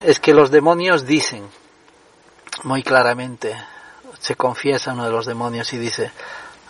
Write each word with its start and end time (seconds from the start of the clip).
es 0.00 0.18
que 0.18 0.32
los 0.32 0.50
demonios 0.50 1.04
dicen 1.04 1.46
muy 2.64 2.82
claramente, 2.82 3.54
se 4.18 4.34
confiesa 4.34 4.94
uno 4.94 5.04
de 5.04 5.10
los 5.10 5.26
demonios 5.26 5.70
y 5.74 5.78
dice 5.78 6.10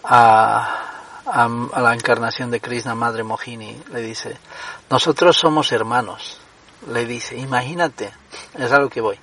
a, 0.03 1.22
a, 1.26 1.80
la 1.80 1.95
encarnación 1.95 2.51
de 2.51 2.61
Krishna, 2.61 2.96
Madre 2.96 3.22
Mohini, 3.22 3.80
le 3.93 4.01
dice, 4.01 4.37
nosotros 4.90 5.37
somos 5.37 5.71
hermanos, 5.71 6.40
le 6.88 7.06
dice, 7.06 7.37
imagínate, 7.37 8.12
es 8.58 8.72
a 8.72 8.80
lo 8.80 8.90
que 8.90 9.01
voy. 9.01 9.19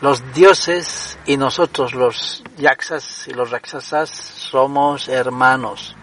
Los 0.00 0.32
dioses 0.32 1.18
y 1.26 1.36
nosotros 1.36 1.94
los 1.94 2.44
yaksas 2.58 3.26
y 3.26 3.32
los 3.32 3.50
raksasas 3.50 4.10
somos 4.10 5.08
hermanos. 5.08 5.96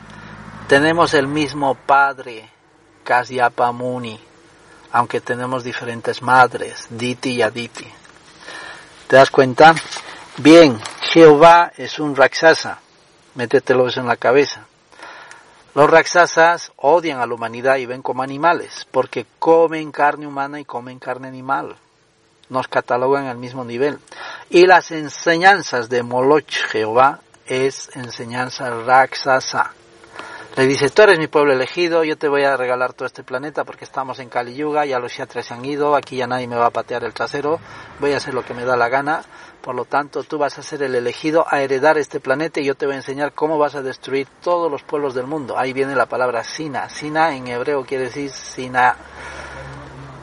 Tenemos 0.68 1.14
el 1.14 1.28
mismo 1.28 1.76
padre, 1.76 2.50
Kasyapa 3.04 3.72
Muni, 3.72 4.20
aunque 4.92 5.22
tenemos 5.22 5.64
diferentes 5.64 6.22
madres, 6.22 6.88
Diti 6.90 7.32
y 7.32 7.42
Aditi. 7.42 7.88
¿Te 9.08 9.16
das 9.16 9.30
cuenta? 9.30 9.74
Bien, 10.38 10.80
Jehová 11.02 11.72
es 11.78 12.00
un 12.00 12.16
raksasa. 12.16 12.80
Métetelo 13.36 13.88
eso 13.88 14.00
en 14.02 14.08
la 14.08 14.18
cabeza. 14.18 14.66
Los 15.74 15.90
raksasas 15.90 16.72
odian 16.78 17.20
a 17.20 17.26
la 17.26 17.34
humanidad 17.34 17.78
y 17.78 17.86
ven 17.86 18.02
como 18.02 18.24
animales, 18.24 18.86
porque 18.92 19.26
comen 19.40 19.92
carne 19.92 20.28
humana 20.28 20.60
y 20.60 20.66
comen 20.66 21.00
carne 21.00 21.30
animal. 21.30 21.78
Nos 22.50 22.68
catalogan 22.68 23.28
al 23.28 23.38
mismo 23.38 23.64
nivel. 23.64 24.00
Y 24.50 24.66
las 24.66 24.92
enseñanzas 24.92 25.88
de 25.88 26.04
Moloch 26.04 26.52
Jehová 26.72 27.22
es 27.46 27.90
enseñanza 27.96 28.70
raksasa. 28.70 29.74
Le 30.58 30.68
dice, 30.68 30.90
tú 30.90 31.04
eres 31.04 31.18
mi 31.18 31.28
pueblo 31.28 31.54
elegido, 31.54 32.04
yo 32.04 32.18
te 32.18 32.28
voy 32.28 32.44
a 32.44 32.58
regalar 32.58 32.92
todo 32.92 33.06
este 33.06 33.24
planeta 33.24 33.64
porque 33.64 33.86
estamos 33.86 34.20
en 34.20 34.28
Kali 34.28 34.54
Yuga, 34.54 34.86
ya 34.86 35.00
los 35.00 35.14
Kshatriyas 35.14 35.46
se 35.46 35.54
han 35.54 35.64
ido, 35.64 35.96
aquí 35.96 36.18
ya 36.18 36.28
nadie 36.28 36.46
me 36.46 36.58
va 36.58 36.66
a 36.66 36.72
patear 36.72 37.06
el 37.06 37.14
trasero, 37.14 37.58
voy 38.02 38.12
a 38.12 38.18
hacer 38.18 38.34
lo 38.34 38.44
que 38.44 38.54
me 38.54 38.66
da 38.66 38.76
la 38.76 38.90
gana, 38.90 39.24
por 39.62 39.76
lo 39.76 39.86
tanto 39.86 40.24
tú 40.24 40.38
vas 40.38 40.60
a 40.60 40.62
ser 40.62 40.84
el 40.84 40.94
elegido 40.94 41.46
a 41.50 41.62
heredar 41.62 41.98
este 41.98 42.20
planeta 42.20 42.60
y 42.60 42.66
yo 42.66 42.76
te 42.76 42.86
voy 42.86 42.96
a 42.96 42.98
enseñar 42.98 43.32
cómo 43.32 43.58
vas 43.58 43.76
a 43.76 43.82
destruir 43.82 44.28
todos 44.44 44.70
los 44.70 44.84
pueblos 44.84 45.14
del 45.14 45.26
mundo. 45.26 45.58
Ahí 45.58 45.72
viene 45.72 45.96
la 45.96 46.08
palabra 46.08 46.44
Sina. 46.44 46.90
Sina 46.90 47.34
en 47.34 47.48
hebreo 47.48 47.86
quiere 47.86 48.06
decir 48.06 48.30
Sina, 48.30 48.98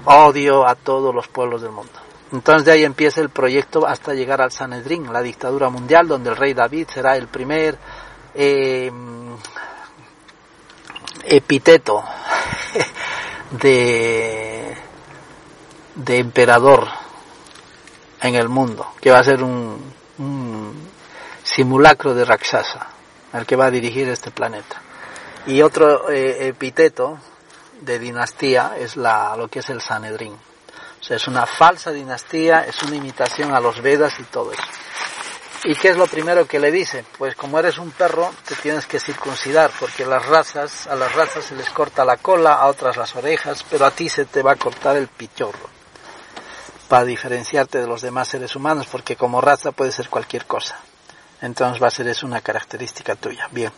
odio 0.05 0.67
a 0.67 0.74
todos 0.74 1.14
los 1.14 1.27
pueblos 1.28 1.62
del 1.62 1.70
mundo. 1.70 1.92
Entonces 2.33 2.67
de 2.67 2.72
ahí 2.72 2.84
empieza 2.84 3.22
el 3.22 3.30
proyecto 3.30 3.86
hasta 3.86 4.12
llegar 4.12 4.42
al 4.42 4.52
Sanedrín, 4.52 5.11
la 5.11 5.22
dictadura 5.22 5.70
mundial, 5.70 6.06
donde 6.06 6.28
el 6.28 6.36
rey 6.36 6.52
David 6.52 6.86
será 6.92 7.17
el 7.17 7.28
primer... 7.28 7.78
Eh, 8.34 8.92
epíteto 11.24 12.05
de, 13.50 14.77
de 15.94 16.19
emperador 16.19 16.88
en 18.20 18.34
el 18.34 18.48
mundo, 18.48 18.94
que 19.00 19.11
va 19.11 19.19
a 19.19 19.24
ser 19.24 19.42
un, 19.42 19.92
simulacro 21.42 22.14
de 22.14 22.24
Raksasa, 22.24 22.89
el 23.33 23.46
que 23.46 23.56
va 23.56 23.66
a 23.66 23.70
dirigir 23.70 24.08
este 24.08 24.30
planeta. 24.30 24.83
Y 25.46 25.62
otro 25.62 26.11
eh, 26.11 26.48
epíteto 26.48 27.19
de 27.80 27.98
dinastía 27.98 28.74
es 28.78 28.96
la, 28.96 29.34
lo 29.36 29.48
que 29.48 29.61
es 29.61 29.70
el 29.70 29.80
Sanedrín. 29.80 30.34
O 30.34 31.02
sea, 31.02 31.16
es 31.16 31.28
una 31.28 31.46
falsa 31.46 31.91
dinastía, 31.91 32.64
es 32.64 32.83
una 32.83 32.96
imitación 32.96 33.55
a 33.55 33.61
los 33.61 33.80
Vedas 33.80 34.19
y 34.19 34.24
todo 34.24 34.52
eso. 34.52 34.62
¿Y 35.64 35.75
qué 35.75 35.89
es 35.89 35.97
lo 35.97 36.06
primero 36.06 36.47
que 36.47 36.61
le 36.61 36.70
dice? 36.70 37.05
Pues 37.19 37.34
como 37.34 37.59
eres 37.59 37.78
un 37.78 37.91
perro, 37.91 38.33
te 38.47 38.55
tienes 38.56 38.87
que 38.87 39.01
circuncidar, 39.01 39.70
porque 39.78 40.06
las 40.06 40.25
razas, 40.27 40.87
a 40.87 40.95
las 40.95 41.12
razas 41.14 41.45
se 41.45 41.56
les 41.56 41.69
corta 41.70 42.05
la 42.05 42.17
cola, 42.17 42.55
a 42.55 42.67
otras 42.67 42.97
las 42.97 43.17
orejas, 43.17 43.64
pero 43.69 43.84
a 43.84 43.91
ti 43.91 44.09
se 44.09 44.25
te 44.25 44.42
va 44.42 44.53
a 44.53 44.56
cortar 44.56 44.97
el 44.97 45.09
pichorro, 45.09 45.69
para 46.89 47.05
diferenciarte 47.05 47.79
de 47.81 47.89
los 47.89 48.03
demás 48.03 48.29
seres 48.29 48.55
humanos, 48.55 48.86
porque 48.91 49.17
como 49.17 49.41
raza 49.41 49.73
puede 49.73 49.91
ser 49.91 50.09
cualquier 50.09 50.47
cosa. 50.47 50.79
Entonces 51.41 51.83
va 51.83 51.89
a 51.89 51.92
ser 51.92 52.06
eso 52.09 52.27
una 52.27 52.41
característica 52.41 53.17
tuya. 53.17 53.48
Bien. 53.51 53.73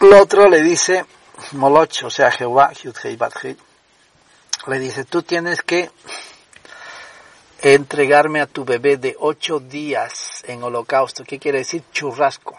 Lo 0.00 0.20
otro 0.20 0.48
le 0.48 0.62
dice 0.62 1.04
Moloch, 1.52 2.04
o 2.04 2.10
sea 2.10 2.30
Jehová, 2.30 2.72
le 4.66 4.78
dice, 4.78 5.04
tú 5.04 5.22
tienes 5.22 5.62
que 5.62 5.90
entregarme 7.62 8.40
a 8.40 8.46
tu 8.46 8.64
bebé 8.64 8.96
de 8.96 9.16
ocho 9.20 9.60
días 9.60 10.42
en 10.48 10.64
holocausto. 10.64 11.22
¿Qué 11.24 11.38
quiere 11.38 11.58
decir 11.58 11.84
churrasco? 11.92 12.56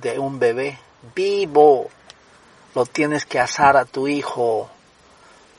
De 0.00 0.18
un 0.18 0.38
bebé 0.38 0.78
vivo. 1.14 1.90
Lo 2.74 2.86
tienes 2.86 3.26
que 3.26 3.40
asar 3.40 3.76
a 3.76 3.84
tu 3.84 4.06
hijo 4.06 4.70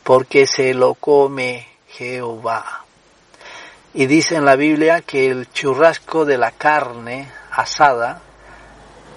porque 0.04 0.48
se 0.48 0.74
lo 0.74 0.94
come 0.94 1.68
Jehová. 1.90 2.86
Y 3.94 4.06
dice 4.06 4.36
en 4.36 4.46
la 4.46 4.56
Biblia 4.56 5.02
que 5.02 5.28
el 5.28 5.52
churrasco 5.52 6.24
de 6.24 6.38
la 6.38 6.52
carne 6.52 7.30
asada 7.52 8.22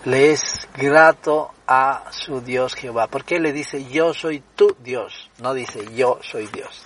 le 0.05 0.33
es 0.33 0.69
grato 0.77 1.53
a 1.69 2.11
su 2.11 2.41
Dios 2.41 2.75
Jehová. 2.75 3.07
Porque 3.07 3.39
le 3.39 3.53
dice 3.53 3.85
yo 3.85 4.13
soy 4.13 4.43
tu 4.57 4.75
Dios, 4.81 5.31
no 5.39 5.55
dice 5.55 5.87
yo 5.95 6.19
soy 6.23 6.49
Dios. 6.49 6.83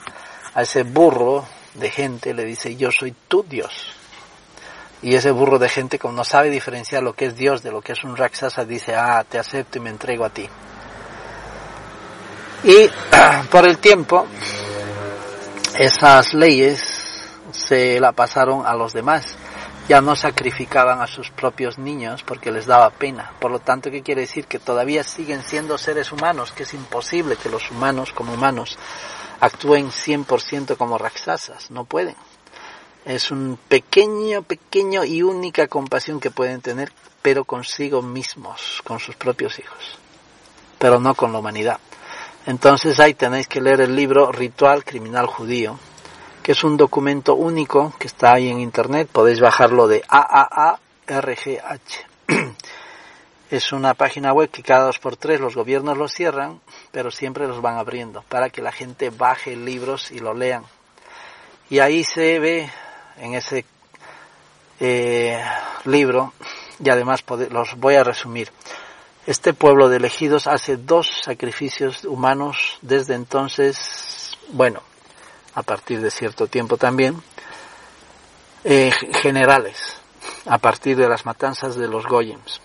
A 0.52 0.62
ese 0.62 0.82
burro 0.82 1.46
de 1.78 1.90
gente 1.90 2.34
le 2.34 2.44
dice, 2.44 2.76
yo 2.76 2.90
soy 2.90 3.14
tu 3.28 3.42
Dios. 3.42 3.94
Y 5.00 5.14
ese 5.14 5.30
burro 5.30 5.58
de 5.58 5.68
gente, 5.68 5.98
como 5.98 6.14
no 6.14 6.24
sabe 6.24 6.50
diferenciar 6.50 7.02
lo 7.02 7.12
que 7.12 7.26
es 7.26 7.36
Dios 7.36 7.62
de 7.62 7.70
lo 7.70 7.80
que 7.80 7.92
es 7.92 8.02
un 8.02 8.16
Raksasa, 8.16 8.64
dice, 8.64 8.94
ah, 8.96 9.24
te 9.28 9.38
acepto 9.38 9.78
y 9.78 9.80
me 9.80 9.90
entrego 9.90 10.24
a 10.24 10.30
ti. 10.30 10.48
Y 12.64 12.90
por 13.50 13.68
el 13.68 13.78
tiempo, 13.78 14.26
esas 15.78 16.34
leyes 16.34 16.98
se 17.52 18.00
la 18.00 18.12
pasaron 18.12 18.66
a 18.66 18.74
los 18.74 18.92
demás. 18.92 19.36
Ya 19.88 20.00
no 20.02 20.16
sacrificaban 20.16 21.00
a 21.00 21.06
sus 21.06 21.30
propios 21.30 21.78
niños 21.78 22.22
porque 22.22 22.50
les 22.50 22.66
daba 22.66 22.90
pena. 22.90 23.32
Por 23.38 23.50
lo 23.50 23.60
tanto, 23.60 23.90
¿qué 23.90 24.02
quiere 24.02 24.22
decir? 24.22 24.46
Que 24.46 24.58
todavía 24.58 25.02
siguen 25.02 25.42
siendo 25.42 25.78
seres 25.78 26.12
humanos, 26.12 26.52
que 26.52 26.64
es 26.64 26.74
imposible 26.74 27.36
que 27.36 27.48
los 27.48 27.70
humanos 27.70 28.12
como 28.12 28.34
humanos 28.34 28.76
actúen 29.40 29.90
100% 29.90 30.76
como 30.76 30.98
raksasas, 30.98 31.70
no 31.70 31.84
pueden. 31.84 32.16
Es 33.04 33.30
un 33.30 33.58
pequeño, 33.68 34.42
pequeño 34.42 35.04
y 35.04 35.22
única 35.22 35.68
compasión 35.68 36.20
que 36.20 36.30
pueden 36.30 36.60
tener, 36.60 36.92
pero 37.22 37.44
consigo 37.44 38.02
mismos, 38.02 38.82
con 38.84 38.98
sus 39.00 39.16
propios 39.16 39.58
hijos, 39.58 39.98
pero 40.78 41.00
no 41.00 41.14
con 41.14 41.32
la 41.32 41.38
humanidad. 41.38 41.78
Entonces 42.46 43.00
ahí 43.00 43.14
tenéis 43.14 43.46
que 43.46 43.60
leer 43.60 43.80
el 43.82 43.94
libro 43.94 44.32
Ritual 44.32 44.84
Criminal 44.84 45.26
Judío, 45.26 45.78
que 46.42 46.52
es 46.52 46.64
un 46.64 46.76
documento 46.76 47.34
único 47.34 47.92
que 47.98 48.06
está 48.06 48.32
ahí 48.32 48.48
en 48.48 48.60
internet, 48.60 49.08
podéis 49.10 49.40
bajarlo 49.40 49.86
de 49.86 50.02
AAARGH. 50.08 50.78
Es 53.50 53.72
una 53.72 53.94
página 53.94 54.34
web 54.34 54.50
que 54.50 54.62
cada 54.62 54.84
dos 54.84 54.98
por 54.98 55.16
tres 55.16 55.40
los 55.40 55.54
gobiernos 55.54 55.96
lo 55.96 56.06
cierran, 56.08 56.60
pero 56.92 57.10
siempre 57.10 57.46
los 57.46 57.62
van 57.62 57.78
abriendo 57.78 58.22
para 58.28 58.50
que 58.50 58.60
la 58.60 58.72
gente 58.72 59.08
baje 59.08 59.56
libros 59.56 60.10
y 60.10 60.18
lo 60.18 60.34
lean. 60.34 60.64
Y 61.70 61.78
ahí 61.78 62.04
se 62.04 62.38
ve 62.38 62.70
en 63.16 63.34
ese 63.34 63.64
eh, 64.80 65.42
libro, 65.86 66.34
y 66.78 66.90
además 66.90 67.24
los 67.50 67.74
voy 67.76 67.94
a 67.94 68.04
resumir. 68.04 68.52
Este 69.26 69.54
pueblo 69.54 69.88
de 69.88 69.96
elegidos 69.96 70.46
hace 70.46 70.76
dos 70.76 71.22
sacrificios 71.24 72.04
humanos 72.04 72.78
desde 72.82 73.14
entonces, 73.14 74.36
bueno, 74.50 74.82
a 75.54 75.62
partir 75.62 76.02
de 76.02 76.10
cierto 76.10 76.48
tiempo 76.48 76.76
también, 76.76 77.22
eh, 78.64 78.92
generales, 79.22 79.96
a 80.44 80.58
partir 80.58 80.98
de 80.98 81.08
las 81.08 81.24
matanzas 81.24 81.76
de 81.76 81.88
los 81.88 82.06
Goyems. 82.06 82.60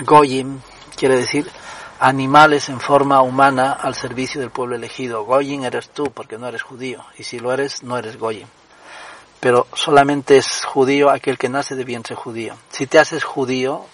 Goyim 0.00 0.60
quiere 0.96 1.16
decir 1.16 1.50
animales 1.98 2.68
en 2.68 2.80
forma 2.80 3.20
humana 3.20 3.72
al 3.72 3.96
servicio 3.96 4.40
del 4.40 4.50
pueblo 4.50 4.76
elegido. 4.76 5.24
Goyim 5.24 5.64
eres 5.64 5.90
tú 5.90 6.12
porque 6.12 6.38
no 6.38 6.46
eres 6.46 6.62
judío 6.62 7.04
y 7.16 7.24
si 7.24 7.40
lo 7.40 7.52
eres 7.52 7.82
no 7.82 7.98
eres 7.98 8.16
Goyim. 8.16 8.46
Pero 9.40 9.66
solamente 9.74 10.36
es 10.36 10.64
judío 10.64 11.10
aquel 11.10 11.36
que 11.36 11.48
nace 11.48 11.74
de 11.74 11.84
vientre 11.84 12.14
judío. 12.14 12.54
Si 12.70 12.86
te 12.86 13.00
haces 13.00 13.24
judío, 13.24 13.86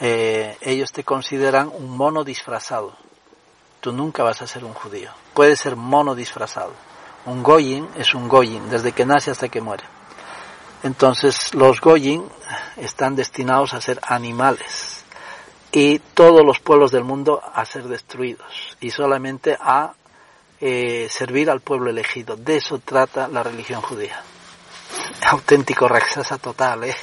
eh, 0.00 0.56
ellos 0.62 0.92
te 0.92 1.04
consideran 1.04 1.70
un 1.74 1.94
mono 1.94 2.24
disfrazado. 2.24 2.94
Tú 3.80 3.92
nunca 3.92 4.22
vas 4.22 4.40
a 4.40 4.46
ser 4.46 4.64
un 4.64 4.72
judío. 4.72 5.10
Puedes 5.34 5.60
ser 5.60 5.76
mono 5.76 6.14
disfrazado. 6.14 6.72
Un 7.26 7.42
Goyim 7.42 7.86
es 7.96 8.14
un 8.14 8.28
Goyim 8.28 8.70
desde 8.70 8.92
que 8.92 9.04
nace 9.04 9.30
hasta 9.30 9.48
que 9.48 9.60
muere. 9.60 9.84
Entonces 10.82 11.54
los 11.54 11.82
Goyim 11.82 12.24
están 12.78 13.14
destinados 13.14 13.74
a 13.74 13.80
ser 13.82 14.00
animales 14.02 14.97
y 15.72 15.98
todos 15.98 16.44
los 16.44 16.60
pueblos 16.60 16.92
del 16.92 17.04
mundo 17.04 17.42
a 17.54 17.64
ser 17.64 17.84
destruidos 17.84 18.76
y 18.80 18.90
solamente 18.90 19.56
a 19.60 19.92
eh, 20.60 21.08
servir 21.10 21.50
al 21.50 21.60
pueblo 21.60 21.90
elegido. 21.90 22.36
De 22.36 22.56
eso 22.56 22.78
trata 22.78 23.28
la 23.28 23.42
religión 23.42 23.80
judía. 23.80 24.22
Auténtico 25.26 25.88
Raksasa 25.88 26.38
total, 26.38 26.84
¿eh? 26.84 26.96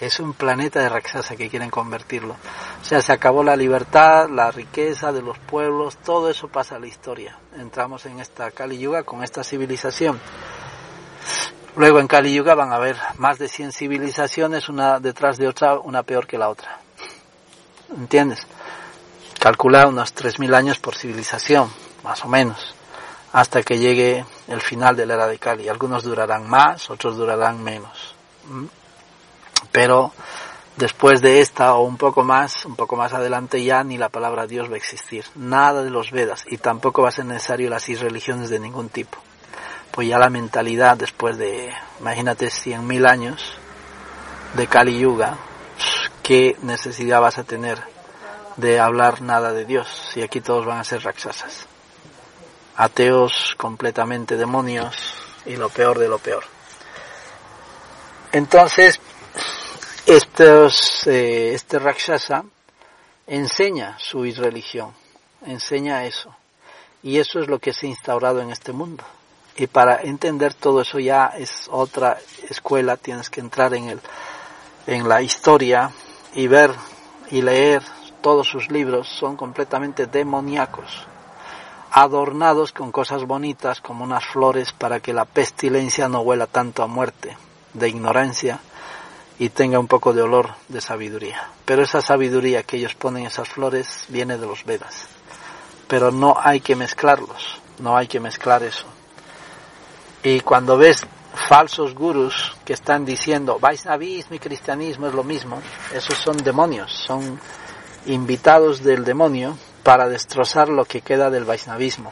Es 0.00 0.18
un 0.18 0.32
planeta 0.32 0.80
de 0.80 0.88
Raksasa 0.88 1.36
que 1.36 1.48
quieren 1.48 1.70
convertirlo. 1.70 2.34
O 2.80 2.84
sea, 2.84 3.00
se 3.00 3.12
acabó 3.12 3.44
la 3.44 3.54
libertad, 3.54 4.28
la 4.28 4.50
riqueza 4.50 5.12
de 5.12 5.22
los 5.22 5.38
pueblos, 5.38 5.96
todo 5.98 6.28
eso 6.28 6.48
pasa 6.48 6.76
a 6.76 6.80
la 6.80 6.88
historia. 6.88 7.38
Entramos 7.56 8.06
en 8.06 8.18
esta 8.18 8.50
Kali 8.50 8.78
Yuga 8.78 9.04
con 9.04 9.22
esta 9.22 9.44
civilización. 9.44 10.20
Luego 11.76 12.00
en 12.00 12.08
Kali 12.08 12.34
Yuga 12.34 12.54
van 12.54 12.72
a 12.72 12.76
haber 12.76 12.96
más 13.16 13.38
de 13.38 13.48
100 13.48 13.72
civilizaciones, 13.72 14.68
una 14.68 14.98
detrás 14.98 15.38
de 15.38 15.46
otra, 15.46 15.78
una 15.78 16.02
peor 16.02 16.26
que 16.26 16.36
la 16.36 16.48
otra. 16.48 16.81
¿Entiendes? 17.96 18.46
Calcula 19.38 19.88
unos 19.88 20.14
3.000 20.14 20.54
años 20.54 20.78
por 20.78 20.94
civilización, 20.94 21.70
más 22.04 22.24
o 22.24 22.28
menos, 22.28 22.74
hasta 23.32 23.62
que 23.62 23.78
llegue 23.78 24.24
el 24.48 24.60
final 24.60 24.96
de 24.96 25.06
la 25.06 25.14
era 25.14 25.26
de 25.26 25.38
Kali. 25.38 25.68
Algunos 25.68 26.04
durarán 26.04 26.48
más, 26.48 26.90
otros 26.90 27.16
durarán 27.16 27.62
menos. 27.62 28.14
¿Mm? 28.48 28.66
Pero 29.70 30.12
después 30.76 31.20
de 31.20 31.40
esta 31.40 31.74
o 31.74 31.82
un 31.82 31.96
poco 31.96 32.22
más, 32.22 32.64
un 32.64 32.76
poco 32.76 32.96
más 32.96 33.12
adelante 33.12 33.62
ya 33.62 33.82
ni 33.84 33.98
la 33.98 34.08
palabra 34.08 34.46
Dios 34.46 34.70
va 34.70 34.74
a 34.74 34.78
existir. 34.78 35.24
Nada 35.34 35.82
de 35.82 35.90
los 35.90 36.10
Vedas 36.10 36.44
y 36.48 36.58
tampoco 36.58 37.02
va 37.02 37.08
a 37.08 37.12
ser 37.12 37.26
necesario 37.26 37.70
las 37.70 37.86
religiones 38.00 38.48
de 38.48 38.60
ningún 38.60 38.88
tipo. 38.88 39.18
Pues 39.90 40.08
ya 40.08 40.18
la 40.18 40.30
mentalidad 40.30 40.96
después 40.96 41.36
de, 41.36 41.72
imagínate, 42.00 42.46
100.000 42.46 43.08
años 43.08 43.54
de 44.54 44.66
Kali 44.66 44.98
Yuga, 44.98 45.36
¿qué 46.22 46.56
necesidad 46.62 47.20
vas 47.20 47.38
a 47.38 47.44
tener 47.44 47.78
de 48.56 48.80
hablar 48.80 49.22
nada 49.22 49.52
de 49.52 49.64
Dios 49.64 49.88
si 50.12 50.22
aquí 50.22 50.40
todos 50.40 50.66
van 50.66 50.78
a 50.78 50.84
ser 50.84 51.02
rakshasas? 51.02 51.66
Ateos 52.76 53.54
completamente 53.58 54.36
demonios 54.36 54.96
y 55.46 55.56
lo 55.56 55.68
peor 55.68 55.98
de 55.98 56.08
lo 56.08 56.18
peor. 56.18 56.44
Entonces, 58.32 58.98
estos, 60.06 61.06
eh, 61.06 61.52
este 61.52 61.78
Rakshasa 61.78 62.44
enseña 63.26 63.96
su 63.98 64.24
irreligión, 64.24 64.92
enseña 65.44 66.06
eso. 66.06 66.34
Y 67.02 67.18
eso 67.18 67.40
es 67.40 67.48
lo 67.48 67.58
que 67.58 67.72
se 67.72 67.86
ha 67.86 67.90
instaurado 67.90 68.40
en 68.40 68.50
este 68.50 68.72
mundo. 68.72 69.04
Y 69.56 69.66
para 69.66 70.00
entender 70.00 70.54
todo 70.54 70.80
eso 70.80 70.98
ya 70.98 71.26
es 71.36 71.68
otra 71.70 72.18
escuela, 72.48 72.96
tienes 72.96 73.28
que 73.28 73.40
entrar 73.40 73.74
en, 73.74 73.90
el, 73.90 74.00
en 74.86 75.08
la 75.08 75.20
historia 75.20 75.90
y 76.34 76.46
ver 76.46 76.72
y 77.30 77.42
leer 77.42 77.82
todos 78.20 78.48
sus 78.48 78.70
libros, 78.70 79.08
son 79.08 79.36
completamente 79.36 80.06
demoníacos, 80.06 81.06
adornados 81.90 82.72
con 82.72 82.92
cosas 82.92 83.24
bonitas 83.24 83.80
como 83.80 84.04
unas 84.04 84.24
flores 84.24 84.72
para 84.72 85.00
que 85.00 85.12
la 85.12 85.24
pestilencia 85.24 86.08
no 86.08 86.20
huela 86.20 86.46
tanto 86.46 86.82
a 86.82 86.86
muerte, 86.86 87.36
de 87.74 87.88
ignorancia, 87.88 88.60
y 89.38 89.48
tenga 89.48 89.78
un 89.78 89.88
poco 89.88 90.12
de 90.12 90.22
olor 90.22 90.50
de 90.68 90.80
sabiduría. 90.80 91.48
Pero 91.64 91.82
esa 91.82 92.00
sabiduría 92.00 92.62
que 92.62 92.76
ellos 92.76 92.94
ponen 92.94 93.26
esas 93.26 93.48
flores 93.48 94.04
viene 94.08 94.38
de 94.38 94.46
los 94.46 94.64
Vedas. 94.64 95.08
Pero 95.88 96.12
no 96.12 96.36
hay 96.40 96.60
que 96.60 96.76
mezclarlos, 96.76 97.60
no 97.78 97.96
hay 97.96 98.06
que 98.06 98.20
mezclar 98.20 98.62
eso. 98.62 98.86
Y 100.22 100.40
cuando 100.40 100.76
ves 100.76 101.04
falsos 101.34 101.94
gurus 101.94 102.54
que 102.64 102.72
están 102.72 103.04
diciendo 103.04 103.58
Vaisnavismo 103.58 104.36
y 104.36 104.38
cristianismo 104.38 105.06
es 105.06 105.14
lo 105.14 105.24
mismo, 105.24 105.60
esos 105.94 106.16
son 106.18 106.36
demonios, 106.38 106.92
son 106.92 107.40
invitados 108.06 108.82
del 108.82 109.04
demonio 109.04 109.56
para 109.82 110.08
destrozar 110.08 110.68
lo 110.68 110.84
que 110.84 111.00
queda 111.00 111.30
del 111.30 111.44
Vaisnavismo. 111.44 112.10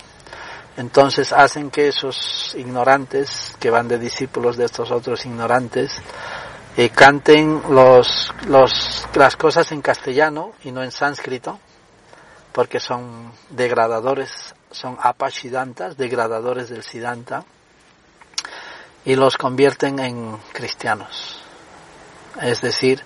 Entonces 0.77 1.33
hacen 1.33 1.71
que 1.71 1.89
esos 1.89 2.55
ignorantes, 2.57 3.57
que 3.59 3.71
van 3.71 3.89
de 3.89 3.99
discípulos 3.99 4.57
de 4.57 4.65
estos 4.65 4.91
otros 4.91 5.27
ignorantes, 5.27 5.93
eh, 6.77 6.91
canten 6.91 7.63
los, 7.71 8.33
los, 8.47 9.07
las 9.15 9.37
cosas 9.37 9.73
en 9.73 9.83
castellano 9.83 10.53
y 10.65 10.73
no 10.73 10.83
en 10.83 10.93
sánscrito, 10.93 11.59
porque 12.53 12.81
son 12.81 13.33
degradadores, 13.51 14.55
son 14.71 14.97
apashidantas, 15.01 15.97
degradadores 15.97 16.69
del 16.69 16.83
siddhanta, 16.83 17.45
y 19.05 19.15
los 19.15 19.37
convierten 19.37 19.99
en 19.99 20.37
cristianos, 20.53 21.41
es 22.41 22.61
decir, 22.61 23.03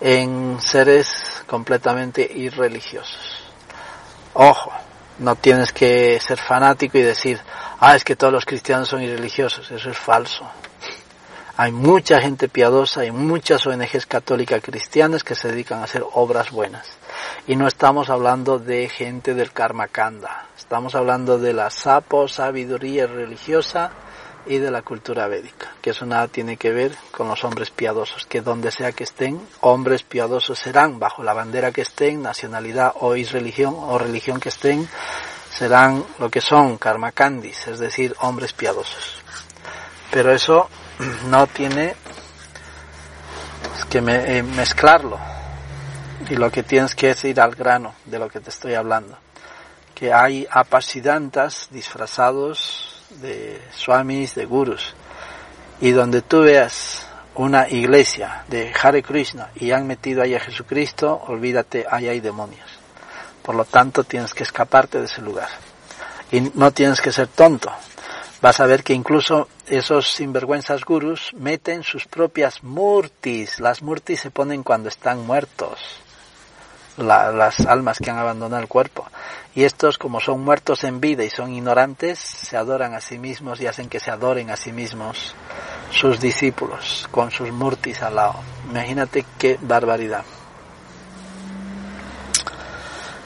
en 0.00 0.58
seres 0.60 1.42
completamente 1.46 2.28
irreligiosos. 2.34 3.42
Ojo, 4.34 4.72
no 5.18 5.36
tienes 5.36 5.72
que 5.72 6.18
ser 6.20 6.38
fanático 6.38 6.98
y 6.98 7.02
decir, 7.02 7.40
ah, 7.80 7.96
es 7.96 8.04
que 8.04 8.16
todos 8.16 8.32
los 8.32 8.44
cristianos 8.44 8.88
son 8.88 9.02
irreligiosos, 9.02 9.70
eso 9.70 9.90
es 9.90 9.98
falso. 9.98 10.48
Hay 11.56 11.70
mucha 11.70 12.20
gente 12.20 12.48
piadosa, 12.48 13.02
hay 13.02 13.12
muchas 13.12 13.64
ONGs 13.64 14.06
católicas 14.06 14.60
cristianas 14.60 15.22
que 15.22 15.36
se 15.36 15.48
dedican 15.48 15.80
a 15.80 15.84
hacer 15.84 16.04
obras 16.14 16.50
buenas. 16.50 16.84
Y 17.46 17.54
no 17.54 17.68
estamos 17.68 18.10
hablando 18.10 18.58
de 18.58 18.88
gente 18.88 19.34
del 19.34 19.52
Karma 19.52 19.86
Kanda, 19.86 20.48
estamos 20.56 20.96
hablando 20.96 21.38
de 21.38 21.52
la 21.52 21.70
sapo, 21.70 22.26
sabiduría 22.26 23.06
religiosa 23.06 23.92
y 24.46 24.58
de 24.58 24.70
la 24.70 24.82
cultura 24.82 25.26
védica, 25.26 25.72
que 25.80 25.90
eso 25.90 26.06
nada 26.06 26.28
tiene 26.28 26.56
que 26.56 26.70
ver 26.70 26.94
con 27.10 27.28
los 27.28 27.44
hombres 27.44 27.70
piadosos, 27.70 28.26
que 28.26 28.40
donde 28.40 28.70
sea 28.70 28.92
que 28.92 29.04
estén, 29.04 29.40
hombres 29.60 30.02
piadosos 30.02 30.58
serán, 30.58 30.98
bajo 30.98 31.22
la 31.22 31.32
bandera 31.32 31.72
que 31.72 31.82
estén, 31.82 32.22
nacionalidad 32.22 32.92
o 33.00 33.14
religión 33.14 33.74
o 33.76 33.98
religión 33.98 34.40
que 34.40 34.50
estén, 34.50 34.88
serán 35.50 36.04
lo 36.18 36.30
que 36.30 36.40
son 36.40 36.78
karma 36.78 37.12
karmakandis, 37.12 37.68
es 37.68 37.78
decir, 37.78 38.14
hombres 38.20 38.52
piadosos. 38.52 39.22
Pero 40.10 40.32
eso 40.32 40.68
no 41.26 41.46
tiene 41.46 41.94
que 43.88 43.98
eh, 43.98 44.42
mezclarlo. 44.42 45.18
Y 46.28 46.36
lo 46.36 46.50
que 46.50 46.62
tienes 46.62 46.94
que 46.94 47.10
es 47.10 47.24
ir 47.24 47.40
al 47.40 47.54
grano 47.54 47.94
de 48.04 48.18
lo 48.18 48.28
que 48.28 48.40
te 48.40 48.50
estoy 48.50 48.74
hablando. 48.74 49.16
Que 49.94 50.12
hay 50.12 50.46
apasidantas 50.50 51.68
disfrazados 51.70 52.93
de 53.20 53.60
swamis, 53.72 54.34
de 54.34 54.44
gurus. 54.46 54.94
Y 55.80 55.90
donde 55.90 56.22
tú 56.22 56.42
veas 56.42 57.06
una 57.34 57.68
iglesia 57.68 58.44
de 58.48 58.72
Hare 58.80 59.02
Krishna 59.02 59.50
y 59.56 59.72
han 59.72 59.86
metido 59.86 60.22
ahí 60.22 60.34
a 60.34 60.40
Jesucristo, 60.40 61.22
olvídate, 61.26 61.86
ahí 61.90 62.08
hay 62.08 62.20
demonios. 62.20 62.68
Por 63.42 63.54
lo 63.54 63.64
tanto, 63.64 64.04
tienes 64.04 64.32
que 64.32 64.42
escaparte 64.42 64.98
de 64.98 65.06
ese 65.06 65.20
lugar. 65.20 65.48
Y 66.30 66.40
no 66.54 66.70
tienes 66.70 67.00
que 67.00 67.12
ser 67.12 67.28
tonto 67.28 67.70
vas 68.44 68.60
a 68.60 68.66
ver 68.66 68.84
que 68.84 68.92
incluso 68.92 69.48
esos 69.66 70.12
sinvergüenzas 70.12 70.84
gurus 70.84 71.32
meten 71.32 71.82
sus 71.82 72.06
propias 72.06 72.62
murtis. 72.62 73.58
Las 73.58 73.80
murtis 73.80 74.20
se 74.20 74.30
ponen 74.30 74.62
cuando 74.62 74.90
están 74.90 75.24
muertos, 75.24 75.78
las 76.96 77.60
almas 77.60 77.98
que 77.98 78.10
han 78.10 78.18
abandonado 78.18 78.62
el 78.62 78.68
cuerpo. 78.68 79.06
Y 79.54 79.64
estos, 79.64 79.98
como 79.98 80.20
son 80.20 80.42
muertos 80.42 80.84
en 80.84 81.00
vida 81.00 81.24
y 81.24 81.30
son 81.30 81.52
ignorantes, 81.52 82.18
se 82.18 82.56
adoran 82.56 82.94
a 82.94 83.00
sí 83.00 83.18
mismos 83.18 83.60
y 83.60 83.66
hacen 83.66 83.88
que 83.88 84.00
se 84.00 84.10
adoren 84.10 84.50
a 84.50 84.56
sí 84.56 84.72
mismos 84.72 85.34
sus 85.90 86.20
discípulos 86.20 87.06
con 87.10 87.30
sus 87.30 87.50
murtis 87.52 88.02
al 88.02 88.16
lado. 88.16 88.36
Imagínate 88.70 89.24
qué 89.38 89.58
barbaridad. 89.60 90.24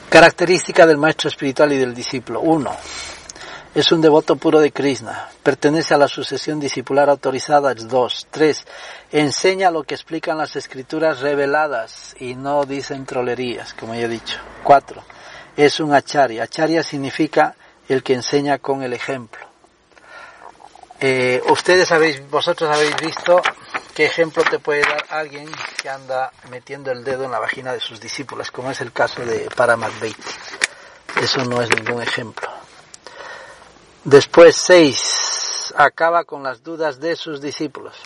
Característica 0.09 0.87
del 0.87 0.97
maestro 0.97 1.29
espiritual 1.29 1.71
y 1.73 1.77
del 1.77 1.93
discípulo. 1.93 2.41
Uno, 2.41 2.75
es 3.75 3.91
un 3.91 4.01
devoto 4.01 4.35
puro 4.35 4.59
de 4.59 4.71
Krishna. 4.71 5.29
Pertenece 5.43 5.93
a 5.93 5.97
la 5.97 6.07
sucesión 6.07 6.59
discipular 6.59 7.09
autorizada. 7.09 7.73
2. 7.73 8.27
3. 8.31 8.65
Enseña 9.11 9.69
lo 9.69 9.83
que 9.83 9.95
explican 9.95 10.37
las 10.37 10.55
escrituras 10.55 11.19
reveladas 11.19 12.15
y 12.19 12.35
no 12.35 12.65
dicen 12.65 13.05
trolerías, 13.05 13.73
como 13.73 13.93
ya 13.93 14.01
he 14.01 14.07
dicho. 14.07 14.39
4. 14.63 15.03
Es 15.55 15.79
un 15.79 15.93
acharya. 15.93 16.43
Acharya 16.43 16.83
significa 16.83 17.55
el 17.87 18.01
que 18.01 18.13
enseña 18.13 18.57
con 18.57 18.81
el 18.81 18.93
ejemplo. 18.93 19.47
Eh, 20.99 21.41
ustedes 21.49 21.91
habéis, 21.91 22.27
vosotros 22.29 22.75
habéis 22.75 22.95
visto 22.97 23.41
qué 23.95 24.05
ejemplo 24.05 24.43
te 24.43 24.59
puede 24.59 24.81
dar 24.81 25.05
alguien 25.09 25.49
que 25.81 25.89
anda 25.89 26.31
metiendo 26.49 26.91
el 26.91 27.03
dedo 27.03 27.23
en 27.23 27.31
la 27.31 27.39
vagina 27.39 27.71
de 27.71 27.79
sus 27.79 28.01
discípulos, 28.01 28.51
como 28.51 28.71
es 28.71 28.81
el 28.81 28.91
caso 28.91 29.25
de 29.25 29.49
Paramat 29.55 29.93
Eso 31.21 31.45
no 31.45 31.61
es 31.61 31.69
ningún 31.69 32.01
ejemplo. 32.01 32.49
Después, 34.05 34.55
seis, 34.55 35.73
acaba 35.75 36.23
con 36.23 36.41
las 36.41 36.63
dudas 36.63 37.01
de 37.01 37.17
sus 37.17 37.41
discípulos. 37.41 37.97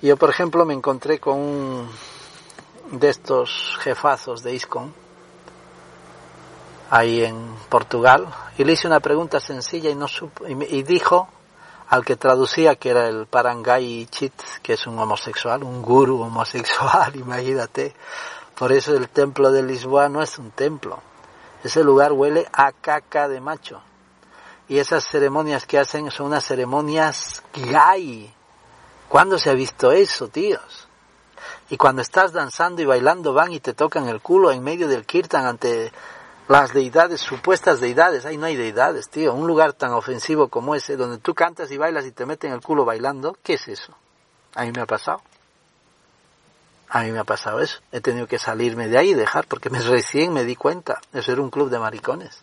Yo, 0.00 0.16
por 0.16 0.30
ejemplo, 0.30 0.64
me 0.64 0.72
encontré 0.72 1.18
con 1.18 1.38
un 1.38 1.90
de 2.92 3.10
estos 3.10 3.76
jefazos 3.82 4.42
de 4.42 4.54
ISCON, 4.54 4.94
ahí 6.88 7.24
en 7.24 7.54
Portugal, 7.68 8.26
y 8.56 8.64
le 8.64 8.72
hice 8.72 8.86
una 8.86 9.00
pregunta 9.00 9.38
sencilla 9.38 9.90
y, 9.90 9.94
no 9.94 10.06
y, 10.48 10.82
dijo 10.82 11.28
al 11.90 12.06
que 12.06 12.16
traducía 12.16 12.76
que 12.76 12.88
era 12.88 13.06
el 13.06 13.26
Parangai 13.26 14.06
Chit, 14.06 14.32
que 14.62 14.72
es 14.72 14.86
un 14.86 14.98
homosexual, 14.98 15.62
un 15.62 15.82
guru 15.82 16.22
homosexual, 16.22 17.14
imagínate. 17.16 17.94
Por 18.58 18.72
eso 18.72 18.96
el 18.96 19.10
templo 19.10 19.52
de 19.52 19.62
Lisboa 19.62 20.08
no 20.08 20.22
es 20.22 20.38
un 20.38 20.52
templo. 20.52 21.02
Ese 21.62 21.84
lugar 21.84 22.12
huele 22.12 22.48
a 22.50 22.72
caca 22.72 23.28
de 23.28 23.42
macho 23.42 23.82
y 24.68 24.78
esas 24.78 25.06
ceremonias 25.06 25.66
que 25.66 25.78
hacen 25.78 26.10
son 26.10 26.26
unas 26.26 26.44
ceremonias 26.44 27.42
gay. 27.54 28.32
¿Cuándo 29.08 29.38
se 29.38 29.50
ha 29.50 29.54
visto 29.54 29.92
eso, 29.92 30.28
tíos? 30.28 30.88
Y 31.68 31.76
cuando 31.76 32.02
estás 32.02 32.32
danzando 32.32 32.82
y 32.82 32.84
bailando 32.84 33.32
van 33.32 33.52
y 33.52 33.60
te 33.60 33.74
tocan 33.74 34.08
el 34.08 34.20
culo 34.20 34.50
en 34.50 34.62
medio 34.62 34.88
del 34.88 35.04
kirtan 35.04 35.46
ante 35.46 35.92
las 36.48 36.72
deidades, 36.72 37.20
supuestas 37.20 37.80
deidades, 37.80 38.26
ahí 38.26 38.36
no 38.36 38.46
hay 38.46 38.56
deidades, 38.56 39.08
tío, 39.08 39.32
un 39.32 39.46
lugar 39.46 39.72
tan 39.72 39.92
ofensivo 39.92 40.48
como 40.48 40.74
ese, 40.74 40.96
donde 40.96 41.18
tú 41.18 41.34
cantas 41.34 41.70
y 41.70 41.78
bailas 41.78 42.04
y 42.04 42.12
te 42.12 42.26
meten 42.26 42.52
el 42.52 42.60
culo 42.60 42.84
bailando, 42.84 43.36
¿qué 43.42 43.54
es 43.54 43.68
eso? 43.68 43.94
A 44.54 44.64
mí 44.64 44.72
me 44.72 44.82
ha 44.82 44.86
pasado. 44.86 45.22
A 46.88 47.04
mí 47.04 47.10
me 47.10 47.20
ha 47.20 47.24
pasado 47.24 47.60
eso. 47.60 47.78
He 47.90 48.02
tenido 48.02 48.26
que 48.26 48.38
salirme 48.38 48.86
de 48.86 48.98
ahí 48.98 49.10
y 49.10 49.14
dejar, 49.14 49.46
porque 49.46 49.70
me, 49.70 49.80
recién 49.80 50.32
me 50.34 50.44
di 50.44 50.56
cuenta. 50.56 51.00
Eso 51.14 51.32
era 51.32 51.40
un 51.40 51.48
club 51.48 51.70
de 51.70 51.78
maricones. 51.78 52.42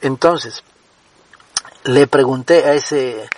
Entonces, 0.00 0.62
le 1.88 2.06
pregunté 2.06 2.66
a 2.66 2.74
ese, 2.74 3.30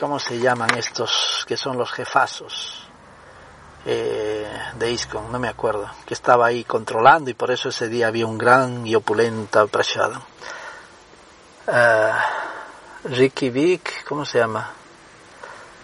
¿cómo 0.00 0.18
se 0.18 0.38
llaman 0.38 0.76
estos 0.76 1.44
que 1.46 1.56
son 1.56 1.78
los 1.78 1.92
jefazos? 1.92 2.88
Eh, 3.86 4.50
de 4.76 4.90
ISCON, 4.90 5.30
no 5.30 5.38
me 5.38 5.48
acuerdo, 5.48 5.88
que 6.06 6.14
estaba 6.14 6.46
ahí 6.46 6.64
controlando 6.64 7.30
y 7.30 7.34
por 7.34 7.52
eso 7.52 7.68
ese 7.68 7.88
día 7.88 8.08
había 8.08 8.26
un 8.26 8.36
gran 8.36 8.84
y 8.86 8.96
opulento 8.96 9.68
prashadam. 9.68 10.22
Uh, 11.68 13.08
Ricky 13.08 13.50
Vic, 13.50 14.04
¿cómo 14.08 14.24
se 14.24 14.38
llama? 14.38 14.72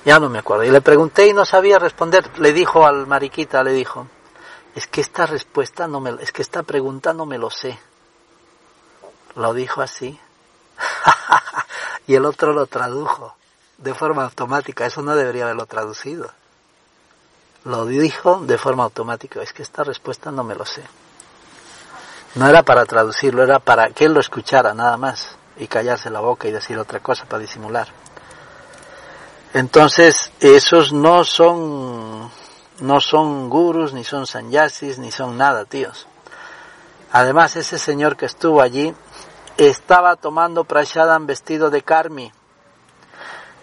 Ya 0.05 0.19
no 0.19 0.31
me 0.31 0.41
acuerdo. 0.41 0.65
Y 0.65 0.71
le 0.71 0.81
pregunté 0.81 1.29
y 1.29 1.33
no 1.33 1.45
sabía 1.45 1.79
responder. 1.79 2.39
Le 2.41 2.53
dijo 2.53 2.87
al 2.87 3.07
mariquita, 3.07 3.63
le 3.63 3.73
dijo, 3.73 4.09
es 4.75 4.87
que 4.87 5.01
esta 5.01 5.27
respuesta 5.27 5.87
no 5.87 6.01
me, 6.01 6.11
es 6.23 6.33
que 6.33 6.43
esta 6.43 6.63
pregunta 6.63 7.13
no 7.13 7.25
me 7.25 7.39
lo 7.39 7.51
sé. 7.51 7.79
Lo 9.37 9.55
dijo 9.55 9.81
así. 9.83 10.19
y 12.07 12.15
el 12.15 12.25
otro 12.25 12.53
lo 12.53 12.67
tradujo 12.67 13.35
de 13.79 13.95
forma 13.95 14.25
automática. 14.25 14.87
Eso 14.87 15.03
no 15.03 15.15
debería 15.15 15.45
haberlo 15.45 15.67
traducido. 15.67 16.31
Lo 17.65 17.87
dijo 17.87 18.41
de 18.41 18.59
forma 18.59 18.85
automática. 18.85 19.43
Es 19.43 19.53
que 19.53 19.63
esta 19.63 19.85
respuesta 19.85 20.31
no 20.31 20.45
me 20.45 20.55
lo 20.55 20.65
sé. 20.65 20.83
No 22.35 22.47
era 22.47 22.63
para 22.63 22.87
traducirlo, 22.87 23.43
era 23.43 23.59
para 23.59 23.91
que 23.91 24.05
él 24.05 24.15
lo 24.15 24.21
escuchara 24.21 24.73
nada 24.73 24.97
más 24.97 25.37
y 25.57 25.67
callarse 25.67 26.11
la 26.11 26.21
boca 26.21 26.47
y 26.47 26.53
decir 26.53 26.79
otra 26.79 27.01
cosa 27.01 27.25
para 27.25 27.41
disimular. 27.41 27.89
Entonces, 29.53 30.31
esos 30.39 30.93
no 30.93 31.25
son, 31.25 32.31
no 32.81 33.01
son 33.01 33.51
gurus, 33.51 33.93
ni 33.93 34.05
son 34.05 34.29
sanyasis, 34.29 34.99
ni 34.99 35.11
son 35.11 35.37
nada, 35.37 35.65
tíos. 35.65 36.07
Además, 37.11 37.57
ese 37.57 37.79
señor 37.79 38.17
que 38.17 38.27
estuvo 38.27 38.63
allí 38.63 38.95
estaba 39.69 40.17
tomando 40.17 40.65
prashadam 40.65 41.27
vestido 41.27 41.71
de 41.71 41.83
karmi. 41.83 42.33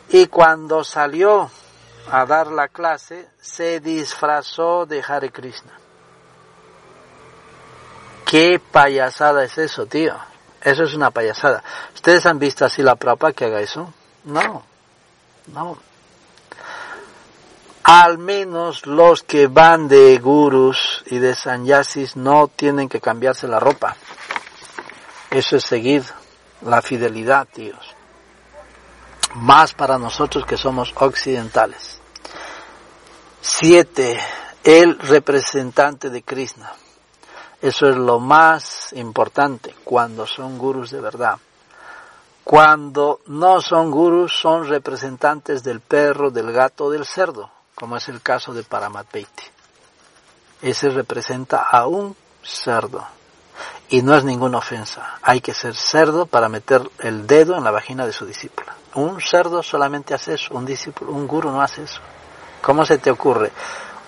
Y 0.09 0.27
cuando 0.27 0.83
salió 0.83 1.49
a 2.11 2.25
dar 2.25 2.47
la 2.47 2.67
clase, 2.67 3.27
se 3.41 3.79
disfrazó 3.79 4.85
de 4.85 5.03
Hare 5.05 5.31
Krishna. 5.31 5.77
¿Qué 8.25 8.59
payasada 8.59 9.43
es 9.43 9.57
eso, 9.57 9.85
tío? 9.85 10.15
Eso 10.61 10.83
es 10.83 10.93
una 10.93 11.11
payasada. 11.11 11.63
¿Ustedes 11.95 12.25
han 12.25 12.39
visto 12.39 12.65
así 12.65 12.83
la 12.83 12.95
prapa 12.95 13.33
que 13.33 13.45
haga 13.45 13.61
eso? 13.61 13.93
No, 14.25 14.63
no. 15.47 15.77
Al 17.83 18.17
menos 18.17 18.85
los 18.85 19.23
que 19.23 19.47
van 19.47 19.87
de 19.87 20.17
gurus 20.19 21.03
y 21.07 21.19
de 21.19 21.33
sanyasis 21.33 22.17
no 22.17 22.49
tienen 22.49 22.89
que 22.89 22.99
cambiarse 22.99 23.47
la 23.47 23.59
ropa. 23.59 23.95
Eso 25.29 25.57
es 25.57 25.63
seguir 25.63 26.03
la 26.61 26.81
fidelidad, 26.81 27.47
tíos. 27.47 27.95
Más 29.35 29.73
para 29.73 29.97
nosotros 29.97 30.45
que 30.45 30.57
somos 30.57 30.93
occidentales. 30.95 31.99
Siete, 33.41 34.19
el 34.63 34.97
representante 34.99 36.09
de 36.09 36.23
Krishna. 36.23 36.71
Eso 37.61 37.89
es 37.89 37.97
lo 37.97 38.19
más 38.19 38.93
importante 38.93 39.75
cuando 39.83 40.27
son 40.27 40.57
gurus 40.57 40.91
de 40.91 41.01
verdad. 41.01 41.37
Cuando 42.43 43.19
no 43.27 43.59
son 43.59 43.91
gurus, 43.91 44.33
son 44.39 44.67
representantes 44.67 45.63
del 45.63 45.81
perro, 45.81 46.31
del 46.31 46.53
gato, 46.53 46.89
del 46.89 47.05
cerdo, 47.05 47.51
como 47.75 47.97
es 47.97 48.07
el 48.07 48.21
caso 48.21 48.53
de 48.53 48.63
Paramatpeiti. 48.63 49.43
Ese 50.61 50.89
representa 50.89 51.63
a 51.63 51.87
un 51.87 52.15
cerdo. 52.41 53.16
Y 53.89 54.01
no 54.01 54.15
es 54.15 54.23
ninguna 54.23 54.57
ofensa. 54.57 55.17
Hay 55.21 55.39
que 55.41 55.53
ser 55.53 55.75
cerdo 55.75 56.25
para 56.25 56.49
meter 56.49 56.81
el 56.99 57.25
dedo 57.25 57.55
en 57.55 57.63
la 57.63 57.71
vagina 57.71 58.05
de 58.05 58.13
su 58.13 58.25
discípula. 58.25 58.75
Un 58.95 59.21
cerdo 59.21 59.63
solamente 59.63 60.13
hace 60.13 60.33
eso, 60.33 60.53
un 60.55 60.65
discípulo, 60.65 61.11
un 61.11 61.27
guru 61.27 61.51
no 61.51 61.61
hace 61.61 61.83
eso. 61.83 62.01
¿Cómo 62.61 62.85
se 62.85 62.97
te 62.97 63.11
ocurre 63.11 63.51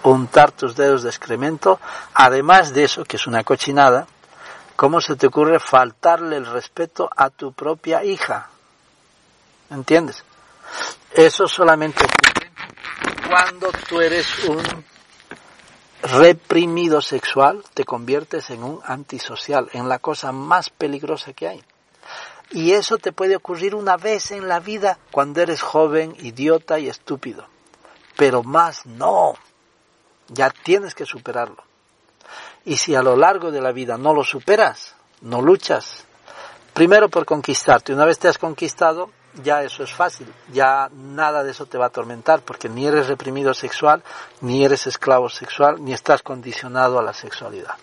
untar 0.03 0.51
tus 0.51 0.75
dedos 0.75 1.03
de 1.03 1.09
excremento? 1.09 1.79
Además 2.13 2.73
de 2.73 2.83
eso, 2.83 3.05
que 3.05 3.17
es 3.17 3.27
una 3.27 3.43
cochinada, 3.43 4.07
¿cómo 4.75 4.99
se 4.99 5.15
te 5.15 5.27
ocurre 5.27 5.59
faltarle 5.59 6.37
el 6.37 6.45
respeto 6.45 7.09
a 7.15 7.29
tu 7.29 7.53
propia 7.53 8.03
hija? 8.03 8.49
¿Entiendes? 9.69 10.23
Eso 11.11 11.47
solamente 11.47 12.03
ocurre 12.03 12.51
cuando 13.29 13.71
tú 13.87 14.01
eres 14.01 14.27
un 14.45 14.63
reprimido 16.01 17.01
sexual, 17.01 17.63
te 17.73 17.85
conviertes 17.85 18.49
en 18.49 18.63
un 18.63 18.79
antisocial, 18.85 19.69
en 19.73 19.89
la 19.89 19.99
cosa 19.99 20.31
más 20.31 20.69
peligrosa 20.69 21.33
que 21.33 21.47
hay. 21.47 21.63
Y 22.51 22.71
eso 22.71 22.97
te 22.97 23.11
puede 23.11 23.35
ocurrir 23.35 23.75
una 23.75 23.97
vez 23.97 24.31
en 24.31 24.47
la 24.47 24.59
vida 24.59 24.97
cuando 25.11 25.41
eres 25.41 25.61
joven, 25.61 26.15
idiota 26.19 26.79
y 26.79 26.87
estúpido 26.89 27.47
pero 28.19 28.43
más 28.43 28.85
no. 28.85 29.35
Ya 30.27 30.49
tienes 30.49 30.93
que 30.93 31.05
superarlo. 31.05 31.63
Y 32.65 32.75
si 32.75 32.93
a 32.93 33.01
lo 33.01 33.15
largo 33.15 33.49
de 33.49 33.61
la 33.61 33.71
vida 33.71 33.97
no 33.97 34.13
lo 34.13 34.25
superas, 34.25 34.93
no 35.21 35.41
luchas, 35.41 36.03
primero 36.73 37.07
por 37.07 37.25
conquistarte, 37.25 37.93
una 37.93 38.03
vez 38.03 38.19
te 38.19 38.27
has 38.27 38.37
conquistado, 38.37 39.09
ya 39.43 39.63
eso 39.63 39.83
es 39.83 39.93
fácil, 39.93 40.31
ya 40.51 40.89
nada 40.93 41.43
de 41.43 41.51
eso 41.51 41.65
te 41.65 41.77
va 41.77 41.85
a 41.85 41.87
atormentar, 41.87 42.41
porque 42.41 42.69
ni 42.69 42.85
eres 42.85 43.07
reprimido 43.07 43.53
sexual, 43.53 44.03
ni 44.41 44.63
eres 44.63 44.87
esclavo 44.87 45.29
sexual, 45.29 45.83
ni 45.83 45.93
estás 45.93 46.21
condicionado 46.21 46.99
a 46.99 47.03
la 47.03 47.13
sexualidad. 47.13 47.75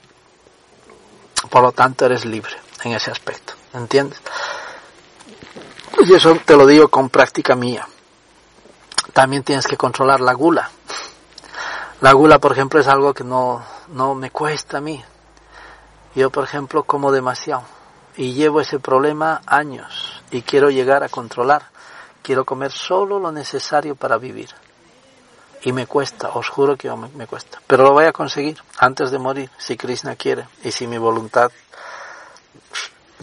Por 1.50 1.62
lo 1.62 1.72
tanto, 1.72 2.06
eres 2.06 2.24
libre 2.24 2.54
en 2.84 2.92
ese 2.92 3.10
aspecto, 3.10 3.54
¿entiendes? 3.74 4.20
Y 6.06 6.12
eso 6.14 6.36
te 6.44 6.56
lo 6.56 6.66
digo 6.66 6.88
con 6.88 7.08
práctica 7.08 7.54
mía 7.54 7.86
también 9.16 9.42
tienes 9.42 9.66
que 9.66 9.78
controlar 9.78 10.20
la 10.20 10.34
gula. 10.34 10.70
La 12.02 12.12
gula, 12.12 12.38
por 12.38 12.52
ejemplo, 12.52 12.78
es 12.78 12.86
algo 12.86 13.14
que 13.14 13.24
no, 13.24 13.64
no 13.88 14.14
me 14.14 14.30
cuesta 14.30 14.76
a 14.76 14.80
mí. 14.82 15.02
Yo, 16.14 16.28
por 16.28 16.44
ejemplo, 16.44 16.82
como 16.82 17.10
demasiado 17.10 17.62
y 18.14 18.34
llevo 18.34 18.60
ese 18.60 18.78
problema 18.78 19.40
años 19.46 20.15
y 20.30 20.42
quiero 20.42 20.70
llegar 20.70 21.02
a 21.02 21.08
controlar. 21.08 21.70
Quiero 22.22 22.44
comer 22.44 22.72
solo 22.72 23.18
lo 23.18 23.30
necesario 23.30 23.94
para 23.94 24.18
vivir. 24.18 24.50
Y 25.62 25.72
me 25.72 25.86
cuesta, 25.86 26.30
os 26.30 26.48
juro 26.48 26.76
que 26.76 26.90
me, 26.90 27.26
cuesta. 27.26 27.60
Pero 27.66 27.84
lo 27.84 27.92
voy 27.92 28.04
a 28.04 28.12
conseguir 28.12 28.60
antes 28.78 29.10
de 29.10 29.18
morir, 29.18 29.50
si 29.58 29.76
Krishna 29.76 30.16
quiere 30.16 30.46
y 30.62 30.70
si 30.70 30.86
mi 30.86 30.98
voluntad 30.98 31.50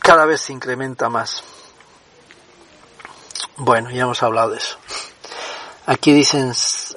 cada 0.01 0.25
vez 0.25 0.41
se 0.41 0.53
incrementa 0.53 1.09
más. 1.09 1.43
Bueno, 3.57 3.91
ya 3.91 4.03
hemos 4.03 4.21
hablado 4.23 4.51
de 4.51 4.57
eso. 4.57 4.77
Aquí 5.85 6.13
dice 6.13 6.39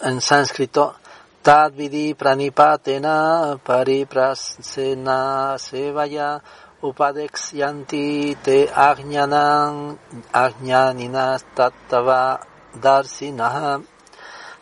en, 0.03 0.21
sánscrito, 0.21 0.97
Tad 1.43 1.73
vidi 1.73 2.15
pranipatena 2.15 3.59
pariprasena 3.63 5.57
sevaya 5.59 6.43
yanti 7.53 8.37
te 8.43 8.71
ajnanan 8.75 9.99
ajnaninas 10.33 11.45
tattava 11.55 12.41
darsinaha. 12.75 13.81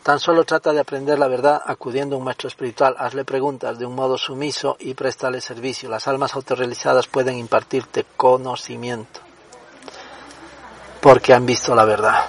Tan 0.02 0.18
solo 0.20 0.44
trata 0.44 0.72
de 0.72 0.80
aprender 0.80 1.18
la 1.18 1.28
verdad 1.28 1.62
acudiendo 1.64 2.16
a 2.16 2.18
un 2.18 2.24
maestro 2.24 2.48
espiritual. 2.48 2.94
Hazle 2.98 3.24
preguntas 3.24 3.78
de 3.78 3.86
un 3.86 3.94
modo 3.94 4.18
sumiso 4.18 4.76
y 4.78 4.94
préstale 4.94 5.40
servicio. 5.40 5.88
Las 5.88 6.06
almas 6.08 6.34
autorrealizadas 6.34 7.06
pueden 7.06 7.38
impartirte 7.38 8.04
conocimiento 8.16 9.20
porque 11.04 11.34
han 11.34 11.44
visto 11.44 11.74
la 11.74 11.84
verdad. 11.84 12.24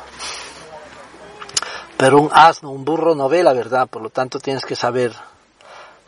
Pero 1.95 2.19
un 2.19 2.29
asno, 2.33 2.71
un 2.71 2.83
burro 2.83 3.15
no 3.15 3.29
ve 3.29 3.41
la 3.41 3.53
verdad, 3.53 3.87
por 3.87 4.01
lo 4.01 4.09
tanto 4.09 4.37
tienes 4.37 4.65
que 4.65 4.75
saber 4.75 5.13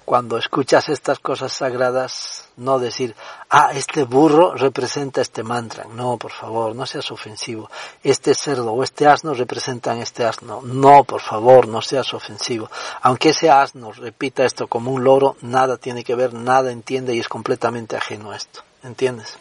cuando 0.03 0.37
escuchas 0.37 0.89
estas 0.89 1.19
cosas 1.19 1.53
sagradas, 1.53 2.46
no 2.57 2.79
decir, 2.79 3.15
ah, 3.49 3.71
este 3.73 4.03
burro 4.03 4.55
representa 4.55 5.21
este 5.21 5.43
mantra. 5.43 5.85
No, 5.85 6.17
por 6.17 6.31
favor, 6.31 6.75
no 6.75 6.85
seas 6.85 7.11
ofensivo. 7.11 7.69
Este 8.03 8.33
cerdo 8.33 8.73
o 8.73 8.83
este 8.83 9.07
asno 9.07 9.33
representan 9.33 9.99
este 9.99 10.25
asno. 10.25 10.61
No, 10.63 11.03
por 11.03 11.21
favor, 11.21 11.67
no 11.67 11.81
seas 11.81 12.13
ofensivo. 12.13 12.69
Aunque 13.01 13.29
ese 13.29 13.49
asno 13.49 13.91
repita 13.91 14.43
esto 14.43 14.67
como 14.67 14.91
un 14.91 15.03
loro, 15.03 15.37
nada 15.41 15.77
tiene 15.77 16.03
que 16.03 16.15
ver, 16.15 16.33
nada 16.33 16.71
entiende 16.71 17.15
y 17.15 17.19
es 17.19 17.29
completamente 17.29 17.95
ajeno 17.95 18.31
a 18.31 18.35
esto. 18.35 18.61
¿Entiendes? 18.83 19.37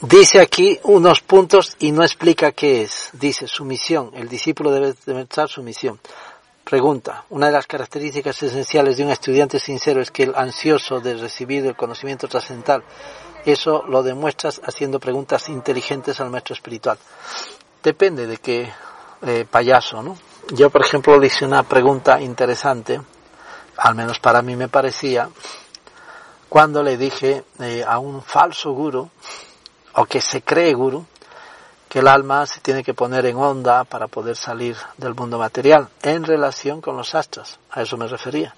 Dice 0.00 0.40
aquí 0.40 0.80
unos 0.82 1.20
puntos 1.20 1.76
y 1.78 1.92
no 1.92 2.02
explica 2.02 2.50
qué 2.50 2.82
es. 2.82 3.10
Dice 3.12 3.46
su 3.46 3.64
misión. 3.64 4.10
El 4.14 4.28
discípulo 4.28 4.72
debe 4.72 4.94
demostrar 5.06 5.48
su 5.48 5.62
misión. 5.62 6.00
Pregunta. 6.64 7.24
Una 7.30 7.46
de 7.46 7.52
las 7.52 7.66
características 7.66 8.42
esenciales 8.42 8.96
de 8.96 9.04
un 9.04 9.10
estudiante 9.10 9.58
sincero 9.58 10.00
es 10.00 10.10
que 10.10 10.22
el 10.22 10.34
ansioso 10.34 11.00
de 11.00 11.16
recibir 11.16 11.66
el 11.66 11.76
conocimiento 11.76 12.28
trascendental, 12.28 12.84
eso 13.44 13.82
lo 13.88 14.02
demuestras 14.02 14.60
haciendo 14.64 15.00
preguntas 15.00 15.48
inteligentes 15.48 16.20
al 16.20 16.30
maestro 16.30 16.54
espiritual. 16.54 16.98
Depende 17.82 18.26
de 18.26 18.36
qué 18.36 18.72
eh, 19.22 19.44
payaso, 19.50 20.02
¿no? 20.02 20.16
Yo, 20.50 20.70
por 20.70 20.82
ejemplo, 20.82 21.18
le 21.18 21.26
hice 21.26 21.44
una 21.44 21.62
pregunta 21.64 22.20
interesante, 22.20 23.00
al 23.76 23.94
menos 23.94 24.18
para 24.20 24.40
mí 24.42 24.56
me 24.56 24.68
parecía, 24.68 25.28
cuando 26.48 26.82
le 26.82 26.96
dije 26.96 27.44
eh, 27.60 27.84
a 27.86 27.98
un 27.98 28.22
falso 28.22 28.72
guru, 28.72 29.10
o 29.94 30.04
que 30.06 30.20
se 30.20 30.42
cree 30.42 30.72
guru, 30.74 31.04
que 31.92 31.98
el 31.98 32.08
alma 32.08 32.46
se 32.46 32.60
tiene 32.60 32.82
que 32.82 32.94
poner 32.94 33.26
en 33.26 33.36
onda 33.36 33.84
para 33.84 34.06
poder 34.06 34.34
salir 34.34 34.78
del 34.96 35.14
mundo 35.14 35.36
material 35.36 35.90
en 36.02 36.24
relación 36.24 36.80
con 36.80 36.96
los 36.96 37.14
astros. 37.14 37.58
A 37.70 37.82
eso 37.82 37.98
me 37.98 38.08
refería. 38.08 38.54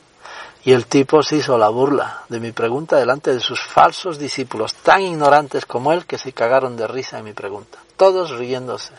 Y 0.62 0.70
el 0.70 0.86
tipo 0.86 1.20
se 1.20 1.38
hizo 1.38 1.58
la 1.58 1.68
burla 1.68 2.22
de 2.28 2.38
mi 2.38 2.52
pregunta 2.52 2.96
delante 2.96 3.34
de 3.34 3.40
sus 3.40 3.60
falsos 3.60 4.20
discípulos, 4.20 4.74
tan 4.74 5.00
ignorantes 5.00 5.66
como 5.66 5.92
él, 5.92 6.06
que 6.06 6.16
se 6.16 6.32
cagaron 6.32 6.76
de 6.76 6.86
risa 6.86 7.18
en 7.18 7.24
mi 7.24 7.32
pregunta. 7.32 7.80
Todos 7.96 8.30
riéndose. 8.30 8.92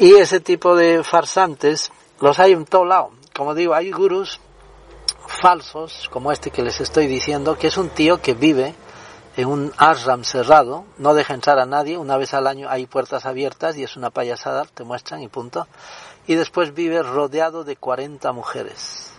Y 0.00 0.14
ese 0.14 0.40
tipo 0.40 0.74
de 0.74 1.04
farsantes 1.04 1.92
los 2.20 2.40
hay 2.40 2.54
en 2.54 2.64
todo 2.64 2.86
lado. 2.86 3.12
Como 3.36 3.54
digo, 3.54 3.72
hay 3.72 3.92
gurús 3.92 4.40
falsos, 5.28 6.08
como 6.10 6.32
este 6.32 6.50
que 6.50 6.64
les 6.64 6.80
estoy 6.80 7.06
diciendo, 7.06 7.56
que 7.56 7.68
es 7.68 7.76
un 7.76 7.90
tío 7.90 8.20
que 8.20 8.34
vive 8.34 8.74
en 9.40 9.48
un 9.48 9.72
ashram 9.78 10.22
cerrado, 10.22 10.84
no 10.98 11.14
deja 11.14 11.34
entrar 11.34 11.58
a 11.58 11.66
nadie, 11.66 11.96
una 11.96 12.16
vez 12.18 12.34
al 12.34 12.46
año 12.46 12.68
hay 12.68 12.86
puertas 12.86 13.24
abiertas 13.24 13.76
y 13.76 13.82
es 13.82 13.96
una 13.96 14.10
payasada, 14.10 14.64
te 14.64 14.84
muestran 14.84 15.22
y 15.22 15.28
punto. 15.28 15.66
Y 16.26 16.34
después 16.34 16.74
vive 16.74 17.02
rodeado 17.02 17.64
de 17.64 17.76
40 17.76 18.32
mujeres. 18.32 19.12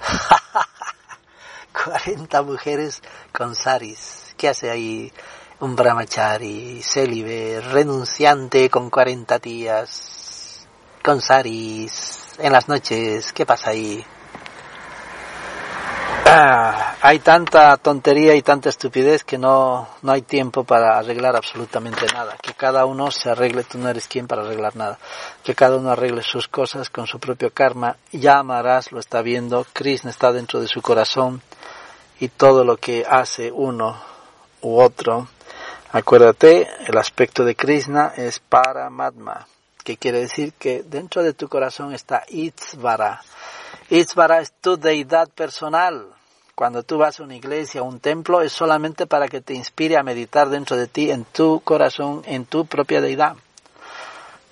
40 1.84 2.42
mujeres 2.42 3.02
con 3.32 3.54
saris. 3.54 4.34
¿Qué 4.36 4.48
hace 4.48 4.70
ahí 4.70 5.12
un 5.60 5.76
brahmachari, 5.76 6.82
célibe, 6.82 7.60
renunciante 7.60 8.68
con 8.70 8.90
40 8.90 9.38
tías, 9.38 10.66
con 11.04 11.20
saris, 11.20 12.26
en 12.38 12.52
las 12.52 12.68
noches? 12.68 13.32
¿Qué 13.32 13.46
pasa 13.46 13.70
ahí? 13.70 14.04
Ah, 16.30 16.94
hay 17.00 17.20
tanta 17.20 17.74
tontería 17.78 18.34
y 18.34 18.42
tanta 18.42 18.68
estupidez 18.68 19.24
que 19.24 19.38
no, 19.38 19.88
no 20.02 20.12
hay 20.12 20.20
tiempo 20.20 20.62
para 20.62 20.98
arreglar 20.98 21.34
absolutamente 21.34 22.04
nada. 22.12 22.36
Que 22.42 22.52
cada 22.52 22.84
uno 22.84 23.10
se 23.10 23.30
arregle, 23.30 23.64
tú 23.64 23.78
no 23.78 23.88
eres 23.88 24.06
quien 24.08 24.26
para 24.26 24.42
arreglar 24.42 24.76
nada. 24.76 24.98
Que 25.42 25.54
cada 25.54 25.78
uno 25.78 25.90
arregle 25.90 26.22
sus 26.22 26.46
cosas 26.46 26.90
con 26.90 27.06
su 27.06 27.18
propio 27.18 27.50
karma. 27.50 27.96
Ya 28.12 28.40
amarás, 28.40 28.92
lo 28.92 29.00
está 29.00 29.22
viendo, 29.22 29.66
Krishna 29.72 30.10
está 30.10 30.30
dentro 30.30 30.60
de 30.60 30.68
su 30.68 30.82
corazón 30.82 31.40
y 32.20 32.28
todo 32.28 32.62
lo 32.62 32.76
que 32.76 33.06
hace 33.08 33.50
uno 33.50 33.98
u 34.60 34.80
otro. 34.80 35.28
Acuérdate, 35.92 36.68
el 36.86 36.98
aspecto 36.98 37.42
de 37.42 37.56
Krishna 37.56 38.12
es 38.14 38.38
Paramatma, 38.38 39.46
que 39.82 39.96
quiere 39.96 40.20
decir 40.20 40.52
que 40.52 40.82
dentro 40.82 41.22
de 41.22 41.32
tu 41.32 41.48
corazón 41.48 41.94
está 41.94 42.24
Itzvara. 42.28 43.22
Itzvara 43.88 44.42
es 44.42 44.52
tu 44.60 44.76
deidad 44.76 45.30
personal 45.30 46.17
cuando 46.58 46.82
tú 46.82 46.98
vas 46.98 47.20
a 47.20 47.22
una 47.22 47.36
iglesia, 47.36 47.82
a 47.82 47.84
un 47.84 48.00
templo, 48.00 48.42
es 48.42 48.50
solamente 48.52 49.06
para 49.06 49.28
que 49.28 49.40
te 49.40 49.54
inspire 49.54 49.96
a 49.96 50.02
meditar 50.02 50.48
dentro 50.48 50.76
de 50.76 50.88
ti, 50.88 51.08
en 51.08 51.24
tu 51.24 51.60
corazón, 51.60 52.24
en 52.26 52.46
tu 52.46 52.66
propia 52.66 53.00
deidad. 53.00 53.36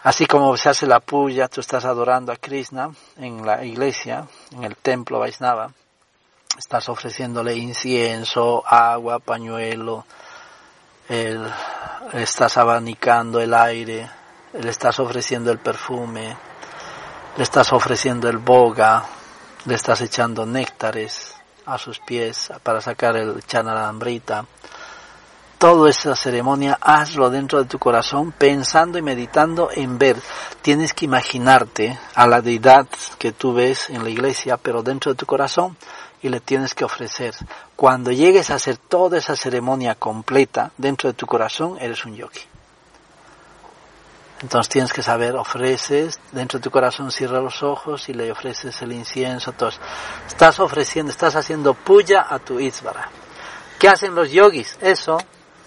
Así 0.04 0.24
como 0.24 0.56
se 0.56 0.68
hace 0.68 0.86
la 0.86 1.00
puya, 1.00 1.48
tú 1.48 1.60
estás 1.60 1.84
adorando 1.84 2.30
a 2.30 2.36
Krishna 2.36 2.92
en 3.16 3.44
la 3.44 3.64
iglesia, 3.64 4.28
en 4.52 4.62
el 4.62 4.76
templo 4.76 5.18
Vaisnava, 5.18 5.72
estás 6.56 6.88
ofreciéndole 6.88 7.56
incienso, 7.56 8.62
agua, 8.64 9.18
pañuelo, 9.18 10.06
estás 12.12 12.56
abanicando 12.56 13.40
el 13.40 13.52
aire, 13.52 14.08
le 14.52 14.70
estás 14.70 15.00
ofreciendo 15.00 15.50
el 15.50 15.58
perfume, 15.58 16.36
le 17.36 17.42
estás 17.42 17.72
ofreciendo 17.72 18.28
el 18.28 18.38
boga, 18.38 19.04
le 19.64 19.74
estás 19.74 20.02
echando 20.02 20.46
néctares, 20.46 21.35
a 21.66 21.78
sus 21.78 21.98
pies 21.98 22.50
para 22.62 22.80
sacar 22.80 23.16
el 23.16 23.44
chanalambrita. 23.44 24.46
Toda 25.58 25.88
esa 25.88 26.14
ceremonia 26.14 26.78
hazlo 26.80 27.30
dentro 27.30 27.58
de 27.58 27.68
tu 27.68 27.78
corazón 27.78 28.32
pensando 28.32 28.98
y 28.98 29.02
meditando 29.02 29.70
en 29.72 29.98
ver. 29.98 30.16
Tienes 30.60 30.92
que 30.92 31.06
imaginarte 31.06 31.98
a 32.14 32.26
la 32.26 32.42
deidad 32.42 32.86
que 33.18 33.32
tú 33.32 33.54
ves 33.54 33.88
en 33.90 34.04
la 34.04 34.10
iglesia, 34.10 34.58
pero 34.58 34.82
dentro 34.82 35.12
de 35.12 35.16
tu 35.16 35.24
corazón 35.24 35.76
y 36.22 36.28
le 36.28 36.40
tienes 36.40 36.74
que 36.74 36.84
ofrecer. 36.84 37.34
Cuando 37.74 38.12
llegues 38.12 38.50
a 38.50 38.56
hacer 38.56 38.76
toda 38.76 39.18
esa 39.18 39.34
ceremonia 39.34 39.94
completa 39.94 40.72
dentro 40.76 41.08
de 41.08 41.14
tu 41.14 41.26
corazón, 41.26 41.78
eres 41.80 42.04
un 42.04 42.16
yogi. 42.16 42.55
Entonces 44.42 44.68
tienes 44.68 44.92
que 44.92 45.02
saber, 45.02 45.34
ofreces, 45.34 46.20
dentro 46.30 46.58
de 46.58 46.64
tu 46.64 46.70
corazón 46.70 47.10
cierra 47.10 47.40
los 47.40 47.62
ojos 47.62 48.08
y 48.10 48.12
le 48.12 48.30
ofreces 48.30 48.82
el 48.82 48.92
incienso. 48.92 49.50
Entonces, 49.50 49.80
estás 50.26 50.60
ofreciendo, 50.60 51.10
estás 51.10 51.36
haciendo 51.36 51.72
puya 51.72 52.26
a 52.28 52.38
tu 52.38 52.60
Isvara. 52.60 53.08
¿Qué 53.78 53.88
hacen 53.88 54.14
los 54.14 54.30
yogis? 54.30 54.76
Eso, 54.82 55.16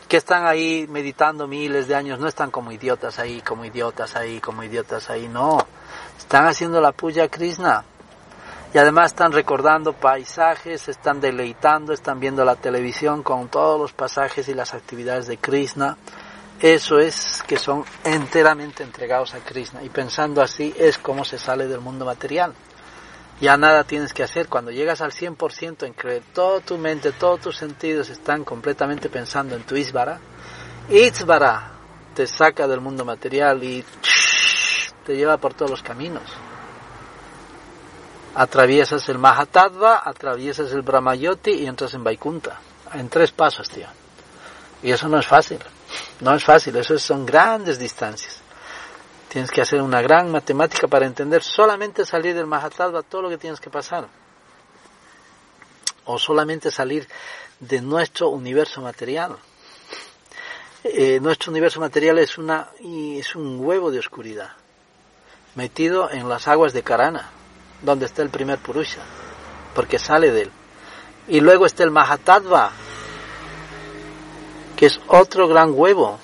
que 0.08 0.18
están 0.18 0.46
ahí 0.46 0.86
meditando 0.88 1.48
miles 1.48 1.88
de 1.88 1.96
años, 1.96 2.20
no 2.20 2.28
están 2.28 2.52
como 2.52 2.72
idiotas 2.72 3.18
ahí, 3.18 3.42
como 3.42 3.66
idiotas 3.66 4.16
ahí, 4.16 4.40
como 4.40 4.64
idiotas 4.64 5.10
ahí, 5.10 5.28
no. 5.28 5.58
Están 6.18 6.46
haciendo 6.46 6.80
la 6.80 6.92
puya 6.92 7.24
a 7.24 7.28
Krishna. 7.28 7.84
Y 8.72 8.78
además 8.78 9.08
están 9.08 9.32
recordando 9.32 9.94
paisajes, 9.94 10.90
están 10.90 11.20
deleitando, 11.20 11.92
están 11.92 12.20
viendo 12.20 12.46
la 12.46 12.56
televisión 12.56 13.24
con 13.24 13.48
todos 13.48 13.80
los 13.80 13.94
pasajes 13.94 14.48
y 14.48 14.54
las 14.54 14.76
actividades 14.76 15.26
de 15.26 15.38
Krishna 15.38 15.98
eso 16.62 17.00
es 17.00 17.42
que 17.48 17.58
son 17.58 17.86
enteramente 18.04 18.84
entregados 18.84 19.34
a 19.34 19.40
Krishna. 19.40 19.82
Y 19.84 19.90
pensando 19.90 20.42
así 20.42 20.74
es 20.78 20.98
como 20.98 21.24
se 21.24 21.38
sale 21.38 21.68
del 21.68 21.80
mundo 21.80 22.06
material. 22.06 22.54
Ya 23.40 23.56
nada 23.56 23.86
tienes 23.86 24.14
que 24.14 24.24
hacer. 24.24 24.50
Cuando 24.50 24.72
llegas 24.72 25.00
al 25.00 25.14
100% 25.14 25.86
en 25.86 25.94
que 25.94 26.22
toda 26.34 26.60
tu 26.60 26.78
mente, 26.78 27.14
todos 27.14 27.40
tus 27.40 27.58
sentidos 27.58 28.10
están 28.10 28.44
completamente 28.44 29.10
pensando 29.10 29.56
en 29.56 29.64
tu 29.64 29.78
Isvara, 29.78 30.20
Isvara 30.90 31.72
te 32.14 32.28
saca 32.28 32.68
del 32.68 32.82
mundo 32.82 33.06
material 33.06 33.64
y 33.64 33.86
te 35.06 35.16
lleva 35.16 35.38
por 35.38 35.54
todos 35.54 35.72
los 35.72 35.82
caminos. 35.82 36.24
Atraviesas 38.36 39.08
el 39.08 39.18
Mahatattva, 39.18 40.02
atraviesas 40.04 40.72
el 40.74 40.82
Brahmayoti 40.82 41.52
y 41.52 41.68
entras 41.68 41.94
en 41.94 42.04
Vaikunta. 42.04 42.60
En 42.94 43.08
tres 43.08 43.32
pasos, 43.32 43.70
tío. 43.70 43.88
Y 44.84 44.92
eso 44.92 45.08
no 45.08 45.20
es 45.20 45.28
fácil. 45.28 45.60
No 46.22 46.36
es 46.36 46.44
fácil, 46.44 46.76
eso 46.76 46.98
son 47.00 47.26
grandes 47.26 47.80
distancias. 47.80 48.42
Tienes 49.30 49.52
que 49.52 49.62
hacer 49.62 49.82
una 49.82 50.02
gran 50.02 50.32
matemática 50.32 50.88
para 50.88 51.06
entender 51.06 51.44
solamente 51.44 52.04
salir 52.04 52.36
del 52.36 52.48
Mahatma 52.48 53.04
todo 53.04 53.22
lo 53.24 53.30
que 53.30 53.38
tienes 53.38 53.60
que 53.60 53.70
pasar. 53.70 54.08
O 56.06 56.18
solamente 56.18 56.72
salir 56.72 57.08
de 57.60 57.82
nuestro 57.82 58.30
universo 58.30 58.82
material. 58.82 59.38
Eh, 60.84 61.20
nuestro 61.22 61.52
universo 61.52 61.80
material 61.80 62.18
es, 62.20 62.38
una, 62.38 62.70
es 62.80 63.36
un 63.36 63.60
huevo 63.60 63.92
de 63.92 64.00
oscuridad, 64.00 64.52
metido 65.56 66.10
en 66.10 66.28
las 66.30 66.48
aguas 66.48 66.74
de 66.74 66.84
Karana, 66.84 67.30
donde 67.82 68.06
está 68.06 68.22
el 68.22 68.30
primer 68.30 68.60
Purusha, 68.60 69.02
porque 69.76 70.00
sale 70.00 70.32
de 70.32 70.44
él. 70.44 70.52
Y 71.28 71.42
luego 71.42 71.66
está 71.66 71.84
el 71.84 71.92
Mahatattva, 71.92 72.72
que 74.80 74.86
es 74.86 74.98
otro 75.10 75.50
gran 75.50 75.74
huevo 75.76 76.18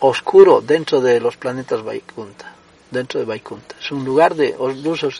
oscuro 0.00 0.60
dentro 0.60 1.00
de 1.00 1.20
los 1.20 1.38
planetas 1.38 1.82
Vaikunta, 1.82 2.52
dentro 2.90 3.18
de 3.18 3.24
Vaikunta. 3.24 3.76
Es 3.80 3.90
un 3.92 4.04
lugar 4.04 4.34
de 4.34 4.54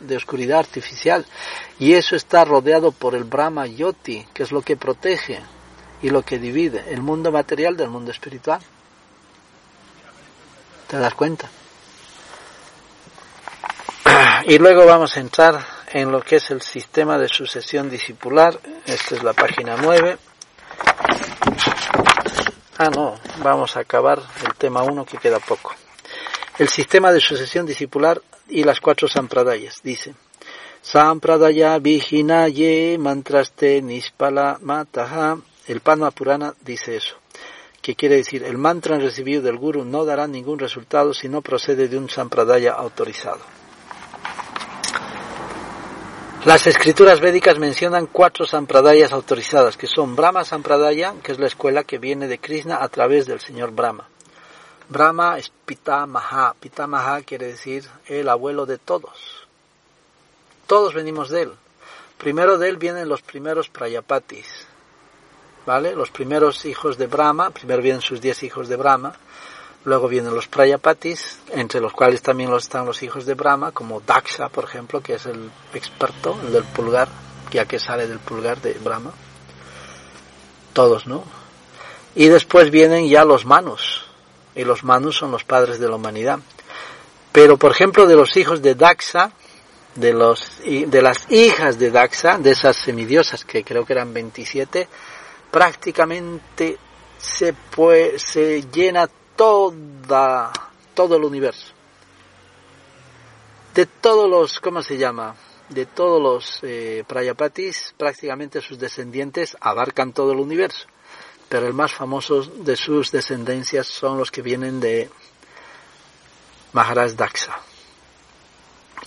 de 0.02 0.16
oscuridad 0.18 0.58
artificial 0.58 1.24
y 1.78 1.94
eso 1.94 2.14
está 2.14 2.44
rodeado 2.44 2.92
por 2.92 3.14
el 3.14 3.24
Brahma 3.24 3.66
Yoti, 3.66 4.26
que 4.34 4.42
es 4.42 4.52
lo 4.52 4.60
que 4.60 4.76
protege 4.76 5.40
y 6.02 6.10
lo 6.10 6.20
que 6.20 6.38
divide 6.38 6.84
el 6.90 7.00
mundo 7.00 7.32
material 7.32 7.74
del 7.74 7.88
mundo 7.88 8.10
espiritual. 8.10 8.60
¿Te 10.86 10.98
das 10.98 11.14
cuenta? 11.14 11.48
Y 14.46 14.58
luego 14.58 14.84
vamos 14.84 15.16
a 15.16 15.20
entrar 15.20 15.58
en 15.90 16.12
lo 16.12 16.20
que 16.20 16.36
es 16.36 16.50
el 16.50 16.60
sistema 16.60 17.16
de 17.16 17.28
sucesión 17.28 17.88
discipular. 17.88 18.60
Esta 18.84 19.14
es 19.14 19.22
la 19.22 19.32
página 19.32 19.74
9. 19.80 20.18
Ah, 22.76 22.90
no, 22.90 23.14
vamos 23.40 23.76
a 23.76 23.80
acabar 23.80 24.20
el 24.44 24.54
tema 24.56 24.82
1 24.82 25.04
que 25.04 25.18
queda 25.18 25.38
poco. 25.38 25.72
El 26.58 26.68
sistema 26.68 27.12
de 27.12 27.20
sucesión 27.20 27.66
discipular 27.66 28.20
y 28.48 28.64
las 28.64 28.80
cuatro 28.80 29.06
sampradayas. 29.06 29.80
Dice, 29.84 30.14
Sampradaya 30.82 31.78
Vijinaye 31.78 32.98
Mantraste 32.98 33.80
Nispala 33.80 34.58
Mataha. 34.60 35.38
El 35.68 35.80
Padma 35.82 36.10
Purana 36.10 36.52
dice 36.62 36.96
eso. 36.96 37.14
Que 37.80 37.94
quiere 37.94 38.16
decir, 38.16 38.42
el 38.42 38.58
mantra 38.58 38.98
recibido 38.98 39.42
del 39.42 39.56
Guru 39.56 39.84
no 39.84 40.04
dará 40.04 40.26
ningún 40.26 40.58
resultado 40.58 41.14
si 41.14 41.28
no 41.28 41.42
procede 41.42 41.86
de 41.86 41.96
un 41.96 42.10
Sampradaya 42.10 42.72
autorizado. 42.72 43.53
Las 46.44 46.66
escrituras 46.66 47.20
védicas 47.20 47.58
mencionan 47.58 48.04
cuatro 48.04 48.44
sampradayas 48.44 49.12
autorizadas, 49.12 49.78
que 49.78 49.86
son 49.86 50.14
Brahma 50.14 50.44
Sampradaya, 50.44 51.14
que 51.22 51.32
es 51.32 51.38
la 51.38 51.46
escuela 51.46 51.84
que 51.84 51.96
viene 51.96 52.28
de 52.28 52.38
Krishna 52.38 52.82
a 52.82 52.88
través 52.90 53.24
del 53.24 53.40
señor 53.40 53.70
Brahma. 53.70 54.06
Brahma 54.90 55.38
es 55.38 55.50
Pitamaha. 55.64 56.54
Pitamaha 56.60 57.22
quiere 57.22 57.46
decir 57.46 57.88
el 58.08 58.28
abuelo 58.28 58.66
de 58.66 58.76
todos. 58.76 59.46
Todos 60.66 60.92
venimos 60.92 61.30
de 61.30 61.44
él. 61.44 61.52
Primero 62.18 62.58
de 62.58 62.68
él 62.68 62.76
vienen 62.76 63.08
los 63.08 63.22
primeros 63.22 63.70
Prayapatis. 63.70 64.66
¿Vale? 65.64 65.94
Los 65.94 66.10
primeros 66.10 66.66
hijos 66.66 66.98
de 66.98 67.06
Brahma, 67.06 67.52
primero 67.52 67.80
vienen 67.80 68.02
sus 68.02 68.20
diez 68.20 68.42
hijos 68.42 68.68
de 68.68 68.76
Brahma, 68.76 69.14
luego 69.84 70.08
vienen 70.08 70.34
los 70.34 70.48
Prayapatis, 70.48 71.38
entre 71.52 71.80
los 71.80 71.92
cuales 71.92 72.22
también 72.22 72.52
están 72.54 72.86
los 72.86 73.02
hijos 73.02 73.26
de 73.26 73.34
Brahma, 73.34 73.72
como 73.72 74.00
Daksha, 74.00 74.48
por 74.48 74.64
ejemplo, 74.64 75.00
que 75.00 75.14
es 75.14 75.26
el 75.26 75.50
experto, 75.74 76.38
el 76.46 76.52
del 76.52 76.64
pulgar, 76.64 77.08
ya 77.50 77.66
que 77.66 77.78
sale 77.78 78.06
del 78.06 78.18
pulgar 78.18 78.60
de 78.60 78.72
Brahma. 78.74 79.12
Todos, 80.72 81.06
¿no? 81.06 81.24
Y 82.14 82.28
después 82.28 82.70
vienen 82.70 83.08
ya 83.08 83.24
los 83.24 83.44
Manus, 83.44 84.06
y 84.54 84.64
los 84.64 84.84
Manus 84.84 85.16
son 85.16 85.30
los 85.30 85.44
padres 85.44 85.78
de 85.78 85.88
la 85.88 85.96
humanidad. 85.96 86.38
Pero, 87.32 87.56
por 87.58 87.72
ejemplo, 87.72 88.06
de 88.06 88.14
los 88.14 88.36
hijos 88.36 88.62
de 88.62 88.74
Daksha, 88.74 89.32
de, 89.96 90.12
los, 90.12 90.60
de 90.64 91.02
las 91.02 91.30
hijas 91.30 91.78
de 91.78 91.90
Daxa, 91.90 92.38
de 92.38 92.52
esas 92.52 92.76
semidiosas, 92.76 93.44
que 93.44 93.64
creo 93.64 93.84
que 93.84 93.92
eran 93.92 94.14
27, 94.14 94.88
prácticamente 95.50 96.78
se, 97.18 97.54
se 98.16 98.62
llena 98.70 99.08
toda, 99.36 100.52
todo 100.94 101.16
el 101.16 101.24
universo. 101.24 101.72
De 103.74 103.86
todos 103.86 104.30
los, 104.30 104.60
¿cómo 104.60 104.82
se 104.82 104.96
llama? 104.96 105.34
De 105.68 105.86
todos 105.86 106.22
los 106.22 106.58
eh, 106.62 107.04
Prayapatis, 107.06 107.94
prácticamente 107.96 108.60
sus 108.60 108.78
descendientes 108.78 109.56
abarcan 109.60 110.12
todo 110.12 110.32
el 110.32 110.38
universo. 110.38 110.86
Pero 111.48 111.66
el 111.66 111.74
más 111.74 111.92
famoso 111.92 112.42
de 112.42 112.76
sus 112.76 113.10
descendencias 113.10 113.86
son 113.86 114.18
los 114.18 114.30
que 114.30 114.42
vienen 114.42 114.80
de 114.80 115.10
Maharaj 116.72 117.12
Daxa 117.12 117.60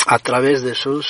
a 0.07 0.19
través 0.19 0.61
de 0.61 0.73
sus 0.73 1.05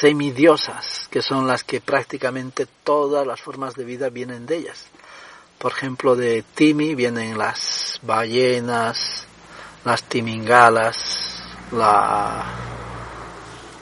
semidiosas, 0.00 1.08
que 1.10 1.22
son 1.22 1.46
las 1.46 1.64
que 1.64 1.80
prácticamente 1.80 2.66
todas 2.84 3.26
las 3.26 3.40
formas 3.40 3.74
de 3.74 3.84
vida 3.84 4.08
vienen 4.08 4.46
de 4.46 4.56
ellas. 4.56 4.86
Por 5.60 5.72
ejemplo, 5.72 6.16
de 6.16 6.42
Timi 6.54 6.94
vienen 6.94 7.36
las 7.36 8.00
ballenas, 8.00 9.26
las 9.84 10.02
timingalas, 10.04 11.42
la... 11.72 12.46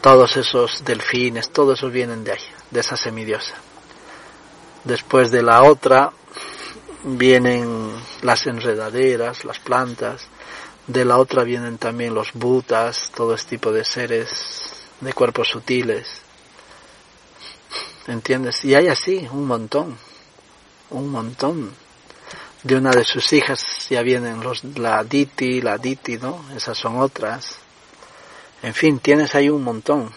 todos 0.00 0.36
esos 0.36 0.84
delfines, 0.84 1.50
todos 1.50 1.78
esos 1.78 1.92
vienen 1.92 2.24
de 2.24 2.32
ahí, 2.32 2.42
de 2.72 2.80
esa 2.80 2.96
semidiosa. 2.96 3.54
Después 4.82 5.30
de 5.30 5.44
la 5.44 5.62
otra 5.62 6.10
vienen 7.04 7.92
las 8.22 8.48
enredaderas, 8.48 9.44
las 9.44 9.60
plantas, 9.60 10.26
de 10.88 11.04
la 11.04 11.16
otra 11.18 11.44
vienen 11.44 11.78
también 11.78 12.12
los 12.12 12.32
butas, 12.32 13.12
todo 13.14 13.36
este 13.36 13.50
tipo 13.50 13.70
de 13.70 13.84
seres 13.84 14.28
de 15.00 15.12
cuerpos 15.12 15.46
sutiles. 15.46 16.08
¿Entiendes? 18.08 18.64
Y 18.64 18.74
hay 18.74 18.88
así 18.88 19.28
un 19.30 19.46
montón, 19.46 19.96
un 20.90 21.08
montón. 21.08 21.72
De 22.62 22.76
una 22.76 22.90
de 22.90 23.04
sus 23.04 23.32
hijas 23.32 23.88
ya 23.88 24.02
vienen 24.02 24.42
los, 24.42 24.64
la 24.64 25.04
Diti, 25.04 25.60
la 25.60 25.78
Diti, 25.78 26.18
¿no? 26.18 26.44
Esas 26.56 26.76
son 26.76 26.98
otras. 26.98 27.56
En 28.62 28.74
fin, 28.74 28.98
tienes 28.98 29.34
ahí 29.34 29.48
un 29.48 29.62
montón. 29.62 30.12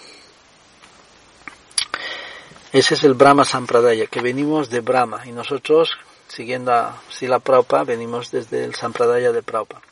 Ese 2.74 2.96
es 2.96 3.04
el 3.04 3.14
Brahma 3.14 3.46
Sampradaya, 3.46 4.08
que 4.08 4.22
venimos 4.22 4.70
de 4.70 4.80
Brahma 4.80 5.22
y 5.26 5.32
nosotros, 5.32 5.92
siguiendo 6.28 6.74
a 6.74 7.02
Sila 7.10 7.40
Prabhupada, 7.40 7.84
venimos 7.84 8.32
desde 8.32 8.64
el 8.64 8.76
Sampradaya 8.76 9.32
de 9.32 9.44
Prabhupada. 9.44 9.84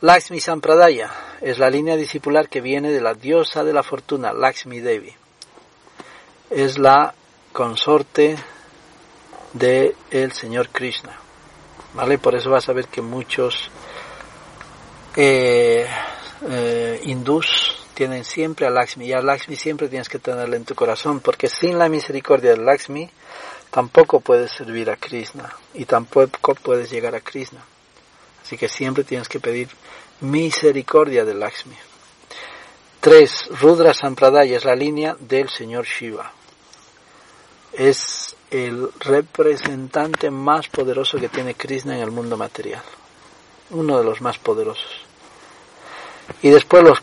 Lakshmi 0.00 0.38
Sampradaya 0.38 1.10
es 1.40 1.58
la 1.58 1.70
línea 1.70 1.96
discipular 1.96 2.48
que 2.48 2.60
viene 2.60 2.92
de 2.92 3.00
la 3.00 3.14
diosa 3.14 3.64
de 3.64 3.72
la 3.72 3.82
fortuna, 3.82 4.32
Lakshmi 4.32 4.78
Devi. 4.78 5.12
Es 6.50 6.78
la 6.78 7.14
consorte 7.52 8.36
de 9.52 9.94
el 10.10 10.32
Señor 10.32 10.68
Krishna. 10.70 11.18
¿Vale? 11.94 12.18
Por 12.18 12.34
eso 12.34 12.50
vas 12.50 12.68
a 12.68 12.72
ver 12.72 12.88
que 12.88 13.00
muchos 13.00 13.70
eh, 15.16 15.86
eh, 16.48 17.00
hindús 17.04 17.74
tienen 17.94 18.24
siempre 18.24 18.66
a 18.66 18.70
Lakshmi 18.70 19.06
y 19.06 19.12
a 19.12 19.20
Lakshmi 19.20 19.56
siempre 19.56 19.88
tienes 19.88 20.08
que 20.08 20.18
tenerla 20.18 20.56
en 20.56 20.64
tu 20.64 20.74
corazón 20.74 21.20
porque 21.20 21.48
sin 21.48 21.78
la 21.78 21.88
misericordia 21.88 22.52
de 22.52 22.58
Lakshmi 22.58 23.10
tampoco 23.70 24.20
puedes 24.20 24.52
servir 24.52 24.90
a 24.90 24.96
Krishna 24.96 25.52
y 25.74 25.84
tampoco 25.84 26.54
puedes 26.54 26.90
llegar 26.90 27.14
a 27.14 27.20
Krishna. 27.20 27.64
Así 28.42 28.56
que 28.56 28.68
siempre 28.68 29.02
tienes 29.02 29.28
que 29.28 29.40
pedir 29.40 29.68
misericordia 30.20 31.24
de 31.24 31.34
Lakshmi. 31.34 31.76
Tres, 33.00 33.48
Rudra 33.60 33.92
Sampradaya 33.94 34.56
es 34.56 34.64
la 34.64 34.74
línea 34.74 35.16
del 35.18 35.48
señor 35.48 35.84
Shiva. 35.84 36.32
Es 37.72 38.36
el 38.50 38.90
representante 39.00 40.30
más 40.30 40.68
poderoso 40.68 41.18
que 41.18 41.28
tiene 41.28 41.54
Krishna 41.54 41.96
en 41.96 42.02
el 42.02 42.10
mundo 42.10 42.36
material. 42.36 42.82
Uno 43.70 43.98
de 43.98 44.04
los 44.04 44.20
más 44.20 44.38
poderosos. 44.38 45.02
Y 46.42 46.50
después 46.50 46.82
los 46.82 46.98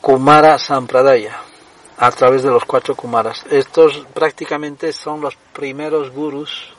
Kumara 0.00 0.58
Sampradaya, 0.58 1.40
a 1.96 2.10
través 2.10 2.42
de 2.42 2.50
los 2.50 2.64
cuatro 2.64 2.94
Kumaras. 2.94 3.44
Estos 3.50 4.06
prácticamente 4.12 4.92
son 4.92 5.20
los 5.20 5.36
primeros 5.52 6.10
gurus, 6.10 6.72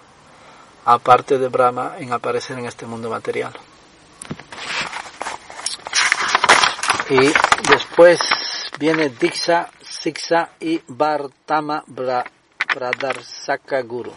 aparte 0.86 1.38
de 1.38 1.48
Brahma, 1.48 1.96
en 1.98 2.14
aparecer 2.14 2.60
en 2.60 2.66
este 2.66 2.86
mundo 2.86 3.10
material. 3.10 3.54
Y 7.10 7.32
después 7.70 8.20
viene 8.80 9.10
Diksha, 9.10 9.70
Siksa 9.82 10.50
y 10.60 10.82
Bhartama 10.88 11.84
Pradarsaka 12.76 13.82
Guru. 13.84 14.12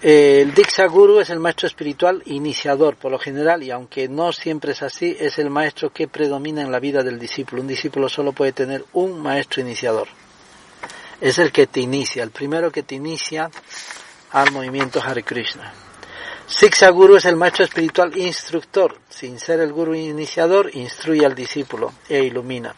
El 0.00 0.54
Diksha 0.54 0.86
Guru 0.86 1.20
es 1.20 1.28
el 1.28 1.38
maestro 1.38 1.66
espiritual 1.66 2.22
iniciador 2.24 2.96
por 2.96 3.12
lo 3.12 3.18
general 3.18 3.62
y 3.62 3.70
aunque 3.70 4.08
no 4.08 4.32
siempre 4.32 4.72
es 4.72 4.82
así, 4.82 5.14
es 5.20 5.38
el 5.38 5.50
maestro 5.50 5.92
que 5.92 6.08
predomina 6.08 6.62
en 6.62 6.72
la 6.72 6.80
vida 6.80 7.02
del 7.02 7.18
discípulo. 7.18 7.60
Un 7.60 7.68
discípulo 7.68 8.08
solo 8.08 8.32
puede 8.32 8.52
tener 8.52 8.82
un 8.94 9.20
maestro 9.20 9.60
iniciador. 9.60 10.08
Es 11.20 11.38
el 11.38 11.52
que 11.52 11.66
te 11.66 11.80
inicia, 11.80 12.22
el 12.22 12.30
primero 12.30 12.72
que 12.72 12.82
te 12.82 12.94
inicia 12.94 13.50
al 14.30 14.50
movimiento 14.50 15.02
Hare 15.04 15.22
Krishna. 15.22 15.74
Siksa 16.46 16.88
Guru 16.88 17.16
es 17.16 17.26
el 17.26 17.36
maestro 17.36 17.66
espiritual 17.66 18.16
instructor. 18.16 18.96
Sin 19.10 19.38
ser 19.38 19.60
el 19.60 19.70
guru 19.70 19.94
iniciador, 19.94 20.70
instruye 20.74 21.26
al 21.26 21.34
discípulo 21.34 21.92
e 22.08 22.22
ilumina. 22.22 22.74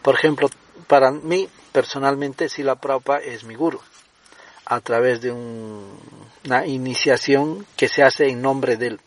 Por 0.00 0.14
ejemplo, 0.14 0.48
para 0.86 1.10
mí, 1.10 1.48
personalmente, 1.72 2.48
Sila 2.48 2.76
Prabhupada 2.76 3.20
es 3.20 3.44
mi 3.44 3.54
guru. 3.54 3.80
A 4.64 4.80
través 4.80 5.20
de 5.20 5.32
una 5.32 6.66
iniciación 6.66 7.66
que 7.76 7.88
se 7.88 8.02
hace 8.02 8.28
en 8.28 8.40
nombre 8.40 8.76
de 8.76 8.88
él. 8.88 9.00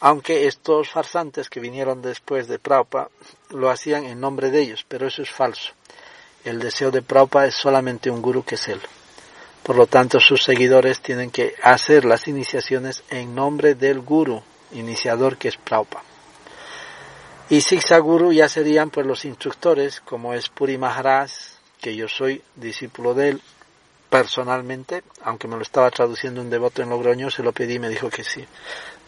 Aunque 0.00 0.46
estos 0.46 0.90
farsantes 0.90 1.48
que 1.48 1.60
vinieron 1.60 2.02
después 2.02 2.46
de 2.46 2.58
Prabhupada 2.58 3.08
lo 3.50 3.70
hacían 3.70 4.04
en 4.04 4.20
nombre 4.20 4.50
de 4.50 4.60
ellos, 4.60 4.84
pero 4.86 5.06
eso 5.06 5.22
es 5.22 5.30
falso. 5.30 5.72
El 6.44 6.60
deseo 6.60 6.90
de 6.90 7.02
Prabhupada 7.02 7.46
es 7.46 7.54
solamente 7.54 8.10
un 8.10 8.22
guru 8.22 8.44
que 8.44 8.56
es 8.56 8.68
él. 8.68 8.80
Por 9.62 9.76
lo 9.76 9.86
tanto, 9.86 10.20
sus 10.20 10.42
seguidores 10.42 11.00
tienen 11.00 11.30
que 11.30 11.54
hacer 11.62 12.04
las 12.04 12.28
iniciaciones 12.28 13.02
en 13.10 13.34
nombre 13.34 13.74
del 13.74 14.00
guru, 14.00 14.42
iniciador 14.72 15.36
que 15.36 15.48
es 15.48 15.56
Prabhupada. 15.56 16.04
Y 17.50 17.62
Siksa 17.62 17.98
Guru 17.98 18.32
ya 18.32 18.48
serían 18.48 18.90
pues 18.90 19.06
los 19.06 19.24
instructores, 19.24 20.00
como 20.00 20.34
es 20.34 20.50
Puri 20.50 20.76
Maharaj, 20.76 21.30
que 21.80 21.96
yo 21.96 22.08
soy 22.08 22.42
discípulo 22.56 23.14
de 23.14 23.30
él 23.30 23.42
personalmente, 24.08 25.02
aunque 25.22 25.48
me 25.48 25.56
lo 25.56 25.62
estaba 25.62 25.90
traduciendo 25.90 26.40
un 26.40 26.50
devoto 26.50 26.82
en 26.82 26.90
Logroño, 26.90 27.30
se 27.30 27.42
lo 27.42 27.52
pedí 27.52 27.74
y 27.74 27.78
me 27.78 27.88
dijo 27.88 28.08
que 28.10 28.24
sí. 28.24 28.44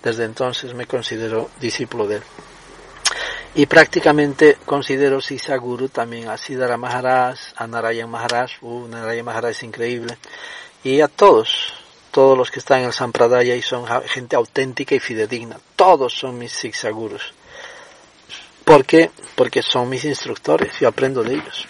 Desde 0.03 0.25
entonces 0.25 0.75
me 0.75 0.87
considero 0.87 1.51
discípulo 1.61 2.07
de 2.07 2.17
él. 2.17 2.23
Y 3.55 3.67
prácticamente 3.67 4.59
considero 4.65 5.21
Sisa 5.21 5.57
Guru 5.57 5.89
también 5.89 6.29
a 6.29 6.37
Siddhara 6.37 6.77
Maharaj, 6.77 7.39
a 7.57 7.67
Narayan 7.67 8.09
Maharaj, 8.09 8.63
uh, 8.63 8.87
Narayan 8.87 9.25
Maharaj 9.25 9.51
es 9.51 9.63
increíble, 9.65 10.17
y 10.85 11.01
a 11.01 11.09
todos, 11.09 11.75
todos 12.13 12.39
los 12.39 12.51
que 12.51 12.61
están 12.61 12.81
en 12.81 12.87
el 12.87 12.93
Sampradaya 12.93 13.57
y 13.57 13.63
son 13.63 13.85
gente 14.07 14.37
auténtica 14.37 14.95
y 14.95 15.01
fidedigna, 15.01 15.59
todos 15.75 16.15
son 16.15 16.39
mis 16.39 16.53
Siksa 16.53 16.91
Gurus. 16.91 17.35
¿Por 18.65 18.85
qué? 18.85 19.11
Porque 19.35 19.63
son 19.63 19.89
mis 19.89 20.05
instructores, 20.05 20.79
yo 20.79 20.87
aprendo 20.87 21.25
de 21.25 21.35
ellos. 21.35 21.67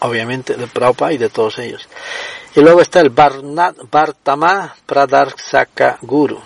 Obviamente 0.00 0.54
de 0.54 0.66
Prabhupada 0.66 1.12
y 1.12 1.18
de 1.18 1.28
todos 1.28 1.58
ellos. 1.58 1.88
Y 2.54 2.60
luego 2.60 2.80
está 2.80 3.00
el 3.00 3.10
Bhartama 3.10 4.74
Pradarsaka 4.86 5.98
Guru 6.02 6.40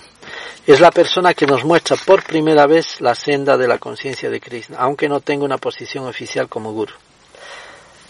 es 0.67 0.81
la 0.81 0.91
persona 0.91 1.35
que 1.35 1.47
nos 1.47 1.65
muestra 1.65 1.97
por 1.97 2.23
primera 2.23 2.67
vez 2.67 3.01
la 3.01 3.15
senda 3.15 3.59
de 3.59 3.69
la 3.69 3.79
conciencia 3.79 4.31
de 4.31 4.41
Krishna, 4.41 4.79
aunque 4.79 5.09
no 5.09 5.21
tenga 5.21 5.45
una 5.45 5.59
posición 5.59 6.07
oficial 6.07 6.49
como 6.49 6.73
guru. 6.73 6.95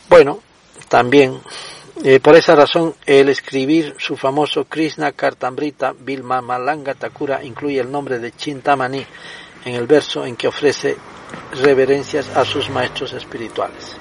Bueno, 0.09 0.39
también 0.89 1.41
eh, 2.05 2.21
por 2.21 2.37
esa 2.37 2.55
razón, 2.55 2.95
el 3.07 3.29
escribir 3.29 3.95
su 3.99 4.17
famoso 4.17 4.65
Krishna 4.65 5.13
Kartamrita 5.13 5.95
Vilma 5.99 6.41
Malanga 6.41 6.95
Takura 6.95 7.43
incluye 7.43 7.81
el 7.81 7.91
nombre 7.91 8.19
de 8.19 8.33
Chintamani 8.33 9.05
en 9.65 9.75
el 9.75 9.87
verso 9.87 10.25
en 10.25 10.37
que 10.37 10.49
ofrece 10.49 10.97
reverencias 11.61 12.29
a 12.37 12.45
sus 12.45 12.71
maestros 12.71 13.13
espirituales. 13.13 13.97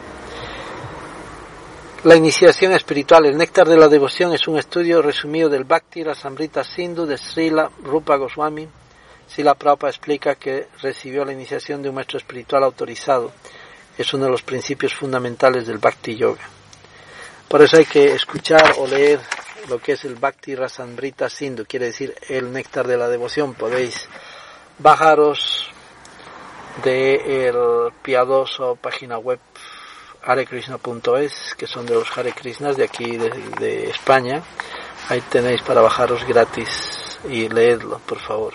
La 2.04 2.18
iniciación 2.18 2.74
espiritual, 2.74 3.26
el 3.28 3.38
néctar 3.38 3.66
de 3.66 3.78
la 3.78 3.88
devoción, 3.88 4.34
es 4.34 4.46
un 4.50 4.58
estudio 4.58 5.02
resumido 5.02 5.48
del 5.48 5.64
Bhakti 5.64 6.04
Rasamrita 6.04 6.62
Sindhu 6.62 7.06
de 7.06 7.18
Srila 7.18 7.72
Rupa 7.82 8.18
Goswami. 8.18 8.68
Srila 9.26 9.56
Prabhupada 9.56 9.92
explica 9.92 10.36
que 10.36 10.68
recibió 10.82 11.24
la 11.24 11.32
iniciación 11.32 11.82
de 11.82 11.88
un 11.88 11.96
maestro 11.96 12.18
espiritual 12.18 12.66
autorizado. 12.66 13.32
Es 13.98 14.14
uno 14.14 14.26
de 14.26 14.32
los 14.32 14.42
principios 14.42 14.94
fundamentales 14.94 15.66
del 15.66 15.78
Bhakti 15.78 16.18
Yoga. 16.18 16.42
Por 17.48 17.62
eso 17.62 17.78
hay 17.78 17.86
que 17.86 18.14
escuchar 18.14 18.76
o 18.80 18.86
leer 18.86 19.22
lo 19.70 19.80
que 19.80 19.94
es 19.94 20.04
el 20.04 20.16
Bhakti 20.16 20.56
Rasamrita 20.56 21.30
Sindhu, 21.30 21.64
quiere 21.66 21.86
decir 21.86 22.14
el 22.28 22.52
néctar 22.52 22.86
de 22.86 22.98
la 22.98 23.08
devoción. 23.08 23.54
Podéis 23.54 24.10
bajaros 24.78 25.70
de 26.84 27.90
piadoso 28.02 28.76
página 28.76 29.18
web 29.20 29.40
harekrishna.es, 30.24 31.56
que 31.56 31.68
son 31.68 31.86
de 31.86 31.96
los 31.96 32.18
Hare 32.18 32.34
Krishnas 32.34 32.78
de 32.78 32.84
aquí 32.84 33.18
de, 33.18 33.90
España. 33.90 34.42
Ahí 35.10 35.22
tenéis 35.22 35.62
para 35.62 35.82
bajaros 35.82 36.26
gratis 36.26 37.20
y 37.30 37.50
leedlo, 37.50 38.00
por 38.06 38.20
favor. 38.20 38.54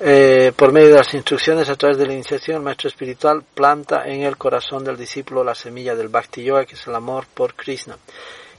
Eh, 0.00 0.52
por 0.56 0.72
medio 0.72 0.88
de 0.88 0.96
las 0.96 1.14
instrucciones 1.14 1.68
a 1.68 1.76
través 1.76 1.98
de 1.98 2.06
la 2.06 2.12
iniciación, 2.12 2.58
el 2.58 2.62
maestro 2.62 2.88
espiritual 2.88 3.42
planta 3.54 4.06
en 4.06 4.22
el 4.22 4.36
corazón 4.36 4.84
del 4.84 4.96
discípulo 4.96 5.44
la 5.44 5.54
semilla 5.54 5.94
del 5.94 6.08
Bhakti 6.08 6.42
Yoga, 6.42 6.66
que 6.66 6.74
es 6.74 6.86
el 6.86 6.94
amor 6.94 7.26
por 7.32 7.54
Krishna. 7.54 7.96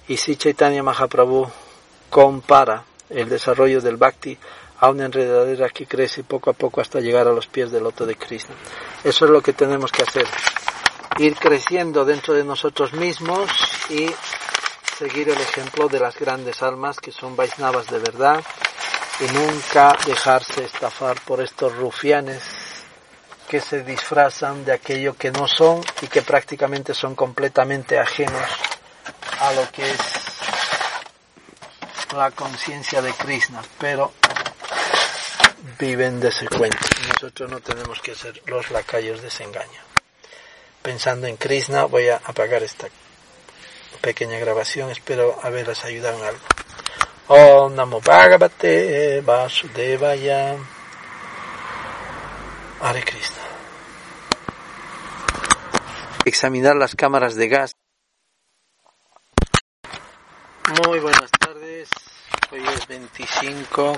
Y 0.07 0.17
si 0.17 0.35
Chaitanya 0.35 0.83
Mahaprabhu 0.83 1.47
compara 2.09 2.83
el 3.09 3.29
desarrollo 3.29 3.81
del 3.81 3.97
Bhakti 3.97 4.37
a 4.79 4.89
una 4.89 5.05
enredadera 5.05 5.69
que 5.69 5.85
crece 5.85 6.23
poco 6.23 6.49
a 6.49 6.53
poco 6.53 6.81
hasta 6.81 6.99
llegar 6.99 7.27
a 7.27 7.33
los 7.33 7.47
pies 7.47 7.71
del 7.71 7.83
loto 7.83 8.05
de 8.05 8.15
Krishna. 8.15 8.55
Eso 9.03 9.25
es 9.25 9.31
lo 9.31 9.41
que 9.41 9.53
tenemos 9.53 9.91
que 9.91 10.03
hacer. 10.03 10.25
Ir 11.17 11.35
creciendo 11.35 12.03
dentro 12.03 12.33
de 12.33 12.43
nosotros 12.43 12.93
mismos 12.93 13.49
y 13.89 14.13
seguir 14.97 15.29
el 15.29 15.39
ejemplo 15.39 15.87
de 15.87 15.99
las 15.99 16.17
grandes 16.17 16.61
almas 16.61 16.99
que 16.99 17.11
son 17.11 17.35
Vaisnavas 17.35 17.87
de 17.87 17.99
verdad 17.99 18.43
y 19.19 19.31
nunca 19.31 19.95
dejarse 20.05 20.65
estafar 20.65 21.19
por 21.21 21.41
estos 21.41 21.73
rufianes 21.75 22.43
que 23.47 23.61
se 23.61 23.83
disfrazan 23.83 24.65
de 24.65 24.73
aquello 24.73 25.15
que 25.15 25.31
no 25.31 25.47
son 25.47 25.81
y 26.01 26.07
que 26.07 26.21
prácticamente 26.21 26.93
son 26.93 27.15
completamente 27.15 27.99
ajenos 27.99 28.43
a 29.39 29.53
lo 29.53 29.71
que 29.71 29.89
es 29.89 29.99
la 32.15 32.31
conciencia 32.31 33.01
de 33.01 33.13
Krishna, 33.13 33.61
pero 33.79 34.13
viven 35.77 36.19
de 36.19 36.29
ese 36.29 36.47
cuento. 36.47 36.77
Nosotros 37.13 37.51
no 37.51 37.59
tenemos 37.59 38.01
que 38.01 38.15
ser 38.15 38.41
los 38.45 38.71
lacayos 38.71 39.21
de 39.21 39.27
ese 39.27 39.43
engaño. 39.43 39.94
Pensando 40.85 41.25
en 41.25 41.35
Krishna, 41.35 41.85
voy 41.85 42.09
a 42.09 42.21
apagar 42.23 42.61
esta 42.61 42.87
pequeña 44.01 44.37
grabación, 44.37 44.91
espero 44.91 45.35
haberles 45.41 45.83
ayudado 45.83 46.19
en 46.19 46.25
algo. 46.25 46.45
Om 47.65 47.73
Namo 47.73 48.01
Bhagavate 48.01 49.21
Vasudevaya 49.21 50.55
Hare 52.81 53.03
Krishna. 53.03 53.41
Examinar 56.23 56.75
las 56.75 56.95
cámaras 56.95 57.33
de 57.33 57.47
gas. 57.47 57.71
Muy 60.85 60.99
buenas 60.99 61.31
tardes. 61.31 61.89
Hoy 62.51 62.63
es 62.63 62.87
25 62.87 63.97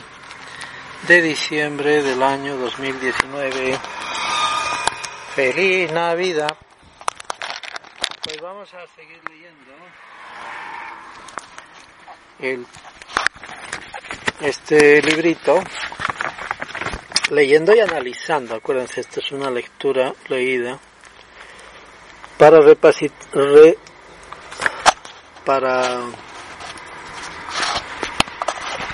de 1.10 1.22
diciembre 1.22 2.02
del 2.02 2.24
año 2.24 2.56
2019. 2.56 3.78
Feliz 5.36 5.92
Navidad. 5.92 6.58
Pues 8.28 8.42
vamos 8.42 8.74
a 8.74 8.86
seguir 8.88 9.22
leyendo 9.30 9.72
el 12.40 12.68
este 14.42 15.02
librito 15.02 15.64
leyendo 17.30 17.74
y 17.74 17.80
analizando. 17.80 18.56
Acuérdense, 18.56 19.00
esta 19.00 19.22
es 19.22 19.32
una 19.32 19.50
lectura 19.50 20.14
leída 20.28 20.78
para 22.38 22.60
repasitar, 22.60 23.78
para 25.46 26.02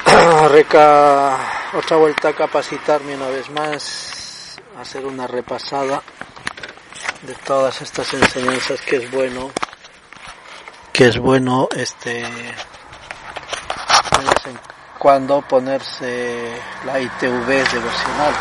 reca, 0.49 1.71
otra 1.73 1.97
vuelta 1.97 2.27
a 2.27 2.33
capacitarme 2.35 3.15
una 3.15 3.29
vez 3.29 3.49
más, 3.49 4.61
hacer 4.77 5.03
una 5.07 5.25
repasada 5.25 6.03
de 7.23 7.33
todas 7.45 7.81
estas 7.81 8.13
enseñanzas 8.13 8.81
que 8.81 8.97
es 8.97 9.11
bueno, 9.11 9.51
que 10.91 11.07
es 11.07 11.17
bueno 11.17 11.69
este 11.75 12.23
cuando 14.99 15.41
ponerse 15.41 16.61
la 16.85 16.99
ITV 16.99 17.45
devocional. 17.45 18.33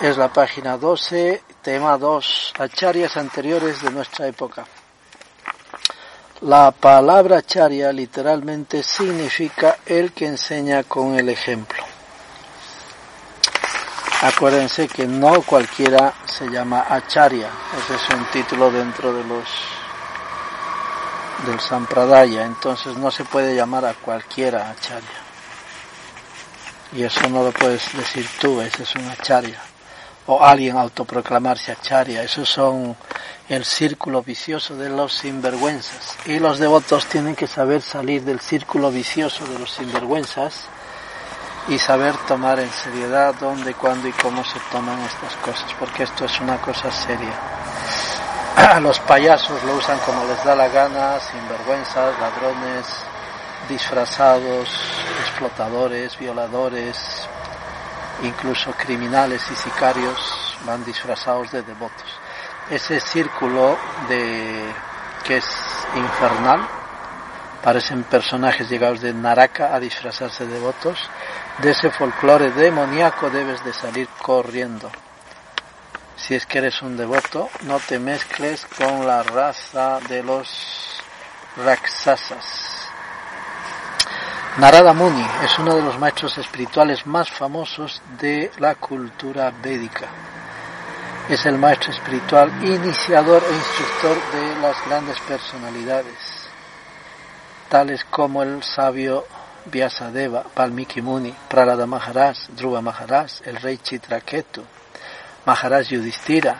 Es 0.00 0.16
la 0.16 0.32
página 0.32 0.76
12, 0.76 1.42
tema 1.62 1.98
2, 1.98 2.54
acharyas 2.58 3.16
anteriores 3.16 3.82
de 3.82 3.90
nuestra 3.90 4.26
época. 4.28 4.64
La 6.42 6.72
palabra 6.72 7.38
acharya 7.38 7.92
literalmente 7.92 8.82
significa 8.82 9.78
el 9.86 10.12
que 10.12 10.26
enseña 10.26 10.82
con 10.84 11.16
el 11.16 11.28
ejemplo. 11.28 11.91
Acuérdense 14.22 14.86
que 14.86 15.04
no 15.04 15.42
cualquiera 15.42 16.14
se 16.26 16.48
llama 16.48 16.86
acharya, 16.88 17.50
ese 17.76 17.96
es 17.96 18.08
un 18.16 18.24
título 18.26 18.70
dentro 18.70 19.12
de 19.12 19.24
los 19.24 19.44
del 21.44 21.58
Sampradaya, 21.58 22.44
entonces 22.44 22.96
no 22.96 23.10
se 23.10 23.24
puede 23.24 23.56
llamar 23.56 23.84
a 23.84 23.94
cualquiera 23.94 24.70
acharya. 24.70 25.08
Y 26.92 27.02
eso 27.02 27.28
no 27.30 27.42
lo 27.42 27.50
puedes 27.50 27.92
decir 27.96 28.28
tú, 28.40 28.60
ese 28.60 28.84
es 28.84 28.94
un 28.94 29.08
acharya. 29.08 29.60
O 30.26 30.40
alguien 30.40 30.76
autoproclamarse 30.76 31.72
acharya, 31.72 32.22
esos 32.22 32.48
son 32.48 32.96
el 33.48 33.64
círculo 33.64 34.22
vicioso 34.22 34.76
de 34.76 34.88
los 34.88 35.14
sinvergüenzas. 35.14 36.16
Y 36.26 36.38
los 36.38 36.60
devotos 36.60 37.06
tienen 37.06 37.34
que 37.34 37.48
saber 37.48 37.82
salir 37.82 38.22
del 38.22 38.38
círculo 38.38 38.92
vicioso 38.92 39.44
de 39.46 39.58
los 39.58 39.72
sinvergüenzas 39.72 40.68
y 41.68 41.78
saber 41.78 42.16
tomar 42.26 42.58
en 42.58 42.70
seriedad 42.70 43.34
dónde, 43.38 43.74
cuándo 43.74 44.08
y 44.08 44.12
cómo 44.12 44.44
se 44.44 44.58
toman 44.70 45.00
estas 45.00 45.34
cosas, 45.36 45.72
porque 45.78 46.04
esto 46.04 46.24
es 46.24 46.40
una 46.40 46.58
cosa 46.58 46.90
seria. 46.90 47.32
los 48.80 48.98
payasos 49.00 49.62
lo 49.64 49.74
usan 49.74 49.98
como 50.00 50.24
les 50.24 50.42
da 50.44 50.54
la 50.54 50.68
gana, 50.68 51.18
sin 51.20 51.48
vergüenzas, 51.48 52.18
ladrones, 52.18 52.86
disfrazados, 53.68 54.68
explotadores, 55.20 56.18
violadores, 56.18 57.28
incluso 58.22 58.72
criminales 58.72 59.42
y 59.50 59.54
sicarios 59.54 60.58
van 60.66 60.84
disfrazados 60.84 61.50
de 61.52 61.62
devotos. 61.62 62.18
Ese 62.70 63.00
círculo 63.00 63.76
de 64.08 64.72
que 65.24 65.36
es 65.36 65.46
infernal, 65.96 66.66
parecen 67.62 68.04
personajes 68.04 68.68
llegados 68.68 69.00
de 69.00 69.14
Naraka 69.14 69.74
a 69.74 69.80
disfrazarse 69.80 70.46
de 70.46 70.54
devotos, 70.54 70.98
de 71.58 71.70
ese 71.70 71.90
folclore 71.90 72.50
demoníaco 72.50 73.30
debes 73.30 73.64
de 73.64 73.72
salir 73.72 74.08
corriendo 74.20 74.90
si 76.22 76.34
es 76.36 76.46
que 76.46 76.58
eres 76.58 76.80
un 76.82 76.96
devoto, 76.96 77.50
no 77.62 77.80
te 77.80 77.98
mezcles 77.98 78.64
con 78.78 79.06
la 79.06 79.22
raza 79.24 79.98
de 80.08 80.22
los 80.22 81.02
Raksasas. 81.56 82.88
Narada 84.58 84.92
Muni 84.92 85.26
es 85.44 85.58
uno 85.58 85.74
de 85.74 85.82
los 85.82 85.98
maestros 85.98 86.38
espirituales 86.38 87.06
más 87.06 87.30
famosos 87.30 88.00
de 88.20 88.52
la 88.58 88.76
cultura 88.76 89.52
védica. 89.62 90.06
Es 91.28 91.44
el 91.46 91.58
maestro 91.58 91.90
espiritual 91.90 92.52
iniciador 92.62 93.42
e 93.44 93.54
instructor 93.54 94.16
de 94.32 94.60
las 94.60 94.76
grandes 94.86 95.18
personalidades, 95.20 96.41
tales 97.72 98.04
como 98.10 98.42
el 98.42 98.62
sabio 98.62 99.24
Vyasadeva, 99.64 100.44
Valmiki 100.54 101.00
Muni, 101.00 101.34
Pralada 101.48 101.86
Maharaj, 101.86 102.36
Dhruva 102.50 102.82
Maharaj, 102.82 103.40
el 103.46 103.56
rey 103.56 103.78
Chitraketu, 103.78 104.62
Maharaj 105.46 105.88
Yudhishthira, 105.88 106.54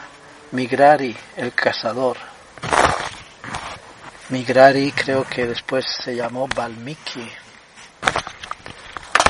Migrari, 0.53 1.14
el 1.37 1.53
cazador. 1.53 2.16
Migrari 4.31 4.90
creo 4.92 5.25
que 5.25 5.44
después 5.44 5.85
se 6.03 6.16
llamó 6.16 6.48
Valmiki. 6.57 7.31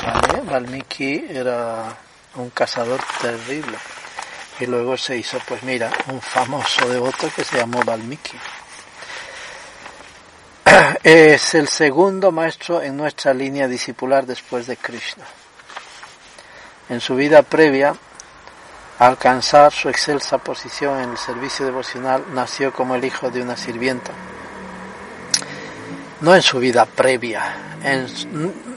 ¿Vale? 0.05 0.41
Valmiki 0.41 1.25
era 1.31 1.97
un 2.35 2.49
cazador 2.51 3.01
terrible. 3.21 3.77
Y 4.61 4.67
luego 4.67 4.95
se 4.95 5.17
hizo, 5.17 5.37
pues 5.45 5.61
mira, 5.63 5.91
un 6.07 6.21
famoso 6.21 6.87
devoto 6.87 7.29
que 7.35 7.43
se 7.43 7.57
llamó 7.57 7.81
Valmiki. 7.83 8.37
Es 11.03 11.55
el 11.55 11.67
segundo 11.67 12.31
maestro 12.31 12.81
en 12.81 12.95
nuestra 12.95 13.33
línea 13.33 13.67
discipular 13.67 14.25
después 14.25 14.67
de 14.67 14.77
Krishna. 14.77 15.25
En 16.89 16.99
su 16.99 17.15
vida 17.15 17.41
previa, 17.41 17.95
a 18.99 19.07
alcanzar 19.07 19.71
su 19.71 19.89
excelsa 19.89 20.37
posición 20.37 21.01
en 21.01 21.11
el 21.11 21.17
servicio 21.17 21.65
devocional, 21.65 22.25
nació 22.33 22.71
como 22.71 22.95
el 22.95 23.03
hijo 23.03 23.29
de 23.31 23.41
una 23.41 23.57
sirvienta. 23.57 24.11
No 26.21 26.35
en 26.35 26.41
su 26.41 26.59
vida 26.59 26.85
previa, 26.85 27.55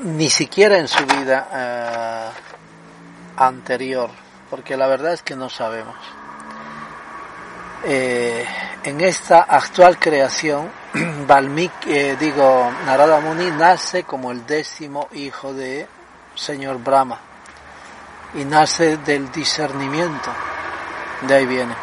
ni 0.03 0.31
siquiera 0.31 0.79
en 0.79 0.89
su 0.89 1.05
vida 1.07 1.49
eh, 1.53 2.31
anterior, 3.37 4.11
porque 4.51 4.77
la 4.77 4.87
verdad 4.89 5.13
es 5.13 5.23
que 5.23 5.37
no 5.37 5.49
sabemos. 5.49 5.97
Eh, 7.85 8.45
en 8.83 9.01
esta 9.01 9.43
actual 9.43 9.99
creación, 9.99 10.71
Valmiki, 11.27 11.93
eh, 11.93 12.17
digo, 12.19 12.71
Narada 12.85 13.21
Muni 13.21 13.51
nace 13.51 14.05
como 14.05 14.31
el 14.31 14.47
décimo 14.47 15.09
hijo 15.13 15.53
de 15.53 15.87
señor 16.35 16.79
Brahma 16.83 17.19
y 18.35 18.45
nace 18.45 18.97
del 18.99 19.31
discernimiento. 19.31 20.31
De 21.23 21.35
ahí 21.35 21.47
viene. 21.47 21.75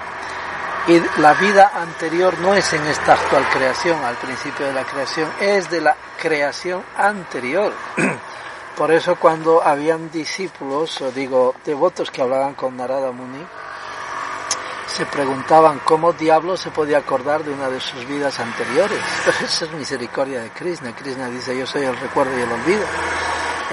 Y 0.87 1.01
la 1.21 1.33
vida 1.33 1.71
anterior 1.75 2.37
no 2.39 2.53
es 2.53 2.73
en 2.73 2.85
esta 2.87 3.13
actual 3.13 3.47
creación, 3.49 4.03
al 4.03 4.15
principio 4.15 4.65
de 4.65 4.73
la 4.73 4.83
creación, 4.83 5.29
es 5.39 5.69
de 5.69 5.81
la 5.81 5.95
creación 6.21 6.83
anterior. 6.97 7.73
Por 8.77 8.91
eso 8.91 9.15
cuando 9.15 9.61
habían 9.63 10.09
discípulos, 10.11 10.99
o 11.01 11.11
digo, 11.11 11.55
devotos 11.63 12.09
que 12.09 12.21
hablaban 12.21 12.55
con 12.55 12.75
Narada 12.75 13.11
Muni, 13.11 13.45
se 14.87 15.05
preguntaban 15.05 15.79
cómo 15.85 16.13
diablo 16.13 16.57
se 16.57 16.71
podía 16.71 16.99
acordar 16.99 17.43
de 17.43 17.51
una 17.51 17.69
de 17.69 17.79
sus 17.79 18.05
vidas 18.07 18.39
anteriores. 18.39 18.99
Esa 19.43 19.65
es 19.65 19.71
misericordia 19.71 20.41
de 20.41 20.49
Krishna. 20.49 20.95
Krishna 20.95 21.29
dice, 21.29 21.57
yo 21.57 21.65
soy 21.65 21.83
el 21.83 21.97
recuerdo 21.97 22.37
y 22.37 22.41
el 22.41 22.51
olvido. 22.51 22.85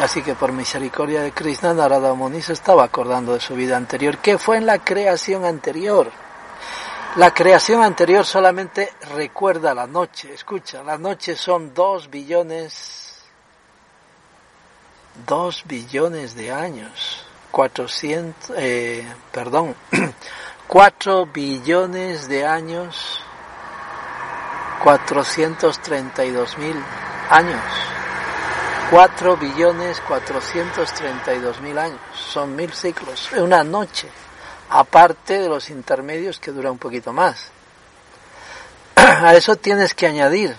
Así 0.00 0.22
que 0.22 0.34
por 0.34 0.52
misericordia 0.52 1.20
de 1.20 1.32
Krishna, 1.32 1.74
Narada 1.74 2.14
Muni 2.14 2.40
se 2.40 2.54
estaba 2.54 2.84
acordando 2.84 3.34
de 3.34 3.40
su 3.40 3.54
vida 3.54 3.76
anterior. 3.76 4.18
¿Qué 4.18 4.38
fue 4.38 4.56
en 4.56 4.66
la 4.66 4.78
creación 4.78 5.44
anterior? 5.44 6.10
La 7.16 7.34
creación 7.34 7.82
anterior 7.82 8.24
solamente 8.24 8.94
recuerda 9.14 9.74
la 9.74 9.86
noche. 9.86 10.32
Escucha, 10.32 10.82
la 10.84 10.96
noche 10.96 11.36
son 11.36 11.74
dos 11.74 12.08
billones, 12.08 13.24
dos 15.26 15.64
billones 15.66 16.34
de 16.34 16.52
años. 16.52 17.26
Cuatrocientos, 17.50 18.52
eh, 18.56 19.04
perdón, 19.32 19.74
cuatro 20.70 21.26
billones 21.26 22.28
de 22.28 22.46
años, 22.46 23.20
cuatrocientos 24.84 25.82
treinta 25.82 26.24
y 26.24 26.30
dos 26.30 26.56
mil 26.58 26.76
años. 27.28 27.60
4 28.90 29.36
billones 29.36 30.00
432 30.00 31.60
mil 31.60 31.78
años, 31.78 32.00
son 32.12 32.56
mil 32.56 32.72
ciclos, 32.72 33.30
una 33.34 33.62
noche, 33.62 34.08
aparte 34.68 35.38
de 35.38 35.48
los 35.48 35.70
intermedios 35.70 36.40
que 36.40 36.50
dura 36.50 36.72
un 36.72 36.78
poquito 36.78 37.12
más. 37.12 37.52
A 38.96 39.32
eso 39.36 39.54
tienes 39.54 39.94
que 39.94 40.08
añadir 40.08 40.56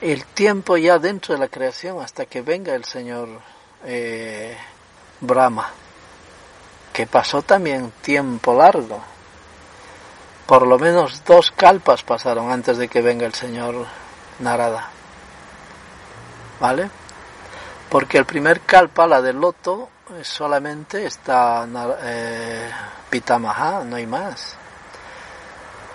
el 0.00 0.24
tiempo 0.24 0.76
ya 0.76 1.00
dentro 1.00 1.34
de 1.34 1.40
la 1.40 1.48
creación 1.48 2.00
hasta 2.00 2.26
que 2.26 2.42
venga 2.42 2.76
el 2.76 2.84
Señor 2.84 3.28
eh, 3.84 4.56
Brahma, 5.20 5.68
que 6.96 7.06
pasó 7.06 7.42
también 7.42 7.92
tiempo 8.00 8.54
largo. 8.54 9.02
Por 10.46 10.66
lo 10.66 10.78
menos 10.78 11.22
dos 11.26 11.50
calpas 11.50 12.02
pasaron 12.02 12.50
antes 12.50 12.78
de 12.78 12.88
que 12.88 13.02
venga 13.02 13.26
el 13.26 13.34
Señor 13.34 13.84
Narada. 14.38 14.88
¿vale? 16.58 16.88
Porque 17.90 18.16
el 18.16 18.24
primer 18.24 18.62
kalpa, 18.62 19.06
la 19.06 19.20
del 19.20 19.38
loto, 19.38 19.90
solamente 20.22 21.04
está 21.04 21.68
eh, 22.02 22.70
Pitamaha, 23.10 23.84
no 23.84 23.96
hay 23.96 24.06
más. 24.06 24.56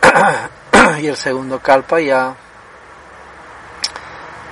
y 1.01 1.07
el 1.07 1.17
segundo 1.17 1.57
kalpa 1.59 1.99
ya, 1.99 2.35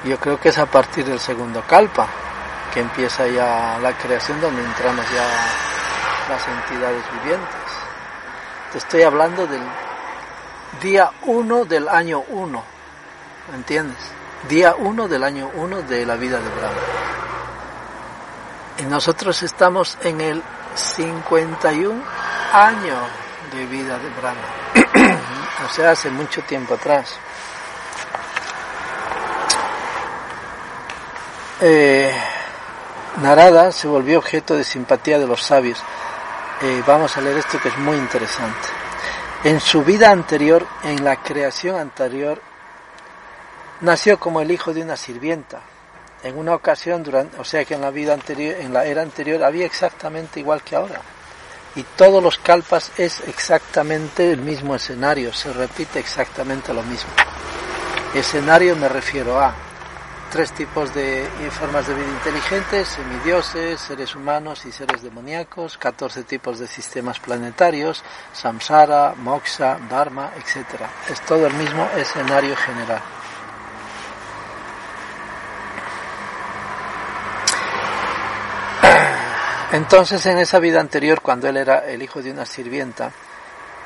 yo 0.04 0.18
creo 0.18 0.40
que 0.40 0.50
es 0.50 0.58
a 0.58 0.66
partir 0.66 1.06
del 1.06 1.20
segundo 1.20 1.62
kalpa 1.68 2.08
que 2.74 2.80
empieza 2.80 3.28
ya 3.28 3.78
la 3.80 3.96
creación 3.96 4.42
donde 4.42 4.64
entramos 4.64 5.06
ya 5.12 5.79
entidades 6.48 7.04
vivientes. 7.22 7.50
Te 8.72 8.78
estoy 8.78 9.04
hablando 9.04 9.48
del 9.48 9.62
día 10.82 11.12
1 11.24 11.66
del 11.66 11.88
año 11.88 12.24
1, 12.30 12.64
¿entiendes? 13.54 14.20
día 14.48 14.76
1 14.78 15.08
del 15.08 15.24
año 15.24 15.52
1 15.56 15.82
de 15.84 16.06
la 16.06 16.16
vida 16.16 16.40
de 16.40 16.50
Brahma. 16.50 16.78
Y 18.78 18.84
nosotros 18.84 19.44
estamos 19.44 19.98
en 20.02 20.22
el 20.22 20.44
51 20.76 22.02
año 22.54 22.96
de 23.52 23.66
vida 23.66 23.98
de 24.00 24.10
Brahma. 24.10 25.18
o 25.70 25.74
sea, 25.74 25.92
hace 25.92 26.10
mucho 26.10 26.42
tiempo 26.44 26.76
atrás. 26.76 27.18
Eh, 31.62 32.14
Narada 33.22 33.74
se 33.74 33.88
volvió 33.90 34.20
objeto 34.20 34.56
de 34.56 34.64
simpatía 34.64 35.20
de 35.20 35.28
los 35.28 35.44
sabios. 35.44 35.84
Vamos 36.86 37.16
a 37.16 37.22
leer 37.22 37.38
esto 37.38 37.58
que 37.58 37.70
es 37.70 37.78
muy 37.78 37.96
interesante. 37.96 38.68
En 39.46 39.62
su 39.62 39.82
vida 39.82 40.12
anterior, 40.12 40.68
en 40.84 41.06
la 41.06 41.16
creación 41.24 41.80
anterior, 41.80 42.42
nació 43.80 44.20
como 44.20 44.42
el 44.42 44.52
hijo 44.52 44.74
de 44.74 44.82
una 44.82 44.98
sirvienta. 44.98 45.62
En 46.22 46.38
una 46.38 46.54
ocasión, 46.54 47.02
durante, 47.02 47.40
o 47.40 47.46
sea 47.46 47.64
que 47.64 47.76
en 47.76 47.82
la 47.82 47.92
vida 47.92 48.14
anterior, 48.14 48.56
en 48.60 48.74
la 48.74 48.86
era 48.86 49.02
anterior, 49.02 49.42
había 49.42 49.66
exactamente 49.66 50.42
igual 50.42 50.62
que 50.62 50.76
ahora. 50.76 51.00
Y 51.78 51.84
todos 51.84 52.22
los 52.22 52.38
kalpas 52.40 52.92
es 52.98 53.22
exactamente 53.22 54.30
el 54.30 54.42
mismo 54.42 54.76
escenario, 54.76 55.32
se 55.32 55.54
repite 55.54 56.00
exactamente 56.00 56.74
lo 56.74 56.84
mismo. 56.84 57.12
Escenario 58.14 58.76
me 58.76 58.90
refiero 58.90 59.40
a 59.40 59.56
tres 60.30 60.52
tipos 60.52 60.94
de 60.94 61.28
formas 61.52 61.88
de 61.88 61.96
vida 61.96 62.08
inteligentes, 62.08 62.88
semidioses, 62.88 63.80
seres 63.80 64.16
humanos 64.16 64.66
y 64.66 64.72
seres 64.72 65.02
demoníacos, 65.02 65.78
14 65.78 66.24
tipos 66.24 66.60
de 66.60 66.68
sistemas 66.68 67.20
planetarios, 67.20 68.04
samsara, 68.34 69.16
moksha, 69.18 69.80
dharma, 69.90 70.32
etc. 70.38 70.84
Es 71.10 71.22
todo 71.22 71.48
el 71.48 71.54
mismo 71.54 71.88
escenario 71.98 72.56
general. 72.56 73.02
Entonces 79.72 80.26
en 80.26 80.38
esa 80.40 80.60
vida 80.60 80.80
anterior, 80.80 81.22
cuando 81.22 81.48
él 81.48 81.58
era 81.58 81.86
el 81.86 82.02
hijo 82.02 82.22
de 82.22 82.32
una 82.32 82.46
sirvienta, 82.46 83.12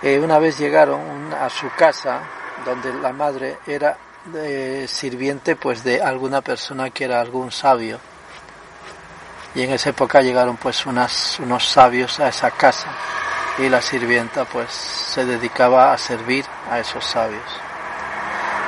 eh, 0.02 0.20
una 0.20 0.40
vez 0.40 0.58
llegaron 0.58 1.34
a 1.34 1.50
su 1.50 1.70
casa, 1.78 2.22
donde 2.66 2.94
la 2.94 3.12
madre 3.12 3.58
era 3.68 3.98
eh, 4.36 4.86
sirviente 4.88 5.56
pues 5.56 5.84
de 5.84 6.02
alguna 6.02 6.42
persona 6.42 6.90
que 6.90 7.06
era 7.06 7.22
algún 7.22 7.52
sabio. 7.52 8.00
Y 9.56 9.62
en 9.62 9.72
esa 9.72 9.92
época 9.92 10.22
llegaron 10.22 10.58
pues 10.58 10.86
unas, 10.86 11.40
unos 11.40 11.68
sabios 11.68 12.20
a 12.20 12.30
esa 12.30 12.52
casa 12.52 12.88
y 13.60 13.70
la 13.70 13.82
sirvienta 13.82 14.46
pues 14.46 14.72
se 14.72 15.26
dedicaba 15.26 15.94
a 15.94 15.98
servir 15.98 16.46
a 16.70 16.80
esos 16.80 17.06
sabios. 17.06 17.44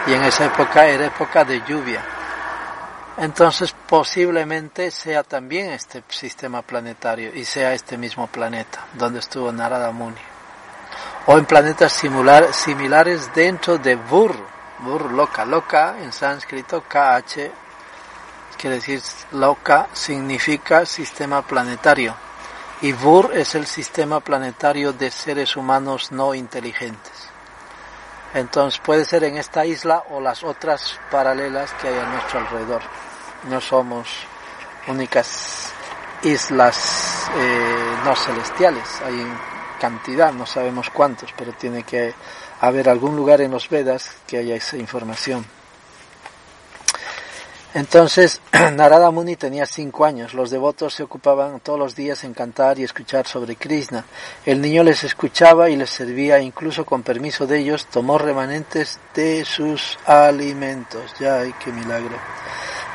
Y 0.07 0.13
en 0.13 0.23
esa 0.23 0.45
época 0.45 0.85
era 0.87 1.05
época 1.05 1.43
de 1.43 1.61
lluvia 1.67 2.03
entonces 3.17 3.73
posiblemente 3.87 4.91
sea 4.91 5.23
también 5.23 5.71
este 5.71 6.03
sistema 6.09 6.61
planetario 6.61 7.33
y 7.33 7.45
sea 7.45 7.73
este 7.73 7.97
mismo 7.97 8.27
planeta 8.27 8.85
donde 8.93 9.19
estuvo 9.19 9.51
Narada 9.51 9.91
Muni. 9.91 10.19
O 11.27 11.37
en 11.37 11.45
planetas 11.45 11.93
similares 11.93 13.31
dentro 13.33 13.77
de 13.77 13.95
Bur, 13.95 14.35
Bur 14.79 15.11
Loka. 15.11 15.45
Loka 15.45 15.97
en 15.99 16.11
sánscrito 16.11 16.84
KH 16.84 17.51
quiere 18.57 18.76
decir 18.78 19.01
Loka 19.32 19.88
significa 19.93 20.86
sistema 20.86 21.41
planetario. 21.41 22.15
Y 22.82 22.91
Bur 22.91 23.32
es 23.34 23.55
el 23.55 23.65
sistema 23.65 24.19
planetario 24.19 24.93
de 24.93 25.11
seres 25.11 25.55
humanos 25.55 26.11
no 26.11 26.34
inteligentes. 26.34 27.30
Entonces 28.34 28.80
puede 28.82 29.05
ser 29.05 29.23
en 29.23 29.38
esta 29.38 29.65
isla 29.65 30.03
o 30.09 30.19
las 30.19 30.43
otras 30.43 30.99
paralelas 31.09 31.71
que 31.73 31.88
hay 31.88 31.97
a 31.97 32.05
nuestro 32.05 32.39
alrededor 32.39 32.82
no 33.49 33.61
somos 33.61 34.07
únicas 34.88 35.71
islas 36.23 37.30
eh, 37.38 37.95
no 38.03 38.15
celestiales, 38.15 39.01
hay 39.05 39.21
en 39.21 39.38
cantidad, 39.80 40.34
no 40.34 40.45
sabemos 40.45 40.89
cuántos, 40.89 41.32
pero 41.34 41.51
tiene 41.53 41.84
que 41.84 42.13
haber 42.60 42.89
algún 42.89 43.16
lugar 43.16 43.41
en 43.41 43.51
los 43.51 43.70
Vedas 43.70 44.10
que 44.28 44.38
haya 44.38 44.56
esa 44.56 44.78
información. 44.78 45.45
Entonces, 47.76 48.39
Narada 48.74 49.12
Muni 49.12 49.36
tenía 49.36 49.66
cinco 49.66 50.06
años. 50.06 50.34
Los 50.34 50.49
devotos 50.49 50.93
se 50.93 51.03
ocupaban 51.03 51.60
todos 51.60 51.78
los 51.78 51.93
días 51.93 52.24
en 52.24 52.34
cantar 52.34 52.80
y 52.80 52.84
escuchar 52.84 53.28
sobre 53.28 53.58
Krishna. 53.58 54.06
El 54.45 54.62
niño 54.62 54.82
les 54.82 55.03
escuchaba 55.03 55.70
y 55.70 55.76
les 55.76 55.89
servía, 55.89 56.39
incluso 56.39 56.86
con 56.86 57.03
permiso 57.03 57.45
de 57.45 57.60
ellos, 57.60 57.88
tomó 57.88 58.18
remanentes 58.18 58.97
de 59.14 59.43
sus 59.43 59.99
alimentos. 60.06 61.14
Ya, 61.20 61.39
ay, 61.39 61.53
qué 61.62 61.70
milagro. 61.74 62.18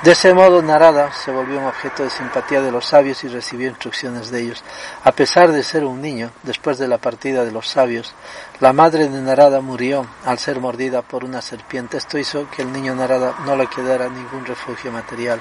De 0.03 0.13
ese 0.13 0.33
modo 0.33 0.63
Narada 0.63 1.13
se 1.13 1.31
volvió 1.31 1.59
un 1.59 1.67
objeto 1.67 2.03
de 2.03 2.09
simpatía 2.09 2.63
de 2.63 2.73
los 2.73 2.87
sabios 2.87 3.23
y 3.23 3.29
recibió 3.29 3.69
instrucciones 3.69 4.31
de 4.31 4.41
ellos. 4.41 4.65
A 5.05 5.13
pesar 5.13 5.53
de 5.53 5.63
ser 5.63 5.85
un 5.85 6.01
niño, 6.01 6.31
después 6.43 6.79
de 6.79 6.89
la 6.89 6.97
partida 6.97 7.45
de 7.45 7.53
los 7.53 7.69
sabios, 7.69 8.15
la 8.61 8.73
madre 8.73 9.11
de 9.11 9.21
Narada 9.21 9.61
murió 9.61 10.07
al 10.25 10.39
ser 10.39 10.59
mordida 10.59 11.03
por 11.03 11.23
una 11.23 11.43
serpiente. 11.43 11.99
Esto 11.99 12.17
hizo 12.17 12.49
que 12.49 12.63
el 12.63 12.73
niño 12.73 12.95
Narada 12.95 13.35
no 13.45 13.55
le 13.57 13.67
quedara 13.67 14.09
ningún 14.09 14.47
refugio 14.47 14.91
material 14.91 15.39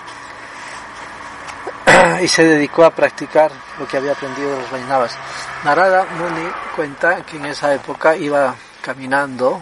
y 2.21 2.27
se 2.27 2.43
dedicó 2.43 2.83
a 2.83 2.93
practicar 2.93 3.53
lo 3.79 3.87
que 3.87 3.95
había 3.95 4.11
aprendido 4.11 4.51
de 4.51 4.61
los 4.61 4.71
Vaisnavas. 4.71 5.17
Narada 5.63 6.03
Muni 6.03 6.49
cuenta 6.75 7.21
que 7.21 7.37
en 7.37 7.45
esa 7.45 7.73
época 7.73 8.17
iba 8.17 8.53
caminando 8.81 9.61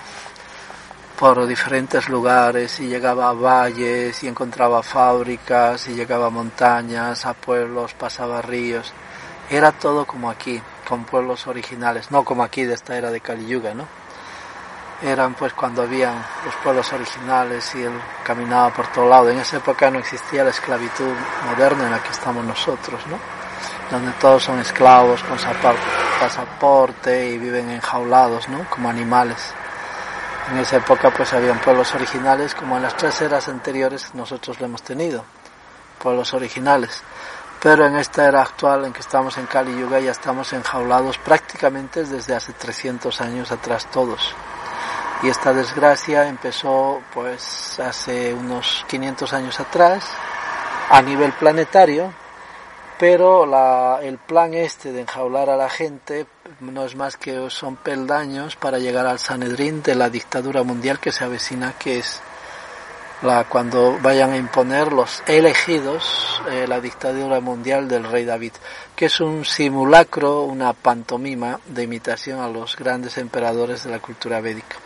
por 1.20 1.48
diferentes 1.48 2.10
lugares 2.10 2.80
y 2.80 2.88
llegaba 2.88 3.30
a 3.30 3.34
valles 3.34 4.24
y 4.24 4.28
encontraba 4.28 4.84
fábricas 4.84 5.88
y 5.88 5.96
llegaba 5.96 6.28
a 6.28 6.30
montañas, 6.30 7.26
a 7.26 7.34
pueblos, 7.34 7.96
pasaba 7.96 8.42
ríos. 8.42 8.94
Era 9.50 9.72
todo 9.72 10.06
como 10.06 10.30
aquí, 10.30 10.62
con 10.88 11.06
pueblos 11.06 11.48
originales, 11.48 12.12
no 12.12 12.24
como 12.24 12.44
aquí 12.44 12.66
de 12.66 12.76
esta 12.76 12.96
era 12.98 13.10
de 13.10 13.20
Kali 13.20 13.48
Yuga, 13.48 13.74
¿no? 13.74 13.88
Eran 15.02 15.34
pues 15.34 15.54
cuando 15.54 15.84
habían 15.84 16.16
los 16.46 16.56
pueblos 16.56 16.92
originales 16.94 17.74
y 17.76 17.84
él 17.84 17.94
caminaba 18.24 18.72
por 18.72 18.88
todo 18.88 19.10
lado. 19.10 19.30
En 19.30 19.40
esa 19.40 19.58
época 19.58 19.90
no 19.90 20.00
existía 20.00 20.44
la 20.44 20.52
esclavitud 20.52 21.14
moderna 21.46 21.86
en 21.86 21.92
la 21.92 22.04
que 22.04 22.10
estamos 22.10 22.46
nosotros, 22.46 23.02
¿no? 23.08 23.18
Donde 23.90 24.12
todos 24.20 24.44
son 24.44 24.60
esclavos 24.60 25.24
con 25.24 25.38
pasaporte 26.20 27.30
y 27.30 27.38
viven 27.40 27.70
enjaulados, 27.72 28.50
¿no? 28.50 28.70
Como 28.70 28.90
animales. 28.90 29.54
En 30.52 30.58
esa 30.60 30.78
época 30.78 31.12
pues 31.12 31.34
habían 31.34 31.60
pueblos 31.60 31.94
originales 31.94 32.56
como 32.56 32.78
en 32.78 32.84
las 32.84 32.96
tres 32.96 33.22
eras 33.22 33.50
anteriores 33.50 34.14
nosotros 34.14 34.60
lo 34.60 34.66
hemos 34.66 34.82
tenido, 34.82 35.26
pueblos 36.02 36.34
originales. 36.34 37.04
Pero 37.62 37.86
en 37.86 37.98
esta 37.98 38.28
era 38.28 38.44
actual 38.44 38.86
en 38.86 38.94
que 38.94 39.02
estamos 39.02 39.38
en 39.38 39.46
Kali 39.48 39.78
Yuga 39.78 40.00
ya 40.00 40.12
estamos 40.12 40.54
enjaulados 40.54 41.18
prácticamente 41.18 42.04
desde 42.06 42.36
hace 42.36 42.54
300 42.54 43.20
años 43.20 43.52
atrás 43.52 43.88
todos. 43.92 44.34
Y 45.24 45.30
esta 45.30 45.52
desgracia 45.54 46.28
empezó 46.28 47.02
pues 47.14 47.80
hace 47.80 48.34
unos 48.34 48.86
500 48.88 49.34
años 49.34 49.60
atrás 49.60 50.06
a 50.90 51.02
nivel 51.02 51.34
planetario 51.34 52.14
pero 53.00 53.46
la, 53.46 54.00
el 54.02 54.18
plan 54.18 54.54
este 54.54 54.92
de 54.92 55.02
enjaular 55.02 55.50
a 55.50 55.58
la 55.58 55.70
gente 55.70 56.26
no 56.62 56.86
es 56.86 56.96
más 56.96 57.18
que 57.18 57.50
son 57.50 57.76
peldaños 57.76 58.56
para 58.56 58.80
llegar 58.80 59.06
al 59.06 59.20
Sanedrín 59.20 59.84
de 59.84 59.96
la 59.96 60.10
dictadura 60.10 60.64
mundial 60.64 61.00
que 61.00 61.12
se 61.12 61.24
avecina, 61.24 61.74
que 61.78 62.00
es 62.00 62.22
la, 63.22 63.46
cuando 63.46 63.98
vayan 64.02 64.32
a 64.32 64.38
imponer 64.38 64.94
los 64.94 65.24
elegidos 65.28 66.42
eh, 66.52 66.66
la 66.68 66.80
dictadura 66.80 67.40
mundial 67.40 67.88
del 67.88 68.04
rey 68.04 68.26
David, 68.26 68.54
que 68.96 69.06
es 69.06 69.20
un 69.20 69.44
simulacro, 69.46 70.44
una 70.44 70.74
pantomima 70.74 71.60
de 71.68 71.84
imitación 71.84 72.40
a 72.40 72.48
los 72.48 72.76
grandes 72.76 73.18
emperadores 73.18 73.84
de 73.84 73.92
la 73.92 74.00
cultura 74.00 74.40
védica. 74.40 74.78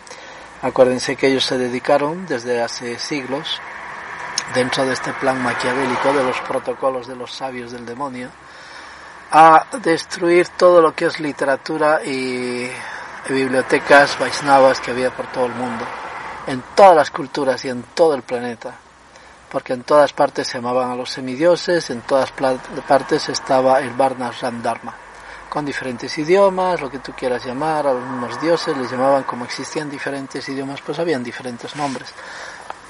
Acuérdense 0.62 1.16
que 1.16 1.28
ellos 1.28 1.46
se 1.46 1.58
dedicaron 1.58 2.26
desde 2.28 2.62
hace 2.62 3.00
siglos 3.00 3.60
dentro 4.54 4.86
de 4.86 4.94
este 4.94 5.14
plan 5.14 5.42
maquiavélico 5.42 6.14
de 6.14 6.24
los 6.24 6.40
protocolos 6.42 7.08
de 7.08 7.16
los 7.16 7.32
sabios 7.32 7.72
del 7.72 7.86
demonio, 7.86 8.30
a 9.32 9.66
destruir 9.82 10.50
todo 10.50 10.82
lo 10.82 10.94
que 10.94 11.06
es 11.06 11.20
literatura 11.20 12.04
y 12.04 12.70
bibliotecas 13.30 14.20
Vaisnavas 14.20 14.82
que 14.82 14.92
había 14.92 15.12
por 15.12 15.28
todo 15.28 15.46
el 15.46 15.54
mundo, 15.54 15.86
en 16.48 16.62
todas 16.76 16.96
las 16.96 17.12
culturas 17.12 17.64
y 17.64 17.70
en 17.70 17.84
todo 17.94 18.14
el 18.14 18.24
planeta, 18.24 18.74
porque 19.50 19.74
en 19.74 19.84
todas 19.84 20.12
partes 20.12 20.48
se 20.48 20.58
llamaban 20.58 20.92
a 20.92 20.96
los 20.96 21.12
semidioses, 21.12 21.90
en 21.92 22.02
todas 22.02 22.32
partes 22.32 23.30
estaba 23.30 23.80
el 23.80 23.92
Varna 23.92 24.32
Dharma, 24.62 24.96
con 25.50 25.66
diferentes 25.66 26.18
idiomas, 26.18 26.82
lo 26.82 26.90
que 26.90 27.00
tú 27.00 27.14
quieras 27.14 27.46
llamar, 27.46 27.88
a 27.88 27.94
los 27.94 28.04
mismos 28.04 28.42
dioses 28.42 28.76
les 28.76 28.92
llamaban 28.92 29.24
como 29.24 29.46
existían 29.46 29.90
diferentes 29.90 30.48
idiomas, 30.50 30.82
pues 30.82 31.00
habían 31.00 31.24
diferentes 31.24 31.76
nombres 31.76 32.14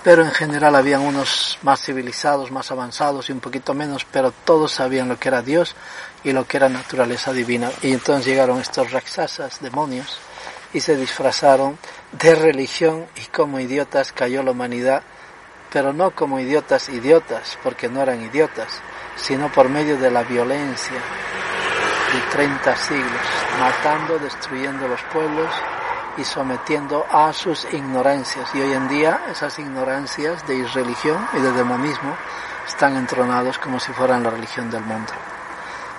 pero 0.03 0.23
en 0.23 0.31
general 0.31 0.75
habían 0.75 1.01
unos 1.01 1.59
más 1.61 1.81
civilizados, 1.81 2.51
más 2.51 2.71
avanzados 2.71 3.29
y 3.29 3.33
un 3.33 3.39
poquito 3.39 3.73
menos, 3.73 4.05
pero 4.11 4.31
todos 4.31 4.71
sabían 4.71 5.09
lo 5.09 5.19
que 5.19 5.29
era 5.29 5.41
Dios 5.41 5.75
y 6.23 6.31
lo 6.31 6.47
que 6.47 6.57
era 6.57 6.69
naturaleza 6.69 7.31
divina. 7.33 7.71
Y 7.81 7.93
entonces 7.93 8.25
llegaron 8.25 8.59
estos 8.59 8.91
raksasas, 8.91 9.61
demonios, 9.61 10.19
y 10.73 10.79
se 10.79 10.95
disfrazaron 10.95 11.77
de 12.13 12.35
religión 12.35 13.05
y 13.15 13.25
como 13.27 13.59
idiotas 13.59 14.11
cayó 14.11 14.41
la 14.41 14.51
humanidad, 14.51 15.03
pero 15.71 15.93
no 15.93 16.11
como 16.11 16.39
idiotas 16.39 16.89
idiotas, 16.89 17.57
porque 17.63 17.87
no 17.87 18.01
eran 18.01 18.21
idiotas, 18.23 18.81
sino 19.15 19.51
por 19.51 19.69
medio 19.69 19.97
de 19.97 20.09
la 20.09 20.23
violencia 20.23 20.97
de 22.13 22.21
30 22.31 22.75
siglos, 22.75 23.21
matando, 23.59 24.19
destruyendo 24.19 24.87
los 24.87 25.01
pueblos, 25.13 25.49
y 26.17 26.23
sometiendo 26.23 27.05
a 27.09 27.31
sus 27.33 27.65
ignorancias. 27.73 28.53
Y 28.53 28.61
hoy 28.61 28.73
en 28.73 28.87
día 28.87 29.21
esas 29.29 29.57
ignorancias 29.59 30.45
de 30.47 30.55
irreligión 30.55 31.25
y 31.33 31.39
de 31.39 31.51
demonismo 31.51 32.15
están 32.67 32.95
entronados 32.97 33.57
como 33.57 33.79
si 33.79 33.91
fueran 33.93 34.23
la 34.23 34.29
religión 34.29 34.69
del 34.69 34.83
mundo. 34.83 35.11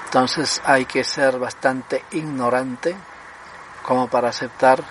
Entonces 0.05 0.61
hay 0.65 0.85
que 0.85 1.05
ser 1.05 1.39
bastante 1.39 2.05
ignorante 2.13 2.95
como 3.83 4.09
para 4.09 4.29
aceptar 4.29 4.83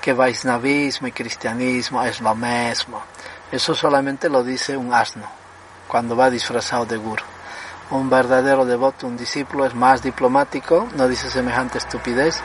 que 0.00 0.12
Vaisnavismo 0.12 1.08
y 1.08 1.12
cristianismo 1.12 2.02
es 2.02 2.20
lo 2.20 2.34
mismo. 2.34 3.02
Eso 3.52 3.74
solamente 3.74 4.28
lo 4.28 4.42
dice 4.42 4.76
un 4.76 4.94
asno 4.94 5.26
cuando 5.88 6.16
va 6.16 6.30
disfrazado 6.30 6.86
de 6.86 6.96
guru. 6.96 7.24
Un 7.90 8.08
verdadero 8.08 8.64
devoto, 8.64 9.08
un 9.08 9.16
discípulo 9.16 9.66
es 9.66 9.74
más 9.74 10.00
diplomático, 10.02 10.86
no 10.94 11.08
dice 11.08 11.28
semejante 11.28 11.78
estupidez, 11.78 12.40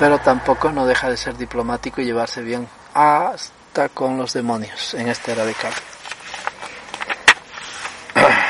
pero 0.00 0.18
tampoco 0.18 0.72
no 0.72 0.86
deja 0.86 1.10
de 1.10 1.18
ser 1.18 1.36
diplomático 1.36 2.00
y 2.00 2.06
llevarse 2.06 2.40
bien 2.40 2.66
hasta 2.94 3.90
con 3.90 4.16
los 4.16 4.32
demonios 4.32 4.94
en 4.94 5.06
de 5.06 5.54
Kali. 5.54 5.76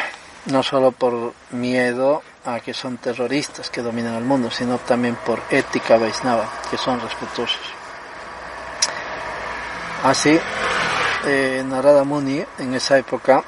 No 0.47 0.63
solo 0.63 0.91
por 0.91 1.35
miedo 1.51 2.23
a 2.47 2.61
que 2.61 2.73
son 2.73 2.97
terroristas 2.97 3.69
que 3.69 3.83
dominan 3.83 4.15
el 4.15 4.25
mundo, 4.25 4.51
sino 4.51 4.79
también 4.79 5.17
por 5.17 5.43
ética 5.51 5.99
Vaisnava, 5.99 6.49
que 6.71 6.79
son 6.79 6.99
respetuosos. 6.99 7.61
Así, 10.03 10.41
eh, 11.27 11.63
Narada 11.67 12.05
Muni 12.05 12.43
en 12.59 12.75
esa 12.75 12.97
época, 12.97 13.45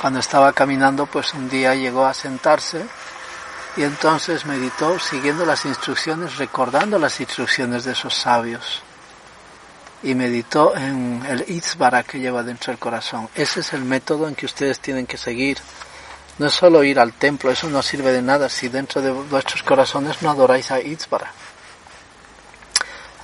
cuando 0.00 0.20
estaba 0.20 0.52
caminando, 0.54 1.04
pues 1.06 1.34
un 1.34 1.48
día 1.48 1.74
llegó 1.74 2.06
a 2.06 2.14
sentarse 2.14 2.86
y 3.76 3.82
entonces 3.82 4.46
meditó 4.46 4.98
siguiendo 4.98 5.44
las 5.44 5.64
instrucciones, 5.64 6.36
recordando 6.36 6.98
las 6.98 7.20
instrucciones 7.20 7.84
de 7.84 7.92
esos 7.92 8.14
sabios. 8.14 8.82
Y 10.02 10.14
meditó 10.14 10.76
en 10.76 11.24
el 11.28 11.44
Itzvara 11.48 12.02
que 12.02 12.20
lleva 12.20 12.42
dentro 12.42 12.72
del 12.72 12.78
corazón. 12.78 13.28
Ese 13.34 13.60
es 13.60 13.72
el 13.72 13.82
método 13.82 14.28
en 14.28 14.34
que 14.34 14.46
ustedes 14.46 14.80
tienen 14.80 15.06
que 15.06 15.16
seguir. 15.16 15.58
No 16.38 16.46
es 16.46 16.54
solo 16.54 16.84
ir 16.84 17.00
al 17.00 17.12
templo, 17.14 17.50
eso 17.50 17.68
no 17.68 17.82
sirve 17.82 18.12
de 18.12 18.22
nada 18.22 18.48
si 18.48 18.68
dentro 18.68 19.02
de 19.02 19.10
vuestros 19.10 19.62
corazones 19.64 20.22
no 20.22 20.30
adoráis 20.30 20.70
a 20.70 20.80
Itzvara. 20.80 21.32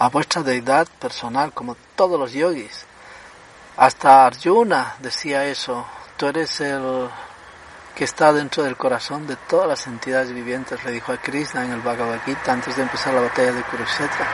A 0.01 0.09
vuestra 0.09 0.43
deidad 0.43 0.89
personal, 0.99 1.53
como 1.53 1.77
todos 1.95 2.19
los 2.19 2.33
yogis. 2.33 2.87
Hasta 3.77 4.27
Arjuna 4.27 4.97
decía 4.99 5.47
eso. 5.47 5.87
Tú 6.17 6.27
eres 6.27 6.61
el 6.61 7.09
que 7.95 8.05
está 8.05 8.33
dentro 8.33 8.65
del 8.65 8.77
corazón 8.77 9.27
de 9.27 9.37
todas 9.37 9.69
las 9.69 9.87
entidades 9.87 10.33
vivientes, 10.33 10.83
le 10.85 10.91
dijo 10.91 11.13
a 11.13 11.17
Krishna 11.17 11.65
en 11.65 11.73
el 11.73 11.81
Bhagavad 11.81 12.21
Gita 12.25 12.53
antes 12.53 12.77
de 12.77 12.83
empezar 12.83 13.15
la 13.15 13.21
batalla 13.21 13.53
de 13.53 13.63
Kurukshetra, 13.63 14.27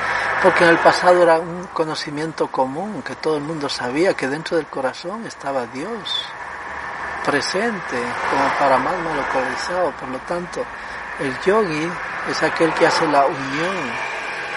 porque 0.42 0.64
en 0.64 0.70
el 0.70 0.78
pasado 0.78 1.22
era 1.22 1.38
un 1.38 1.64
conocimiento 1.72 2.46
común, 2.46 3.02
que 3.02 3.16
todo 3.16 3.36
el 3.36 3.42
mundo 3.42 3.68
sabía 3.68 4.14
que 4.14 4.28
dentro 4.28 4.56
del 4.56 4.66
corazón 4.66 5.26
estaba 5.26 5.66
Dios 5.66 6.26
presente, 7.24 7.98
como 8.30 8.58
para 8.58 8.78
más 8.78 8.94
localizado, 9.14 9.92
por 9.92 10.08
lo 10.08 10.18
tanto, 10.20 10.64
el 11.18 11.38
yogi 11.40 11.90
es 12.30 12.42
aquel 12.42 12.72
que 12.72 12.86
hace 12.86 13.06
la 13.08 13.26
unión 13.26 13.76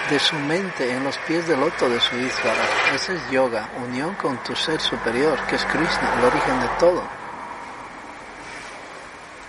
de 0.09 0.19
su 0.19 0.35
mente 0.37 0.91
en 0.91 1.03
los 1.03 1.17
pies 1.19 1.45
del 1.47 1.59
loto 1.59 1.89
de 1.89 1.99
su 1.99 2.15
Isvara. 2.15 2.63
Ese 2.93 3.15
es 3.15 3.29
yoga, 3.29 3.67
unión 3.85 4.15
con 4.15 4.37
tu 4.37 4.55
ser 4.55 4.79
superior, 4.79 5.37
que 5.47 5.55
es 5.55 5.65
Krishna, 5.65 6.13
el 6.19 6.25
origen 6.25 6.59
de 6.61 6.67
todo. 6.79 7.22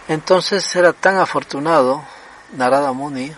Entonces 0.07 0.77
era 0.77 0.93
tan 0.93 1.17
afortunado 1.17 2.05
Narada 2.53 2.93
Muni 2.93 3.35